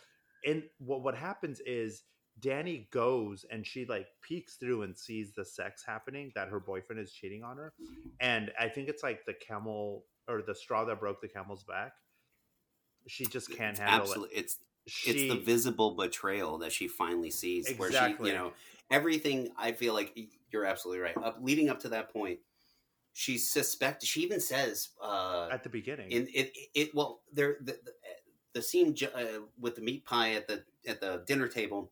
[0.43, 2.03] in what what happens is
[2.39, 7.01] Danny goes and she like peeks through and sees the sex happening that her boyfriend
[7.01, 7.73] is cheating on her,
[8.19, 11.93] and I think it's like the camel or the straw that broke the camel's back.
[13.07, 14.59] She just can't It's handle absolute- It's it.
[14.89, 18.51] She, it's the visible betrayal that she finally sees where she you know
[18.91, 20.17] everything i feel like
[20.51, 22.39] you're absolutely right up leading up to that point
[23.13, 26.09] she suspect she even says uh at the beginning.
[26.11, 27.91] in it it well there the, the,
[28.53, 31.91] the scene uh, with the meat pie at the at the dinner table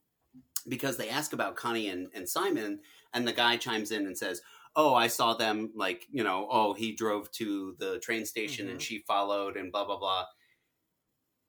[0.67, 2.79] because they ask about connie and, and simon
[3.13, 4.41] and the guy chimes in and says
[4.75, 8.79] oh i saw them like you know oh he drove to the train station and
[8.79, 8.83] Mhm.
[8.83, 10.25] she followed and blah blah blah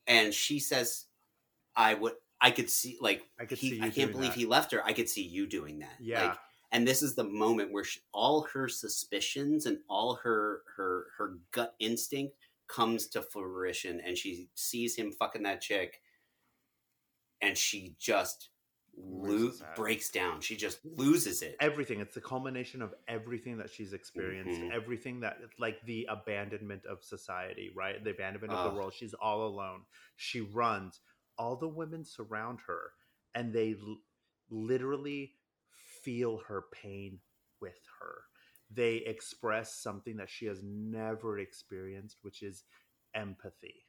[0.07, 1.05] and she says
[1.79, 4.39] i would i could see like I could he, see i can't believe that.
[4.39, 4.85] he left her.
[4.85, 5.95] I could see you doing that.
[6.01, 6.23] Yeah.
[6.29, 6.39] like,
[6.71, 11.39] and this is the moment where she, all her suspicions and all her her her
[11.53, 12.35] gut instinct
[12.69, 16.03] comes to fruition and she sees him fucking that chick
[17.41, 18.51] and she just
[18.97, 20.41] lo- Loses breaks down.
[20.41, 21.57] She just loses it.
[21.61, 22.01] Everything.
[22.01, 24.73] It's the culmination of everything that she's experienced Mhm.
[24.73, 28.03] everything that like the abandonment of society right?
[28.03, 28.93] The abandonment of the world.
[28.93, 29.83] She's all alone.
[30.17, 31.01] She runs
[31.39, 32.93] all the women surround her
[33.35, 33.99] and they l-
[34.51, 35.33] literally
[36.03, 37.19] feel her pain
[37.61, 38.15] with her
[38.71, 42.65] they express something that she has never experienced which is
[43.15, 43.87] empathy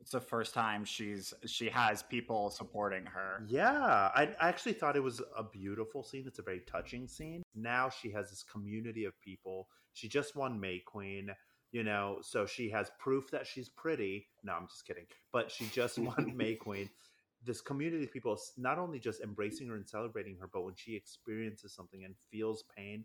[0.00, 4.96] it's the first time she's she has people supporting her Yeah, I, I actually thought
[4.96, 6.24] it was a beautiful scene.
[6.26, 7.42] It's a very touching scene.
[7.54, 9.68] Now she has this community of people.
[9.92, 11.30] She just won May Queen,
[11.72, 14.26] you know, so she has proof that she's pretty.
[14.42, 15.06] No, I'm just kidding.
[15.32, 16.88] But she just won May Queen.
[17.44, 20.94] This community of people not only just embracing her and celebrating her, but when she
[20.94, 23.04] experiences something and feels pain,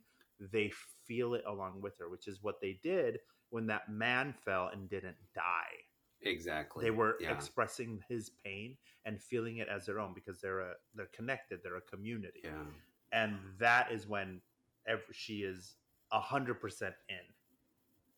[0.51, 0.71] they
[1.07, 3.19] feel it along with her, which is what they did
[3.49, 5.41] when that man fell and didn't die
[6.21, 8.75] exactly they were yeah expressing his pain
[9.05, 12.51] and feeling it as their own because they're a they're connected they're a community yeah
[13.11, 14.41] and that is when
[14.87, 15.75] ev she is
[16.11, 17.17] a hundred percent in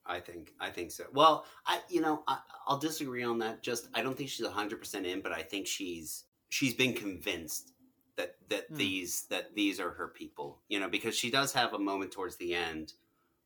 [0.07, 1.05] I think I think so.
[1.13, 3.61] Well, I you know I, I'll disagree on that.
[3.63, 7.73] Just I don't think she's hundred percent in, but I think she's she's been convinced
[8.15, 8.77] that that Hmm.
[8.77, 10.61] these that these are her people.
[10.69, 12.93] You know, because she does have a moment towards the end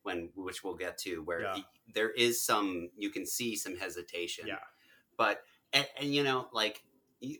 [0.03, 1.57] when which we'll get to where Yeah.
[1.93, 4.57] there is some you can see some hesitation Yeah.
[5.15, 5.43] but
[5.73, 6.83] and, and you know like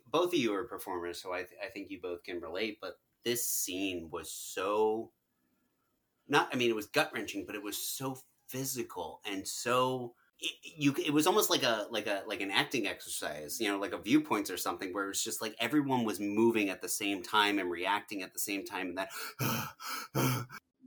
[0.06, 3.00] both of you are performers so I, th- I think you both can relate but
[3.24, 5.10] this scene was so
[6.28, 8.16] not i mean it was gut-wrenching but it was so
[8.52, 12.86] physical and so it, you it was almost like a like a like an acting
[12.86, 16.68] exercise you know like a viewpoints or something where it's just like everyone was moving
[16.68, 19.08] at the same time and reacting at the same time and that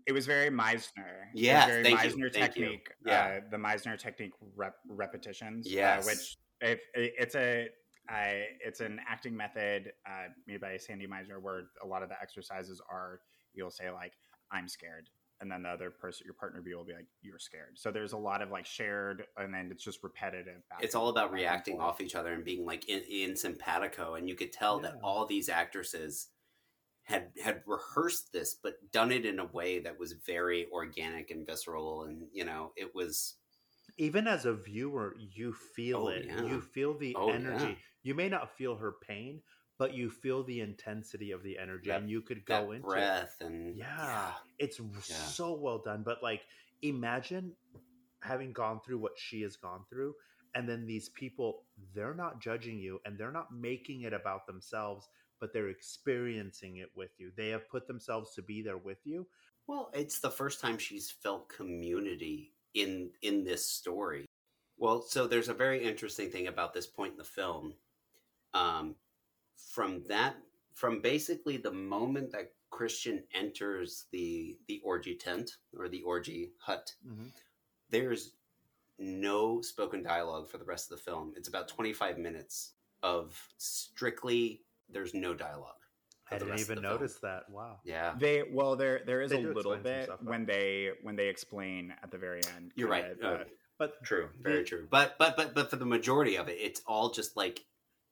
[0.07, 1.25] It was very Meisner.
[1.33, 2.65] Yeah, very thank you, Meisner thank you.
[2.65, 2.89] technique.
[3.03, 3.39] Yeah.
[3.43, 5.65] uh, the Meisner technique rep- repetitions.
[5.65, 6.05] uh, Yes.
[6.05, 7.69] which if, it's a
[8.07, 12.21] uh, it's an acting method uh, made by Sandy Meisner, where a lot of the
[12.21, 13.21] exercises are
[13.55, 14.13] you'll say like
[14.51, 15.09] I'm scared,
[15.45, 17.77] and then the other person, your partner, B will be like you're scared.
[17.77, 20.61] So there's a lot of like shared, and then it's just repetitive.
[20.81, 24.35] it's all about reacting off each other and being like in, in simpatico and you
[24.35, 26.29] could tell that all these actresses
[27.03, 31.45] had had rehearsed this but done it in a way that was very organic and
[31.45, 33.35] visceral and you know it was
[33.97, 36.25] even as a viewer, you feel Oh, it.
[36.25, 36.41] yeah.
[36.43, 37.63] You feel the Oh, energy.
[37.65, 37.75] yeah.
[38.03, 39.41] You may not feel her pain,
[39.77, 42.93] but you feel the intensity of the energy, That- and you could go into it.
[42.93, 46.03] breath and Yeah, it's so well done.
[46.03, 46.45] But like,
[46.81, 47.55] imagine
[48.21, 50.15] having gone through what she has gone through,
[50.53, 55.09] and then these people, they're not judging you, and they're not making it about themselves,
[55.39, 57.31] but they're experiencing it with you.
[57.35, 59.27] They have put themselves to be there with you.
[59.67, 64.25] Well, it's the first time she's felt community in in this story.
[64.77, 67.75] Well, so there's a very interesting thing about this point in the film.
[68.53, 68.95] Um,
[69.57, 70.35] from that,
[70.73, 76.93] from basically the moment that Christian enters the the orgy tent or the orgy hut,
[77.89, 78.33] there's
[78.97, 81.33] no spoken dialogue for the rest of the film.
[81.35, 82.73] It's about 25 minutes
[83.03, 85.71] of strictly there's no dialogue.
[86.31, 86.93] I didn't even the film.
[86.93, 87.49] notice that.
[87.49, 87.79] Wow.
[87.83, 88.15] Yeah.
[88.17, 91.93] They well, there there is They a little bit stuff, when they when they explain
[92.01, 92.71] at the very end.
[92.75, 93.41] You're kinda right.
[93.41, 93.43] Uh,
[93.77, 94.87] But True, very The- true.
[94.89, 97.63] But but but but for the majority of it, it's all just like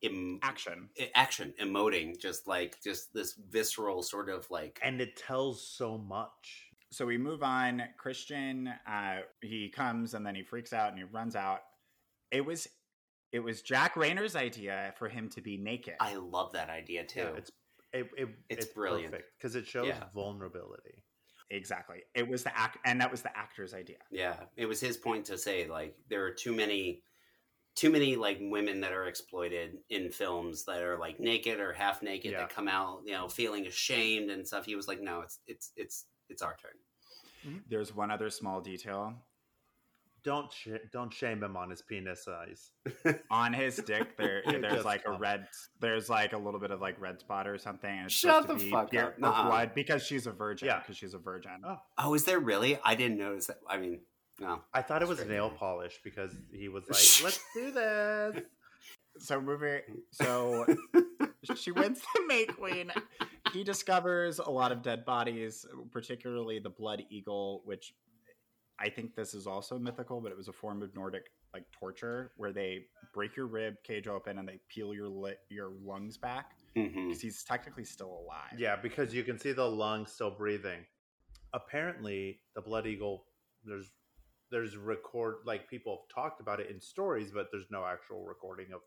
[0.03, 0.89] em- action.
[1.15, 4.79] action, emoting, just like just this visceral sort of like.
[4.83, 6.67] and it tells so much.
[6.91, 7.81] So we move on.
[7.97, 11.59] Christian, uh, he comes and then he freaks out and he runs out.
[12.31, 12.67] It was
[13.31, 15.95] it was Jack Reynor's idea for him to be naked.
[15.99, 17.19] I love that idea too.
[17.21, 17.51] Yeah, it's
[17.93, 19.15] it, it, It's brilliant.
[19.37, 20.03] because it shows Yeah.
[20.13, 21.03] vulnerability.
[21.49, 21.99] exactly.
[22.15, 23.97] It was the act, and that was the actor's idea.
[24.11, 27.03] yeah, it was his point to say like there are too many,
[27.75, 32.01] too many like women that are exploited in films that are like naked or half
[32.03, 32.39] naked Yeah.
[32.41, 34.65] that come out you know feeling ashamed and stuff.
[34.65, 36.71] He was like, no, it's it's it's it's our turn.
[37.47, 37.57] Mm-hmm.
[37.69, 39.13] There's one other small detail
[40.23, 42.71] Don't sh- don't shame him on his penis size.
[43.29, 44.15] on his dick.
[44.17, 45.47] There, there's just like a red.
[45.81, 47.89] There's like a little bit of like red spot or something.
[47.89, 49.17] And it's Shut supposed to the be fuck pure- up.
[49.17, 49.47] or Nuh-uh.
[49.49, 50.67] blood because she's a virgin.
[50.69, 50.79] Yeah.
[50.79, 51.51] because she's a virgin.
[51.67, 51.77] Oh.
[51.97, 52.79] Oh, is there really?
[52.85, 53.57] I didn't notice that.
[53.69, 53.99] I mean,
[54.39, 54.61] no.
[54.73, 58.43] I thought it was nail polish because he was like, "Let's do this."
[59.19, 59.81] So moving.
[60.11, 60.65] So
[61.55, 62.91] she wins the May Queen.
[63.51, 67.93] He discovers a lot of dead bodies, particularly the blood eagle, which
[68.79, 72.31] I think this is also mythical, but it was a form of Nordic like torture
[72.37, 76.53] where they break your rib cage open and they peel your li- your lungs back
[76.75, 77.07] mm-hmm.
[77.07, 78.57] because he's technically still alive.
[78.57, 80.79] Yeah, because you can see the lungs still breathing.
[81.53, 83.25] Apparently, the blood eagle.
[83.63, 83.91] There's
[84.53, 88.67] there's record like people have talked about it in stories, but there's no actual recording
[88.73, 88.79] of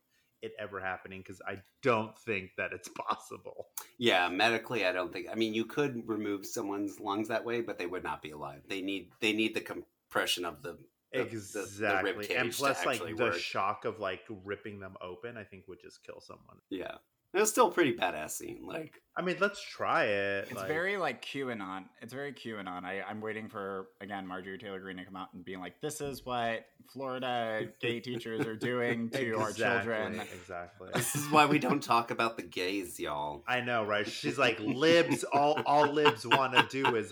[0.43, 3.67] it ever happening because I don't think that it's possible.
[3.99, 5.27] Yeah, medically, I don't think.
[5.31, 8.63] I mean, you could remove someone's lungs that way, but they would not be alive.
[8.69, 10.79] They need they need the compression of the
[11.13, 13.35] the- the- the exactly, rib and plus, like the work.
[13.35, 16.59] shock of like ripping them open, I think would just kill someone.
[16.71, 16.97] yeah.
[17.35, 18.61] It was still a pretty badass scene.
[18.67, 20.45] Like, I mean, let's try it.
[20.51, 21.85] It's like- very like QAnon.
[22.01, 22.85] It's very QAnon.
[22.85, 26.01] I, I'm waiting for again Marjorie Taylor Greene to come out and being like, "This
[26.01, 30.89] is what Florida gay teachers are doing to our children." Exactly.
[30.95, 33.43] this is why we don't talk about the gays, y'all.
[33.47, 34.07] I know, right?
[34.09, 35.25] She's like libs.
[35.25, 37.11] All all libs want to do is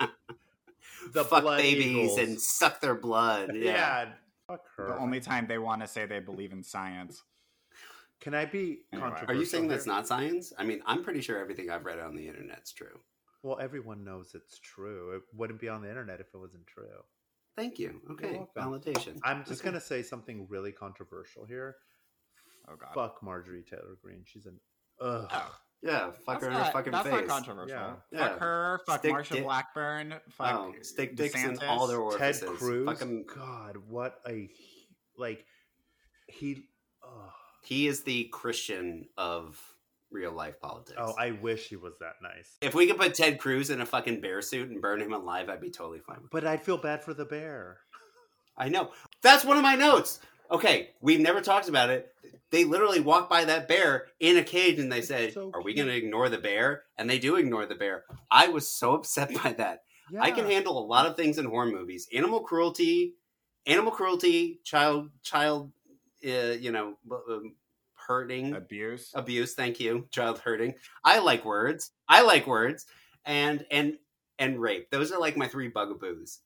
[1.12, 2.18] the Fuck blood babies eagles.
[2.18, 3.54] and suck their blood.
[3.54, 3.62] yeah.
[3.72, 4.08] Yeah.
[4.48, 4.86] Fuck her.
[4.88, 7.22] The only time they want to say they believe in science.
[8.20, 9.08] Can I be Anyway.
[9.10, 9.30] controversial?
[9.30, 10.52] Are you saying that's not science?
[10.58, 13.00] I mean, I'm pretty sure everything I've read on the internet's true.
[13.42, 15.12] Well, everyone knows it's true.
[15.16, 17.02] It wouldn't be on the internet if it wasn't true.
[17.56, 18.00] Thank you.
[18.12, 19.18] Okay, validation.
[19.22, 19.68] I'm just Okay.
[19.70, 21.76] gonna say something really controversial here.
[22.66, 22.94] Oh god.
[22.94, 24.24] Fuck Marjorie Taylor Greene.
[24.26, 24.58] She's an
[25.00, 25.28] ugh.
[25.30, 27.12] Oh, Yeah, fuck that's her in her not, fucking that's face.
[27.20, 27.76] not controversial.
[27.76, 27.94] Yeah.
[28.10, 28.28] Yeah.
[28.30, 28.80] Fuck her.
[28.86, 30.14] Fuck Stick Marsha dick- Blackburn.
[30.30, 31.68] Fuck oh, stick dicks in DeSantis.
[31.68, 32.40] all their Ted.
[32.56, 32.86] Cruz.
[32.86, 33.24] Fuck 'em.
[33.24, 34.48] God, what a
[35.18, 35.44] like
[36.28, 36.70] he.
[37.02, 37.30] ugh.
[37.64, 39.60] He is the Christian of
[40.10, 40.98] real life politics.
[40.98, 42.56] Oh, I wish he was that nice.
[42.60, 45.48] if we could put Ted Cruz in a fucking bear suit and burn him alive,
[45.48, 46.30] I'd be totally fine with it.
[46.30, 47.78] But I'd feel bad for the bear.
[48.56, 48.92] I know.
[49.22, 50.20] That's one of my notes.
[50.50, 52.14] Okay, we've never talked about it.
[52.50, 55.74] They literally walk by that bear in a cage and they say, so Are we
[55.74, 56.84] going to ignore the bear?
[56.96, 58.04] And they do ignore the bear.
[58.30, 59.80] I was so upset by that.
[60.12, 60.22] Yeah.
[60.22, 63.14] I can handle a lot of things in horror movies animal cruelty,
[63.66, 65.72] animal cruelty, child, child,
[66.24, 67.54] uh, you know, um,
[68.06, 69.10] hurting, Abuse.
[69.14, 70.06] abuse thank you.
[70.10, 70.74] Child hurting.
[71.04, 71.92] I like words.
[72.08, 72.86] I like words.
[73.24, 73.96] And and
[74.38, 74.90] and rape.
[74.90, 76.40] Those are like my three bugaboos.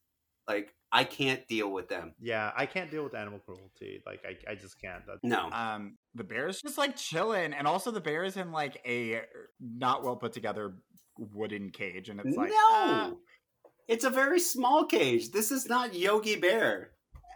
[0.47, 2.13] Like i can't deal with them.
[2.19, 4.01] Yeah, I can't deal with animal cruelty.
[4.05, 5.03] Like I, I just can't.
[5.05, 5.49] That's, no.
[5.51, 9.21] Um, the bear is just like chilling, and also the bear is in like a
[9.59, 10.73] not well put together
[11.17, 12.55] wooden cage, and it's like no!
[12.55, 13.11] Ah.
[13.87, 15.31] it's a very small cage.
[15.31, 16.91] This is not yogi bear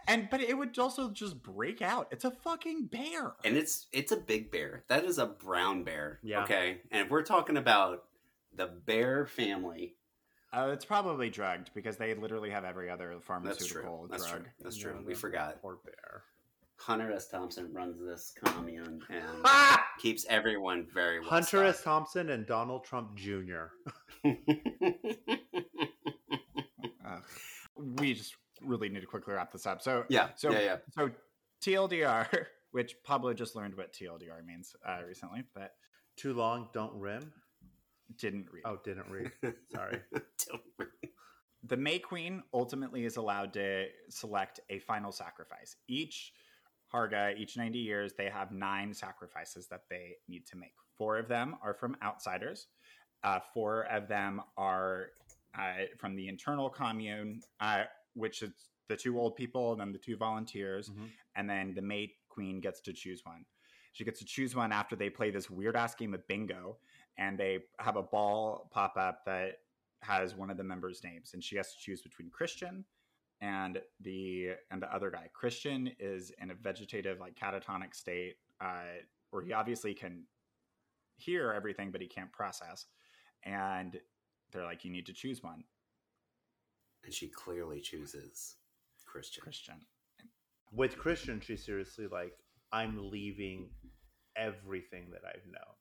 [0.06, 2.08] and but it would also just break out.
[2.10, 3.34] It's a fucking bear.
[3.44, 6.42] and it's it's a big bear that is a brown bear Yeah.
[6.44, 8.04] okay and if we're talking about
[8.56, 9.94] the bear family
[10.52, 14.42] Uh, it's probably drugged because they literally have every other that's pharmaceutical that's drug.
[14.42, 16.22] true that's true we forgot Poor bear.
[16.76, 19.84] hunter s thompson runs this commune and Ah!
[19.98, 21.82] keeps everyone very well Hunter S.
[21.82, 23.66] Thompson and Donald Trump Jr.
[27.76, 29.82] We just really need to quickly wrap this up.
[29.82, 31.10] So yeah So- yeah yeah so
[31.64, 35.72] TLDR, which Pablo just learned what TLDR means uh, recently, but
[36.16, 37.32] Too long, don't rim.
[38.18, 38.62] didn't read.
[38.66, 39.30] Oh, didn't read.
[39.72, 40.00] Sorry.
[41.66, 45.76] the May Queen ultimately is allowed to select a final sacrifice.
[45.88, 46.32] Each
[46.92, 50.74] Harga, each 90 years, they have nine sacrifices that they need to make.
[50.98, 52.68] Four of them are from outsiders,
[53.24, 55.06] uh, four of them are
[55.58, 57.84] uh, from the internal commune, uh,
[58.14, 58.52] which is
[58.88, 60.90] the two old people and then the two volunteers.
[60.90, 61.10] Mhm.
[61.36, 63.44] And then the May Queen gets to choose one.
[63.92, 66.78] She gets to choose one after they play this weird ass game of bingo
[67.16, 69.60] and they have a ball pop up that
[70.02, 72.84] has one of the members' names, and she has to choose between Christian
[73.40, 75.28] and the and the other guy.
[75.32, 78.98] Christian is in a vegetative, like catatonic state, uh,
[79.30, 80.26] where he obviously can
[81.16, 82.86] hear everything, but he can't process.
[83.44, 84.00] And
[84.50, 85.64] they're like, "You need to choose one,
[87.04, 88.56] and she clearly chooses
[89.06, 89.42] Christian.
[89.42, 89.74] Christian."
[90.72, 92.32] With Christian, she's seriously like,
[92.72, 93.70] I'm leaving
[94.36, 95.74] everything that I've known.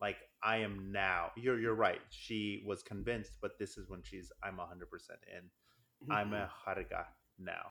[0.00, 1.30] Like I am now.
[1.36, 2.00] You're you're right.
[2.10, 4.82] She was convinced, but this is when she's I'm 100%
[5.28, 6.12] in.
[6.12, 6.34] I'm mm-hmm.
[6.34, 7.04] a Harga
[7.38, 7.70] now.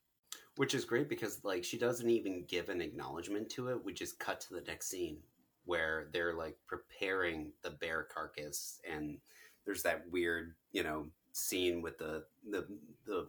[0.56, 3.84] which is great because like she doesn't even give an acknowledgement to it.
[3.84, 5.18] We just cut to the next scene
[5.64, 9.18] where they're like preparing the bear carcass, and
[9.64, 12.66] there's that weird, you know, scene with the the
[13.06, 13.26] the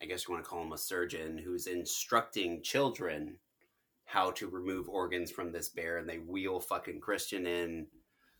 [0.00, 3.38] I guess you want to call him a surgeon who's instructing children
[4.04, 7.86] how to remove organs from this bear, and they wheel fucking Christian in,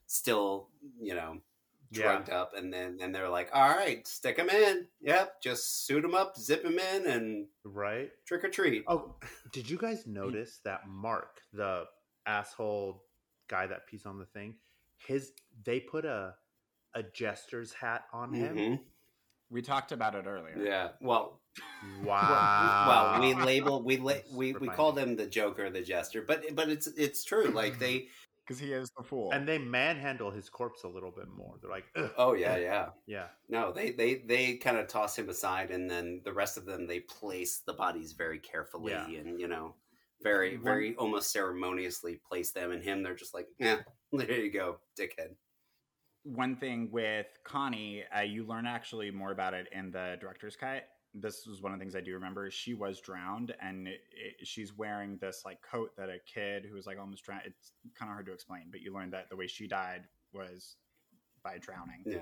[0.06, 1.42] still, you know,
[1.90, 2.02] Yeah.
[2.02, 4.88] drugged up, and then and they're like, "All right, stick him in.
[5.00, 8.10] Yep, just suit him up, zip him in, and Right?
[8.24, 9.16] trick or treat." Oh,
[9.52, 10.12] did you guys mm.
[10.12, 11.86] notice that Mark, the
[12.26, 13.04] asshole
[13.48, 14.58] guy that pees on the thing,
[14.98, 15.32] his
[15.64, 16.36] they put a
[16.94, 18.56] a jester's hat on him?
[18.56, 18.80] Mhm.
[19.50, 20.58] We talked about it earlier.
[20.62, 20.88] Yeah.
[21.00, 21.40] Well,
[22.02, 22.86] Wow.
[23.18, 24.74] well, we label we la- we we refining.
[24.74, 27.46] call them the Joker, the Jester, but but it's it's true.
[27.48, 28.08] Like they.
[28.46, 29.30] because he is the fool.
[29.32, 31.56] and they manhandle his corpse a little bit more.
[31.60, 32.10] They're like, Ugh.
[32.16, 32.88] Oh yeah, yeah.
[33.06, 36.64] yeah, No, they they they kind of toss him aside, and then the rest of
[36.64, 39.06] them they place the bodies very carefully, Yeah.
[39.20, 39.74] and you know,
[40.22, 42.70] very very almost ceremoniously place them.
[42.72, 43.78] And him, they're just like, yeah,
[44.12, 45.34] there you go, dickhead.
[46.24, 50.84] One thing with Connie, uh, you learn actually more about it in the director's cut.
[51.14, 52.50] This was one of the things I do remember.
[52.50, 56.74] She was drowned, and it, it, she's wearing this like coat that a kid who
[56.76, 57.42] was like almost drowned.
[57.46, 60.02] It's kind of hard to explain, but you learn that the way she died
[60.34, 60.76] was
[61.42, 62.02] by drowning.
[62.04, 62.18] Yeah,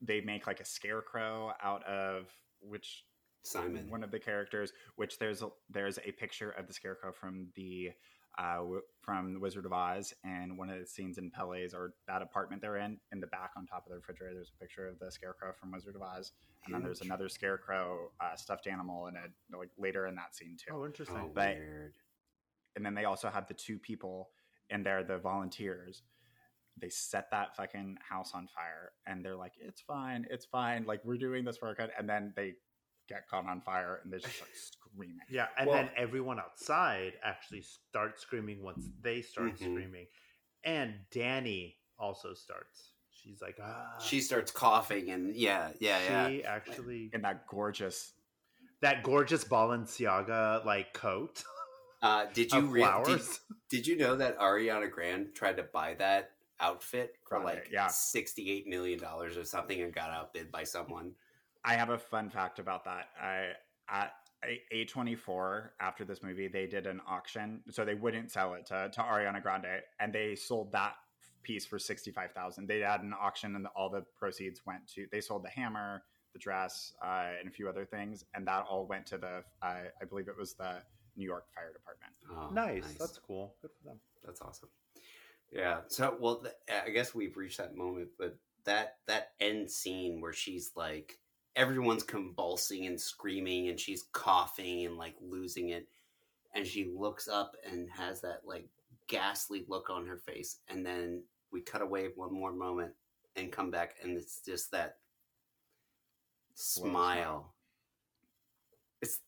[0.00, 2.26] They make like a scarecrow out of
[2.62, 3.04] which
[3.42, 3.90] Simon.
[3.90, 4.72] one of the characters.
[4.96, 7.90] Which there's a, there's a picture of the scarecrow from the
[8.38, 8.60] uh,
[9.02, 12.62] from the Wizard of Oz, and one of the scenes in Pelle's or that apartment
[12.62, 15.10] they're in, in the back on top of the refrigerator, there's a picture of the
[15.10, 16.32] scarecrow from Wizard of Oz,
[16.64, 20.56] and then there's another scarecrow uh, stuffed animal in it like later in that scene
[20.56, 20.72] too.
[20.74, 21.16] oh, interesting.
[21.18, 21.94] Oh, But- weird.
[22.76, 24.30] And then they also have the two people
[24.70, 26.02] in there, the volunteers.
[26.80, 30.84] They set that fucking house on fire, and they're like, "It's fine, it's fine.
[30.86, 32.54] Like we're doing this for our country." And then they
[33.08, 34.48] get caught on fire, and they just start
[34.94, 35.20] screaming.
[35.28, 39.58] Yeah, and Well- then everyone outside actually starts screaming once they start Mhm.
[39.58, 40.06] screaming,
[40.64, 42.92] and Danny also starts.
[43.10, 43.98] She's like, ah.
[43.98, 46.28] She starts coughing, and yeah, yeah, yeah.
[46.28, 48.14] she actually In that gorgeous
[48.80, 51.44] that gorgeous Balenciaga like coat
[52.02, 53.20] Uh, did you of re- did,
[53.68, 57.88] did you know that Ariana Grande tried to buy that outfit for Grande, like yeah.
[57.88, 61.14] sixty-eight million dollars or something, and got outbid by someone.
[61.62, 63.10] I have a fun fact about that.
[63.20, 63.52] I
[63.90, 64.14] at
[64.72, 68.64] A twenty four after this movie, they did an auction, so they wouldn't sell it
[68.66, 70.94] to, to Ariana Grande, and they sold that
[71.42, 72.66] piece for sixty five thousand.
[72.66, 75.06] They had an auction, and all the proceeds went to.
[75.12, 76.02] They sold the hammer,
[76.32, 79.44] the dress, uh, and a few other things, and that all went to the.
[79.62, 80.76] Uh, I believe it was the
[81.16, 82.14] New York Fire Department.
[82.32, 82.96] Oh, nice.
[82.98, 83.54] That's cool.
[83.60, 84.00] Good for them.
[84.24, 84.70] That's awesome.
[85.52, 85.80] Yeah.
[85.88, 90.32] So, well, th- I guess we've reached that moment, but that that end scene where
[90.32, 91.19] she's like,
[91.56, 95.88] everyone's convulsing and screaming, and she's coughing and like losing it,
[96.54, 98.68] and she looks up and has that like
[99.08, 101.22] ghastly look on her face, and then
[101.52, 102.92] we cut away one more moment
[103.36, 104.98] and come back, and it's just that
[106.54, 106.90] smile.
[106.90, 107.54] smile.
[109.02, 109.18] It's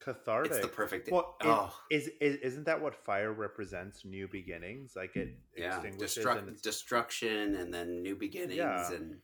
[0.00, 0.52] Cathartic.
[0.52, 1.10] it's the perfect.
[1.10, 1.74] Well, it- oh.
[1.90, 4.04] is, is isn't that what fire represents?
[4.04, 8.92] New beginnings, like it yeah, extinguishes destruct, and destruction and then new beginnings Yeah.
[8.92, 9.16] and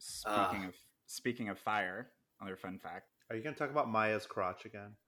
[0.00, 0.32] Speaking
[0.64, 0.68] Ah.
[0.68, 0.74] of
[1.08, 2.10] speaking of fire,
[2.40, 3.08] another fun fact.
[3.30, 4.92] Are you going to talk about Maja's crotch again?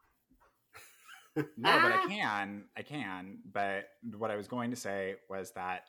[1.36, 1.44] No,
[1.81, 2.06] but I ah.
[2.09, 2.64] can.
[2.77, 3.39] I can.
[3.52, 3.85] But
[4.18, 5.85] what I was going to say was that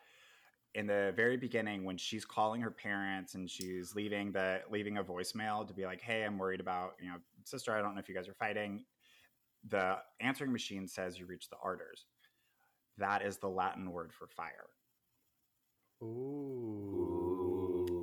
[0.76, 5.04] in the very beginning, when she's calling her parents and she's leaving the leaving a
[5.04, 7.76] voicemail to be like, "Hey, I'm worried about you know, sister.
[7.76, 8.86] I don't know if you guys are fighting."
[9.68, 12.06] The answering machine says you reached the ardors.
[13.00, 14.70] That is the Latin word for fire.
[16.04, 17.01] Ooh.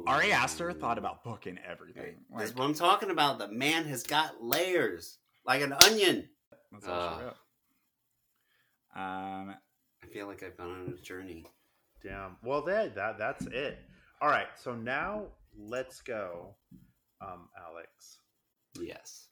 [0.08, 2.14] Ari Aster thought about booking everything.
[2.34, 3.38] That's what I'm talking about.
[3.38, 6.30] The man has got layers like an onion.
[6.72, 7.36] that's all she wrote.
[8.96, 9.54] Um,
[10.02, 11.44] I feel like I've gone on a journey.
[12.02, 12.36] Damn.
[12.42, 13.78] Well, that that that's it.
[14.22, 14.46] All right.
[14.56, 15.26] So now
[15.58, 16.56] let's go,
[17.20, 18.20] um, Alex.
[18.80, 19.28] Yes.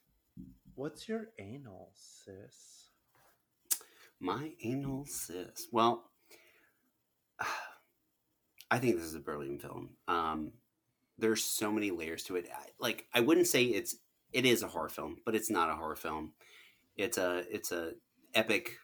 [0.75, 2.91] What's your anal, sis?
[4.19, 5.69] My anal cis.
[5.71, 6.03] Well,
[8.69, 9.89] I think this is a brilliant film.
[10.07, 10.51] Um,
[11.17, 12.49] there's so many layers to it.
[12.79, 13.95] Like I wouldn't say it's
[14.31, 16.33] it is a horror film, but it's not a horror film.
[16.95, 17.93] It's a it's a
[18.33, 18.77] epic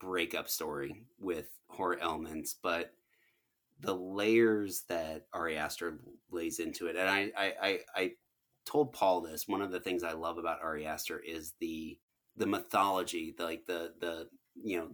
[0.00, 2.92] breakup story with horror elements, but
[3.80, 5.98] the layers that Ari Aster
[6.30, 8.12] lays into it, and I I, I, I
[8.64, 9.46] told Paul this.
[9.46, 11.98] One of the things I love about Ari Aster is the
[12.36, 14.28] the mythology, the, like the the
[14.62, 14.88] you know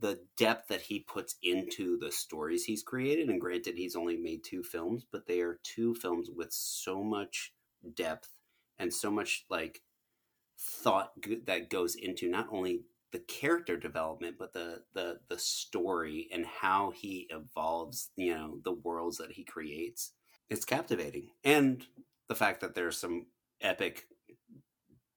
[0.00, 3.28] the depth that he puts into the stories he's created.
[3.28, 7.52] And granted, he's only made two films, but they are two films with so much
[7.94, 8.30] depth
[8.78, 9.82] and so much like
[10.58, 11.12] thought
[11.46, 12.82] that goes into not only
[13.12, 18.72] the character development but the the the story and how he evolves you know the
[18.72, 20.12] worlds that he creates
[20.50, 21.86] it's captivating and
[22.28, 23.26] the fact that there's some
[23.62, 24.06] epic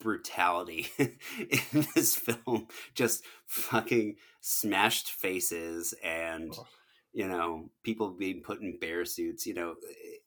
[0.03, 6.65] brutality in this film just fucking smashed faces and Ugh.
[7.13, 10.17] you know people being put in bear suits you know eh,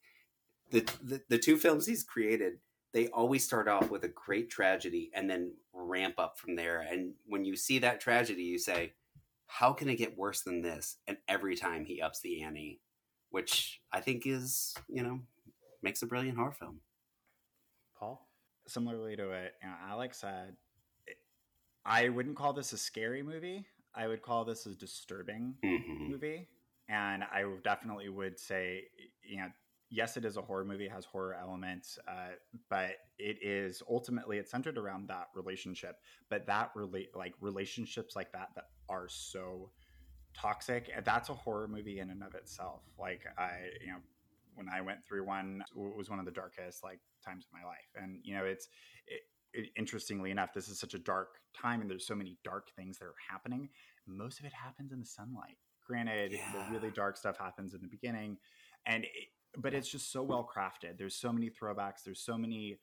[0.71, 2.55] the, the the two films he's created
[2.95, 7.13] they always start off with a great tragedy and then ramp up from there and
[7.27, 8.95] when you see that tragedy you say
[9.47, 12.81] how can it get worse than this and every time he ups the ante
[13.31, 15.21] which i think is you know
[15.83, 16.81] makes a brilliant horror film
[17.99, 18.26] Paul?
[18.69, 20.57] Similarly to what you know, Alex said,
[21.07, 21.19] it-
[21.85, 23.67] I wouldn't call this a scary movie.
[23.95, 26.09] I would call this a disturbing Mhm.
[26.11, 26.49] movie,
[26.89, 28.89] and I definitely would say,
[29.23, 29.51] you know,
[29.89, 32.33] yes, it is a horror movie, has horror elements, uh,
[32.69, 36.03] but it is ultimately it's centered around that relationship.
[36.29, 39.73] But that relate like relationships like that that are so
[40.35, 42.83] toxic, that's a horror movie in and of itself.
[42.99, 44.01] Like I, you know,
[44.57, 47.65] when I went through one, it was one of the darkest like times of my
[47.67, 48.69] life, and you know, it's
[49.07, 49.21] it,
[49.53, 52.99] it, interestingly enough, this is such a dark time, and there's so many dark things
[52.99, 53.69] that are happening.
[54.07, 55.59] Most of it happens in the sunlight.
[55.87, 56.53] Granted, Yeah.
[56.53, 58.39] the really dark stuff happens in the beginning,
[58.87, 59.29] and it,
[59.59, 60.99] but it's just so well crafted.
[60.99, 62.03] There's so many throwbacks.
[62.05, 62.79] There's so many.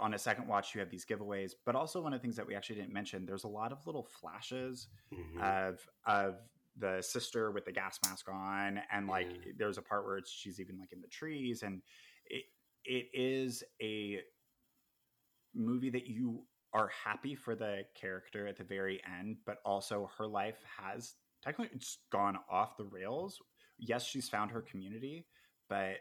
[0.00, 2.46] On a second watch, you have these giveaways, but also one of the things that
[2.46, 3.26] we actually didn't mention.
[3.26, 5.42] There's a lot of little flashes Mhm.
[5.42, 6.36] of of
[6.78, 9.52] the sister with the gas mask on and like Yeah.
[9.58, 11.82] there's a part where it's, she's even like in the trees and
[12.26, 12.44] it
[12.84, 14.20] it is a
[15.54, 20.26] movie that you are happy for the character at the very end but also her
[20.26, 23.38] life has technically it's gone off the rails
[23.78, 25.26] yes she's found her community
[25.68, 25.96] but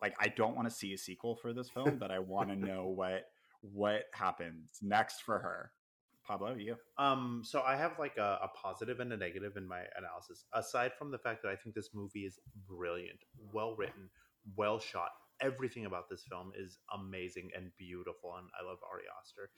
[0.00, 2.56] like i don't want to see a sequel for this film but i want to
[2.66, 3.24] know what
[3.60, 5.70] what happens next for her
[6.28, 9.80] pablo you Um, so I have like a, a positive and a negative in my
[9.96, 10.44] analysis.
[10.52, 12.38] Aside from the fact that I think this movie is
[12.68, 13.20] brilliant,
[13.52, 14.10] well written,
[14.56, 15.10] well shot.
[15.40, 19.50] Everything about this film is amazing and beautiful, and I love Ari Aster.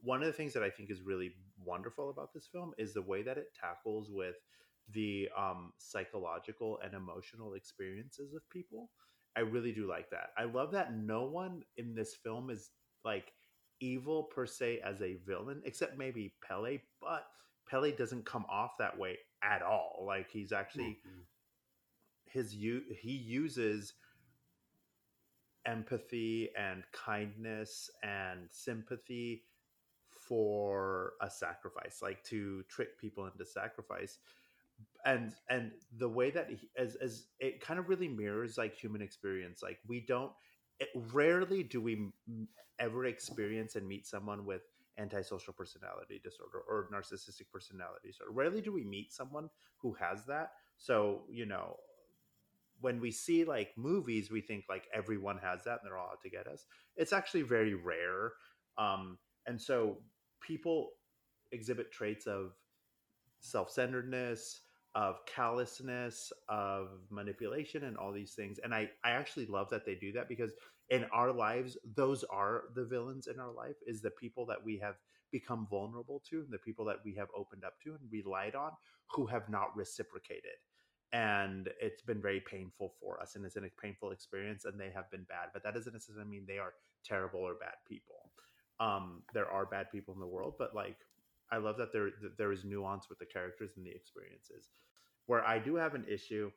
[0.00, 1.32] One of the things that I think is really
[1.64, 4.36] wonderful about this film is the way that it tackles with
[4.90, 8.90] the um, psychological and emotional experiences of people.
[9.36, 10.30] I really do like that.
[10.36, 12.70] I love that no one in this film is
[13.04, 13.32] like
[13.80, 17.26] evil per se as a villain, except maybe Pelle, but
[17.68, 20.04] Pelle doesn't come off that way at all.
[20.06, 21.26] Like he's actually Mhm.
[22.26, 23.94] his u- he uses
[25.66, 29.44] empathy and kindness and sympathy
[30.10, 34.18] for a sacrifice like to trick people into sacrifice
[35.04, 39.02] and and the way that he, as as it kind of really mirrors like human
[39.02, 40.32] experience like we don't
[40.80, 42.10] it, rarely do we
[42.78, 44.62] ever experience and meet someone with
[44.98, 48.32] antisocial personality disorder or narcissistic personality disorder.
[48.32, 50.52] Rarely do we meet someone who has that.
[50.76, 51.76] So you know
[52.80, 56.22] when we see like movies we think like everyone has that and they're all out
[56.22, 56.66] to get us.
[56.96, 58.32] It's actually very rare
[58.76, 59.98] um and so
[60.40, 60.90] people
[61.52, 62.52] exhibit traits of
[63.40, 64.60] self-centeredness
[64.94, 69.94] of callousness of manipulation and all these things and i i actually love that they
[69.94, 70.52] do that because
[70.90, 74.78] in our lives those are the villains in our life is the people that we
[74.78, 74.96] have
[75.34, 78.70] become vulnerable to and the people that we have opened up to and relied on
[79.10, 80.58] who have not reciprocated.
[81.12, 84.90] And it's been very painful for us and it's been a painful experience and they
[84.94, 88.30] have been bad but that doesn't necessarily mean they are terrible or bad people.
[88.78, 90.98] Um there are bad people in the world but like
[91.52, 94.70] i love that there that there is nuance with the characters and the experiences.
[95.26, 96.50] Where i do have an issue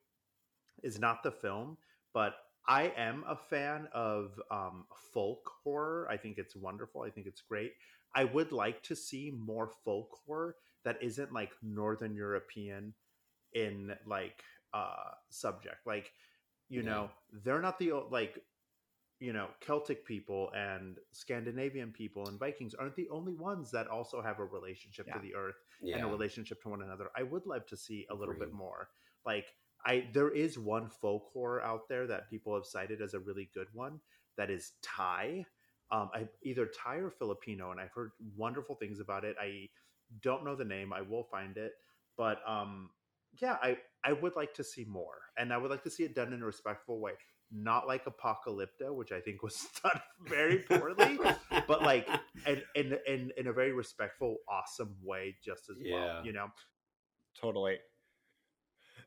[0.84, 1.78] is not the film
[2.14, 2.36] but
[2.68, 6.08] i am a fan of um folk horror.
[6.10, 7.02] I think it's wonderful.
[7.02, 7.74] I think it's great.
[8.16, 12.94] I would like to see more folk horror that isn't like northern european
[13.54, 14.44] in like
[14.74, 15.86] uh subject.
[15.86, 16.12] Like
[16.70, 16.84] you Yeah.
[16.84, 17.10] know
[17.44, 18.44] they're not the like
[19.20, 24.22] you know celtic people and scandinavian people and vikings aren't the only ones that also
[24.22, 25.16] have a relationship Yeah.
[25.16, 25.96] to the earth yeah.
[25.98, 27.10] and a relationship to one another.
[27.16, 28.90] I would love to see a little bit more.
[29.26, 29.48] Like
[29.86, 33.50] i there is one folk horror out there that people have cited as a really
[33.54, 34.00] good one
[34.38, 35.46] that is thai.
[35.92, 39.36] Um I, either thai or filipino and i've heard wonderful things about it.
[39.42, 39.70] I
[40.22, 40.94] don't know the name.
[40.94, 41.74] I will find it.
[42.18, 42.90] But um
[43.42, 46.16] yeah i i would like to see more and i would like to see it
[46.16, 47.12] done in a respectful way
[47.52, 51.18] not like apocalypto which i think was done very poorly
[51.68, 52.08] but like
[52.46, 55.96] in, in in in a very respectful awesome way just as Yeah.
[55.96, 56.48] well you know
[57.40, 57.78] Totally.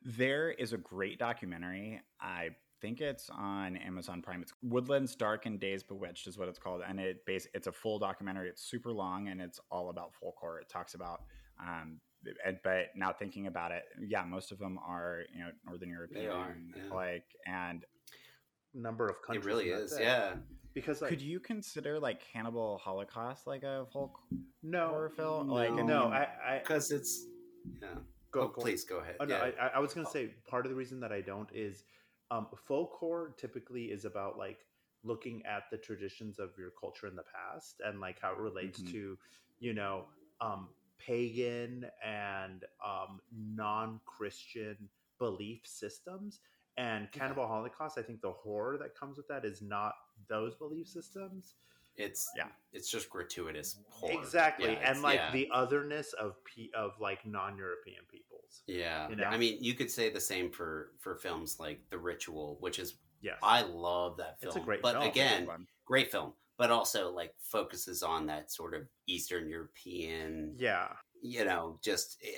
[0.05, 2.01] There is a great documentary.
[2.21, 2.51] I
[2.81, 4.41] think it's on Amazon Prime.
[4.41, 7.73] It's Woodlands Dark and Days Bewitched is what it's called, and it base it's a
[7.73, 8.49] full documentary.
[8.49, 10.61] It's super long and it's all about folk horror.
[10.61, 11.23] It talks about,
[11.61, 12.01] um,
[12.47, 16.31] and, but now thinking about it, yeah, most of them are you know Northern European,
[16.31, 16.95] are, yeah.
[16.95, 17.85] like and
[18.75, 19.45] number of countries.
[19.45, 19.91] it really is.
[19.91, 20.05] that's it.
[20.05, 20.35] Yeah.
[20.75, 24.19] because like could you consider like Cannibal Holocaust like a folk
[24.63, 25.49] no horror film?
[25.49, 25.55] no.
[25.55, 27.27] Like no mean, i i Because it's
[27.83, 27.89] yeah.
[28.31, 29.17] go, oh, go- please go ahead.
[29.21, 29.51] Oh no, yeah.
[29.61, 31.85] I, I- I was gonna say part of the reason that I don't is
[32.31, 34.65] um, folk horror typically is about like
[35.03, 38.81] looking at the traditions of your culture in the past and like how it relates
[38.81, 38.93] Mhm.
[38.93, 39.19] to
[39.59, 40.05] you know
[40.41, 40.69] um,
[40.99, 44.77] pagan and um, non-Christian
[45.19, 46.41] belief systems.
[46.77, 47.19] And Yeah.
[47.21, 49.95] Cannibal Holocaust, I think the horror that comes with that is not
[50.29, 51.55] those belief systems.
[51.97, 52.49] it's Yeah.
[52.73, 54.15] It's just gratuitous horror.
[54.15, 55.33] Exactly, Yeah, and like yeah.
[55.33, 58.63] the otherness of pe- of like non-European peoples.
[58.67, 59.09] Yeah.
[59.11, 59.25] you know?
[59.25, 62.95] I mean, you could say the same for for films like The Ritual, which is
[63.21, 64.49] Yes, I love that film.
[64.49, 65.05] It's a great but film.
[65.09, 65.67] again, one.
[65.85, 70.97] great film, but also like focuses on that sort of Eastern European, yeah.
[71.21, 72.29] you know, just eh,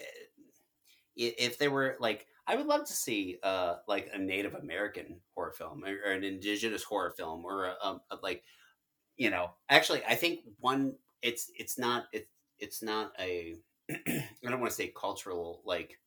[1.21, 5.21] i- if there were like I would love to see uh like a Native American
[5.35, 8.43] horror film or, or an indigenous horror film or a, a, a, like
[9.17, 12.29] you know, actually I think one it's it's not it's
[12.59, 13.57] it's not a
[13.91, 15.99] I don't want to say cultural like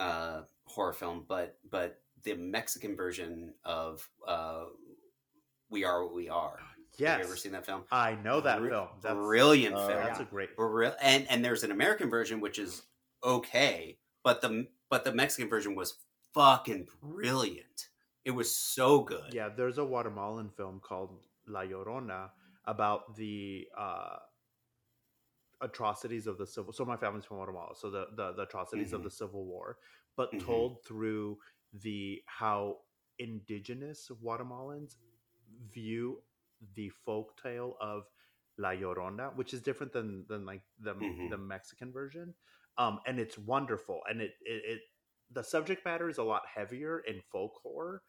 [0.00, 4.64] uh horror film, but but the Mexican version of uh
[5.70, 6.58] We Are What We Are.
[6.98, 7.10] Yes.
[7.10, 7.84] Have you ever seen that film?
[7.92, 8.88] I know that Bri- film.
[9.00, 10.04] That's, Brilliant Oh, film.
[10.04, 10.56] That's a great.
[10.56, 12.82] Brill- and and there's an American version which is
[13.22, 15.94] okay, but the but the Mexican version was
[16.34, 17.88] fucking brilliant.
[18.24, 19.32] It was so good.
[19.32, 22.30] Yeah, there's a Guatemalan film called La Llorona
[22.66, 24.16] about the uh,
[25.60, 26.72] atrocities of the civil.
[26.72, 29.04] So my family's from Guatemala, so the the, the atrocities of Mhm.
[29.04, 29.78] the Civil War,
[30.16, 30.40] but Mhm.
[30.40, 31.38] told through
[31.72, 32.78] the how
[33.18, 34.96] indigenous Guatemalans
[35.70, 36.22] view
[36.74, 38.04] the folk tale of
[38.56, 41.30] La Llorona, which is different than than like the Mhm.
[41.30, 42.34] the Mexican version.
[42.78, 44.80] Um, and it's wonderful, and it, it it
[45.30, 48.02] the subject matter is a lot heavier in folk horror,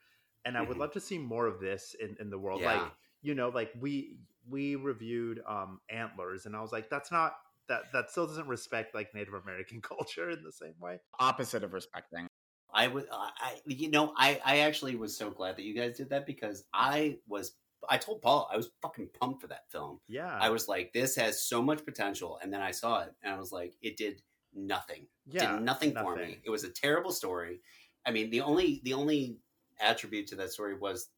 [0.45, 0.79] and I would Mhm.
[0.79, 2.61] love to see more of this in in the world.
[2.61, 2.83] Yeah.
[2.83, 7.33] Like you know, like we we reviewed um Antlers, and I was like, that's not
[7.67, 10.99] that that still doesn't respect like Native American culture in the same way.
[11.19, 12.27] Opposite of respecting.
[12.71, 16.09] I would, I, you know, I, I actually was so glad that you guys did
[16.11, 17.53] that because I was,
[17.89, 19.99] I told Paul I was fucking pumped for that film.
[20.07, 23.33] Yeah, I was like, this has so much potential, and then I saw it, and
[23.33, 24.21] I was like, it did
[24.53, 25.07] nothing.
[25.27, 26.39] yeah, did nothing, for me.
[26.43, 27.61] It was a terrible story.
[28.05, 29.38] I mean, the only the only
[29.80, 31.09] attribute to that story was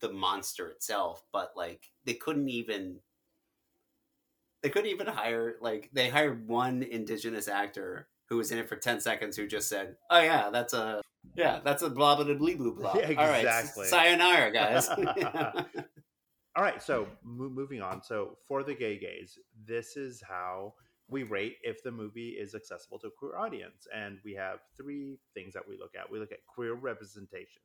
[0.00, 2.98] the monster itself, but like they couldn't even
[4.62, 8.76] they couldn't even hire like they hired one indigenous actor who was in it for
[8.76, 11.02] 10 seconds who just said, "Oh yeah, that's a
[11.36, 13.86] yeah, that's a blah blah blah blah blah." Yeah, All right, exactly.
[13.86, 14.88] sayonara, guys.
[16.56, 18.02] All right, so mo- moving on.
[18.02, 20.74] So for the gay gays, this is how
[21.08, 25.18] we rate if the movie is accessible to a queer audience, and we have three
[25.34, 26.10] things that we look at.
[26.10, 27.62] We look at queer representation.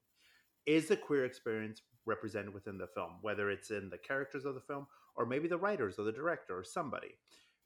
[0.65, 4.61] Is the queer experience represented within the film, whether it's in the characters of the
[4.61, 7.15] film or maybe the writers or the director or somebody?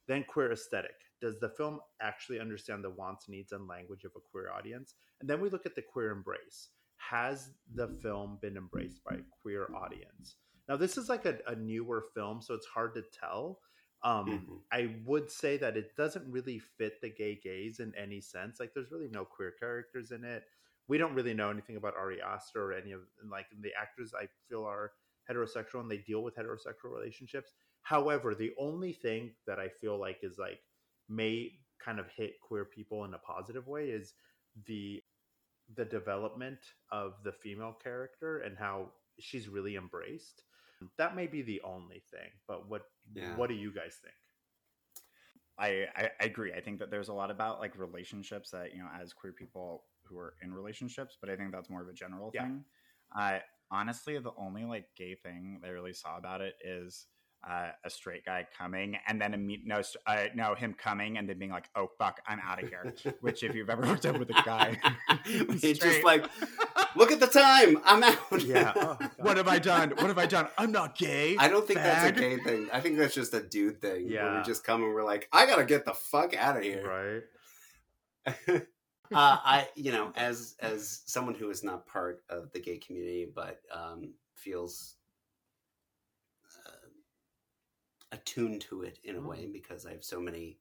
[0.07, 0.95] Then queer aesthetic.
[1.19, 4.95] Does the film actually understand the wants, needs, and language of a queer audience?
[5.21, 6.69] And then we look at the queer embrace.
[6.97, 10.35] Has the film been embraced by a queer audience?
[10.69, 13.59] Now, this is like a, a newer film, so it's hard to tell.
[14.03, 14.63] Um, Mhm.
[14.71, 18.59] I would say that it doesn't really fit the gay gays in any sense.
[18.59, 20.45] Like, there's really no queer characters in it.
[20.87, 24.13] We don't really know anything about Ari Aster or any of like the actors.
[24.13, 24.93] I feel are
[25.29, 27.53] heterosexual and they deal with heterosexual relationships.
[27.83, 30.61] However, the only thing that I feel like is like
[31.07, 34.15] may kind of hit queer people in a positive way is
[34.65, 35.03] the
[35.75, 36.59] the development
[36.91, 40.43] of the female character and how she's really embraced.
[40.83, 40.87] Mm-hmm.
[40.97, 42.83] That may be the only thing, but what
[43.15, 43.35] Yeah.
[43.35, 44.15] what do you guys think?
[45.57, 46.53] I, I agree.
[46.53, 49.85] I think that there's a lot about like relationships that you know as queer people
[50.05, 52.41] who are in relationships, but I think that's more of a general Yeah.
[52.41, 52.65] thing.
[53.13, 57.07] I honestly, the only like gay thing that I really saw about it is
[57.49, 61.27] uh, a straight guy coming and then a meet no uh, no him coming and
[61.27, 62.93] then being like, oh fuck, I'm out of here.
[63.21, 64.77] Which if you've ever worked up with a guy,
[65.25, 66.25] it's just like,
[66.95, 67.79] look at the time.
[67.83, 68.43] I'm out.
[68.43, 68.73] Yeah.
[68.83, 69.91] Oh, what have I done?
[69.91, 70.47] What have I done?
[70.57, 71.37] I'm not gay.
[71.37, 72.67] I don't think that's a gay thing.
[72.73, 74.07] I think that's just a dude thing.
[74.09, 74.37] Yeah.
[74.37, 77.23] we just come and we're like, I gotta get the fuck out of here.
[78.25, 78.33] Right.
[78.55, 78.59] uh,
[79.11, 83.59] I, you know, as as someone who is not part of the gay community, but
[83.73, 84.95] um, feels
[86.65, 86.87] uh,
[88.13, 89.27] attuned to it in a Mm.
[89.27, 90.59] way because I have so many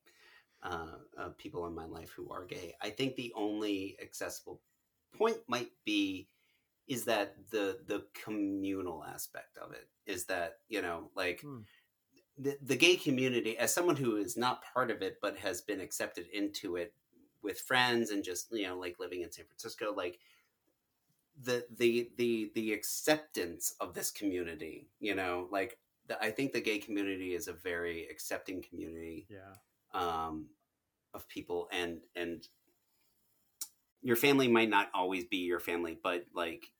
[0.62, 2.74] uh, uh, people in my life who are gay.
[2.82, 4.62] I think the only accessible
[5.16, 6.30] point might be
[6.88, 11.62] is that the the communal aspect of it is that you know like Hmm.
[12.38, 15.80] the, the gay community as someone who is not part of it but has been
[15.80, 16.94] accepted into it
[17.42, 20.18] with friends and just you know like living in san francisco like
[21.40, 26.60] the the the the acceptance of this community you know like the, i think the
[26.60, 29.54] gay community is a very accepting community Yeah.
[29.94, 30.46] um,
[31.14, 32.46] of people and and
[34.02, 36.72] your family might not always be your family but like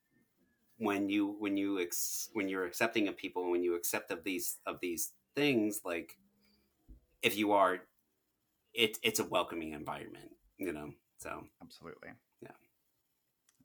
[0.79, 4.59] when you when you ex, when you're accepting of people when you accept of these
[4.67, 6.17] of these things like
[7.23, 7.81] if you are
[8.75, 12.09] it it's a welcoming environment you know so Absolutely.
[12.43, 12.49] Yeah.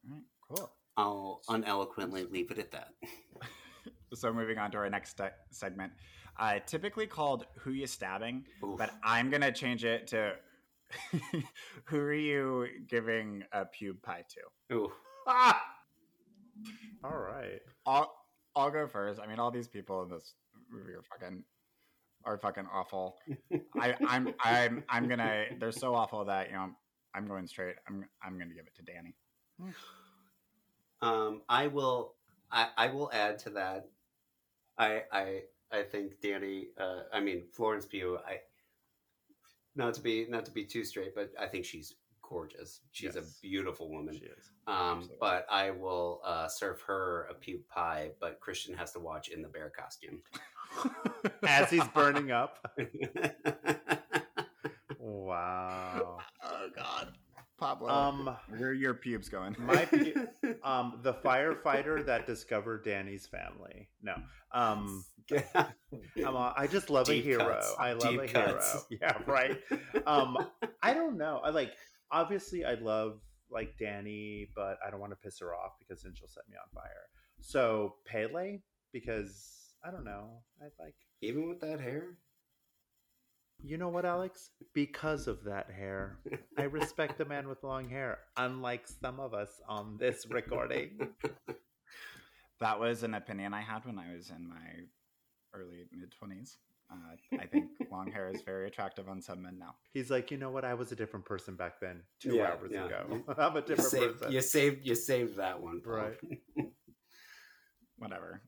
[0.07, 0.23] All right.
[0.47, 0.71] Cool.
[0.97, 2.89] i'll uneloquently leave it at that
[4.13, 5.91] So moving on to our next se- segment,
[6.39, 8.77] uh, typically called "Who You Stabbing," Oof.
[8.77, 10.33] but I'm gonna change it to
[11.85, 14.91] "Who Are You Giving a Pube Pie to?" Ooh.
[15.27, 15.61] Ah!
[17.03, 17.61] All right.
[17.85, 18.13] I'll
[18.55, 19.19] I'll go first.
[19.21, 20.33] I mean, all these people in this
[20.71, 21.43] movie are fucking
[22.25, 23.17] are fucking awful.
[23.79, 25.45] I, I'm I'm I'm gonna.
[25.59, 26.69] They're so awful that you know
[27.13, 27.75] I'm going straight.
[27.87, 29.15] I'm I'm gonna give it to Danny.
[31.01, 32.15] Um, I will.
[32.51, 33.89] I, I will add to that.
[34.77, 35.41] I I
[35.71, 36.67] I think Danny.
[36.79, 38.17] Uh, I mean Florence Pugh.
[38.27, 38.37] I
[39.75, 42.81] not to be not to be too straight, but I think she's gorgeous.
[42.91, 43.17] She's Yes.
[43.17, 44.15] a beautiful woman.
[44.17, 44.51] She is.
[44.67, 48.11] Um, but I will uh, serve her a pew pie.
[48.19, 50.21] But Christian has to watch in the bear costume.
[51.47, 52.67] As he's burning up.
[54.99, 55.96] Wow.
[57.59, 57.89] God, Pablo.
[57.89, 59.55] Um, where are your pubes going?
[59.59, 60.27] my pu-
[60.63, 63.89] um, the firefighter that discovered Danny's family.
[64.01, 64.15] No.
[64.51, 65.03] Um,
[65.55, 67.39] I'm a, I just love Deep a hero.
[67.45, 67.73] cuts.
[67.79, 68.71] I love Deep a cuts.
[68.71, 68.83] hero.
[69.01, 69.57] Yeah, right.
[70.05, 70.37] Um,
[70.81, 71.41] I don't know.
[71.43, 71.71] I like
[72.11, 73.19] obviously I love
[73.51, 76.55] like Danny, but I don't want to piss her off because then she'll set me
[76.55, 77.07] on fire.
[77.39, 78.57] So Pelle,
[78.93, 80.41] because I don't know.
[80.61, 82.17] I like Even with that hair.
[83.63, 84.51] You know what, Alex?
[84.73, 86.19] Because of that hair,
[86.57, 91.09] I respect a man with long hair, unlike some of us on this recording.
[92.59, 94.55] That was an opinion I had when I was in my
[95.53, 96.57] early mid twenties.
[96.91, 99.75] Uh, I think long hair is very attractive on some men now.
[99.93, 100.65] He's like, you know what?
[100.65, 102.85] I was a different person back then, two Yeah, hours yeah.
[102.85, 103.21] ago.
[103.37, 104.31] I'm a You different saved, person.
[104.31, 105.93] you saved you saved that one, Paul.
[105.93, 106.17] Right.
[107.99, 108.41] Whatever.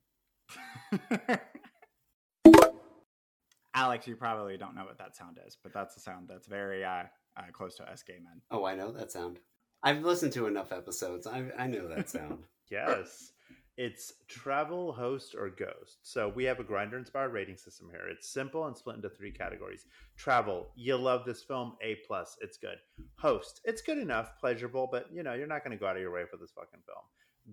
[3.79, 6.83] Alex, you probably don't know what that sound is, but that's a sound that's very
[6.83, 7.03] uh,
[7.37, 8.41] uh, close to us gay men.
[8.51, 9.39] Oh, I know that sound.
[9.81, 11.25] I've listened to enough episodes.
[11.25, 12.43] I I know that sound.
[12.69, 13.31] Yes.
[13.77, 15.99] It's travel, host, or ghost.
[16.03, 18.09] So we have a Grindr inspired rating system here.
[18.11, 19.85] It's simple and split into three categories.
[20.17, 22.75] Travel, you love this film, A plus, it's good.
[23.15, 26.11] Host, it's good enough, pleasurable, but you know, you're not gonna go out of your
[26.11, 27.05] way for this fucking film.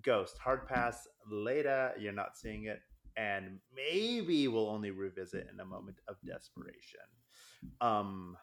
[0.03, 2.81] Ghost, hard pass, later, you're not seeing it,
[3.17, 7.01] and maybe we'll only revisit in a moment of desperation.
[7.81, 8.37] Um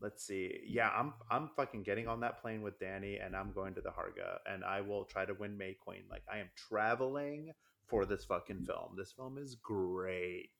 [0.00, 0.60] let's see.
[0.66, 3.90] Yeah, I'm I'm fucking getting on that plane with Danny and I'm going to the
[3.90, 6.02] Harga and I will try to win May Queen.
[6.10, 7.52] Like I am traveling
[7.86, 8.94] for this fucking film.
[8.96, 10.50] This film is great.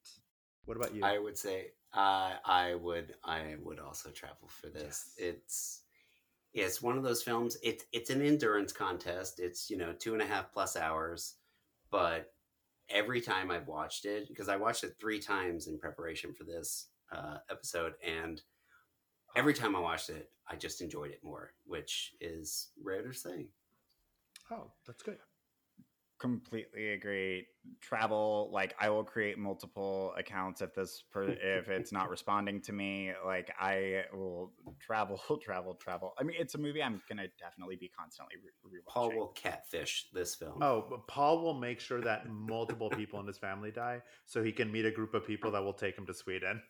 [0.65, 1.05] What about you?
[1.05, 5.15] I would say I I would I would also travel for this.
[5.19, 5.35] Yes.
[5.35, 5.83] It's
[6.55, 7.57] it's one of those films.
[7.63, 9.41] It's it's an endurance contest.
[9.41, 11.35] It's you know two and a half plus hours,
[11.91, 12.33] but
[12.91, 16.89] every time I've watched it because I watched it three times in preparation for this
[17.15, 18.41] uh, episode, and
[19.37, 23.49] every time I watched it, I just enjoyed it more, which is rare to say.
[24.51, 25.19] oh, that's good.
[26.19, 27.47] Completely agree.
[27.81, 32.73] Travel, like I will create multiple accounts if this per, if it's not responding to
[32.73, 33.13] me.
[33.25, 36.15] Like I will travel, travel, travel.
[36.19, 38.93] I mean, it's a movie I'm gonna definitely be constantly re- rewatching.
[38.93, 40.63] Paul will catfish this film.
[40.63, 44.53] Oh, but Paul will make sure that multiple people in his family die so he
[44.53, 46.63] can meet a group of people that will take him to Sweden.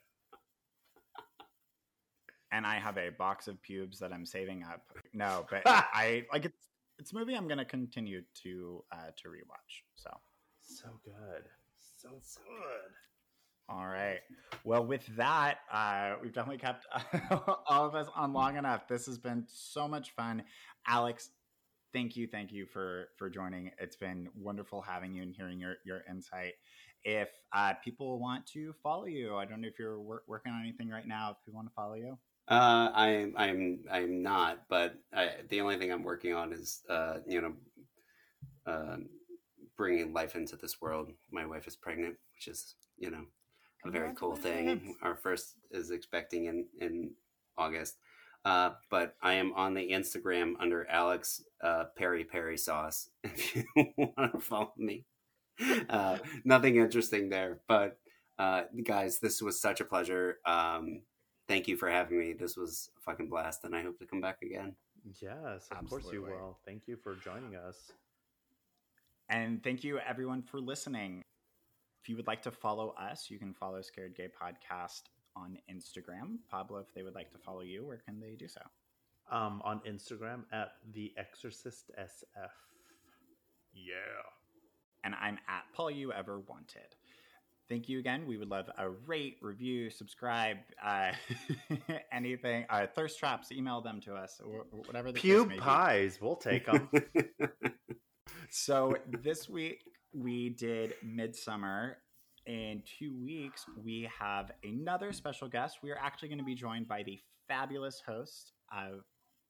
[2.51, 4.81] and I have a box of pubes that I'm saving up.
[5.13, 6.66] No, but I like it's
[7.07, 9.83] it's a movie I'm gonna continue to uh to rewatch.
[9.95, 10.09] So
[10.59, 11.45] So good.
[11.95, 12.91] So good.
[13.69, 14.19] all right.
[14.65, 16.85] Well, with that, uh we've definitely kept
[17.69, 18.89] all of us on long enough.
[18.89, 20.43] This has been so much fun.
[20.85, 21.29] Alex,
[21.93, 23.71] thank you, thank you for for joining.
[23.79, 26.55] It's been wonderful having you and hearing your your insight.
[27.05, 30.61] If uh, people want to follow you, I don't know if you're wor- working on
[30.61, 31.31] anything right now.
[31.31, 32.17] If people want to follow you,
[32.49, 37.17] Uh, I'm I'm I'm not, but I, the only thing I'm working on is uh,
[37.27, 37.53] you know,
[38.65, 38.97] uh,
[39.75, 41.11] bringing life into this world.
[41.31, 43.25] My wife is pregnant, which is you know
[43.85, 44.95] a very cool thing.
[45.01, 47.11] Our first is expecting in in
[47.57, 47.97] August.
[48.45, 53.09] Uh, but I am on the Instagram under Alex uh, Peri Peri Sauce.
[53.23, 55.03] If you want to follow me,
[55.89, 57.59] uh, nothing interesting there.
[57.67, 57.99] But
[58.39, 60.37] uh, guys, this was such a pleasure.
[60.45, 61.01] Um,
[61.47, 62.33] thank you for having me.
[62.33, 64.75] This was a fucking blast, and I hope to come back again.
[65.21, 66.59] Yes, of course you will.
[66.65, 67.91] Thank you for joining us.
[69.29, 71.21] And thank you, everyone, for listening.
[72.01, 75.03] If you would like to follow us, you can follow Scared Gay Podcast
[75.35, 76.37] on Instagram.
[76.49, 78.61] Pablo, if they would like to follow you, where can they do so?
[79.29, 82.49] Um, on Instagram at the Exorcist SF.
[83.73, 83.93] Yeah.
[85.03, 86.95] And I'm at Paul You Ever Wanted.
[87.69, 88.25] Thank you again.
[88.25, 91.11] We would love a rate, review, subscribe, uh,
[92.13, 92.65] anything.
[92.69, 95.59] Uh, thirst traps, email them to us, or, or whatever the case Pew may be.
[95.59, 96.89] pies, we'll take them.
[98.49, 99.83] So this week
[100.13, 101.95] we did Midsommar.
[102.45, 105.79] In two weeks, we have another special guest.
[105.83, 107.19] We are actually going to be joined by the
[107.49, 108.99] fabulous host uh,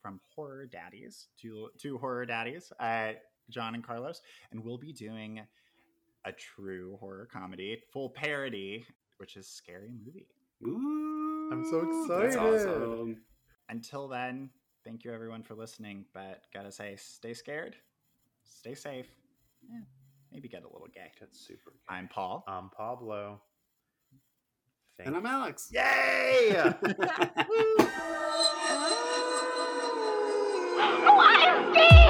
[0.01, 3.11] from Horror Daddies, two, two Horror Daddies, uh,
[3.51, 4.21] John and Carlos,
[4.51, 5.41] and we'll be doing
[6.27, 8.85] a true horror comedy, full parody,
[9.17, 10.27] which is Scary Movie.
[10.65, 11.81] Ooh, I'm so
[12.19, 12.67] that's excited.
[12.67, 13.21] awesome.
[13.69, 14.49] Until then,
[14.83, 17.77] thank you everyone for listening, but gotta say, stay scared,
[18.43, 19.07] stay safe,
[19.69, 19.79] yeah,
[20.31, 21.11] maybe get a little gay.
[21.19, 21.71] That's super.
[21.71, 21.79] Good.
[21.87, 22.43] I'm Paul.
[22.45, 23.39] I'm Pablo.
[24.97, 25.69] Thank And I'm Alex.
[25.71, 26.51] Yay!
[31.05, 32.06] What is this?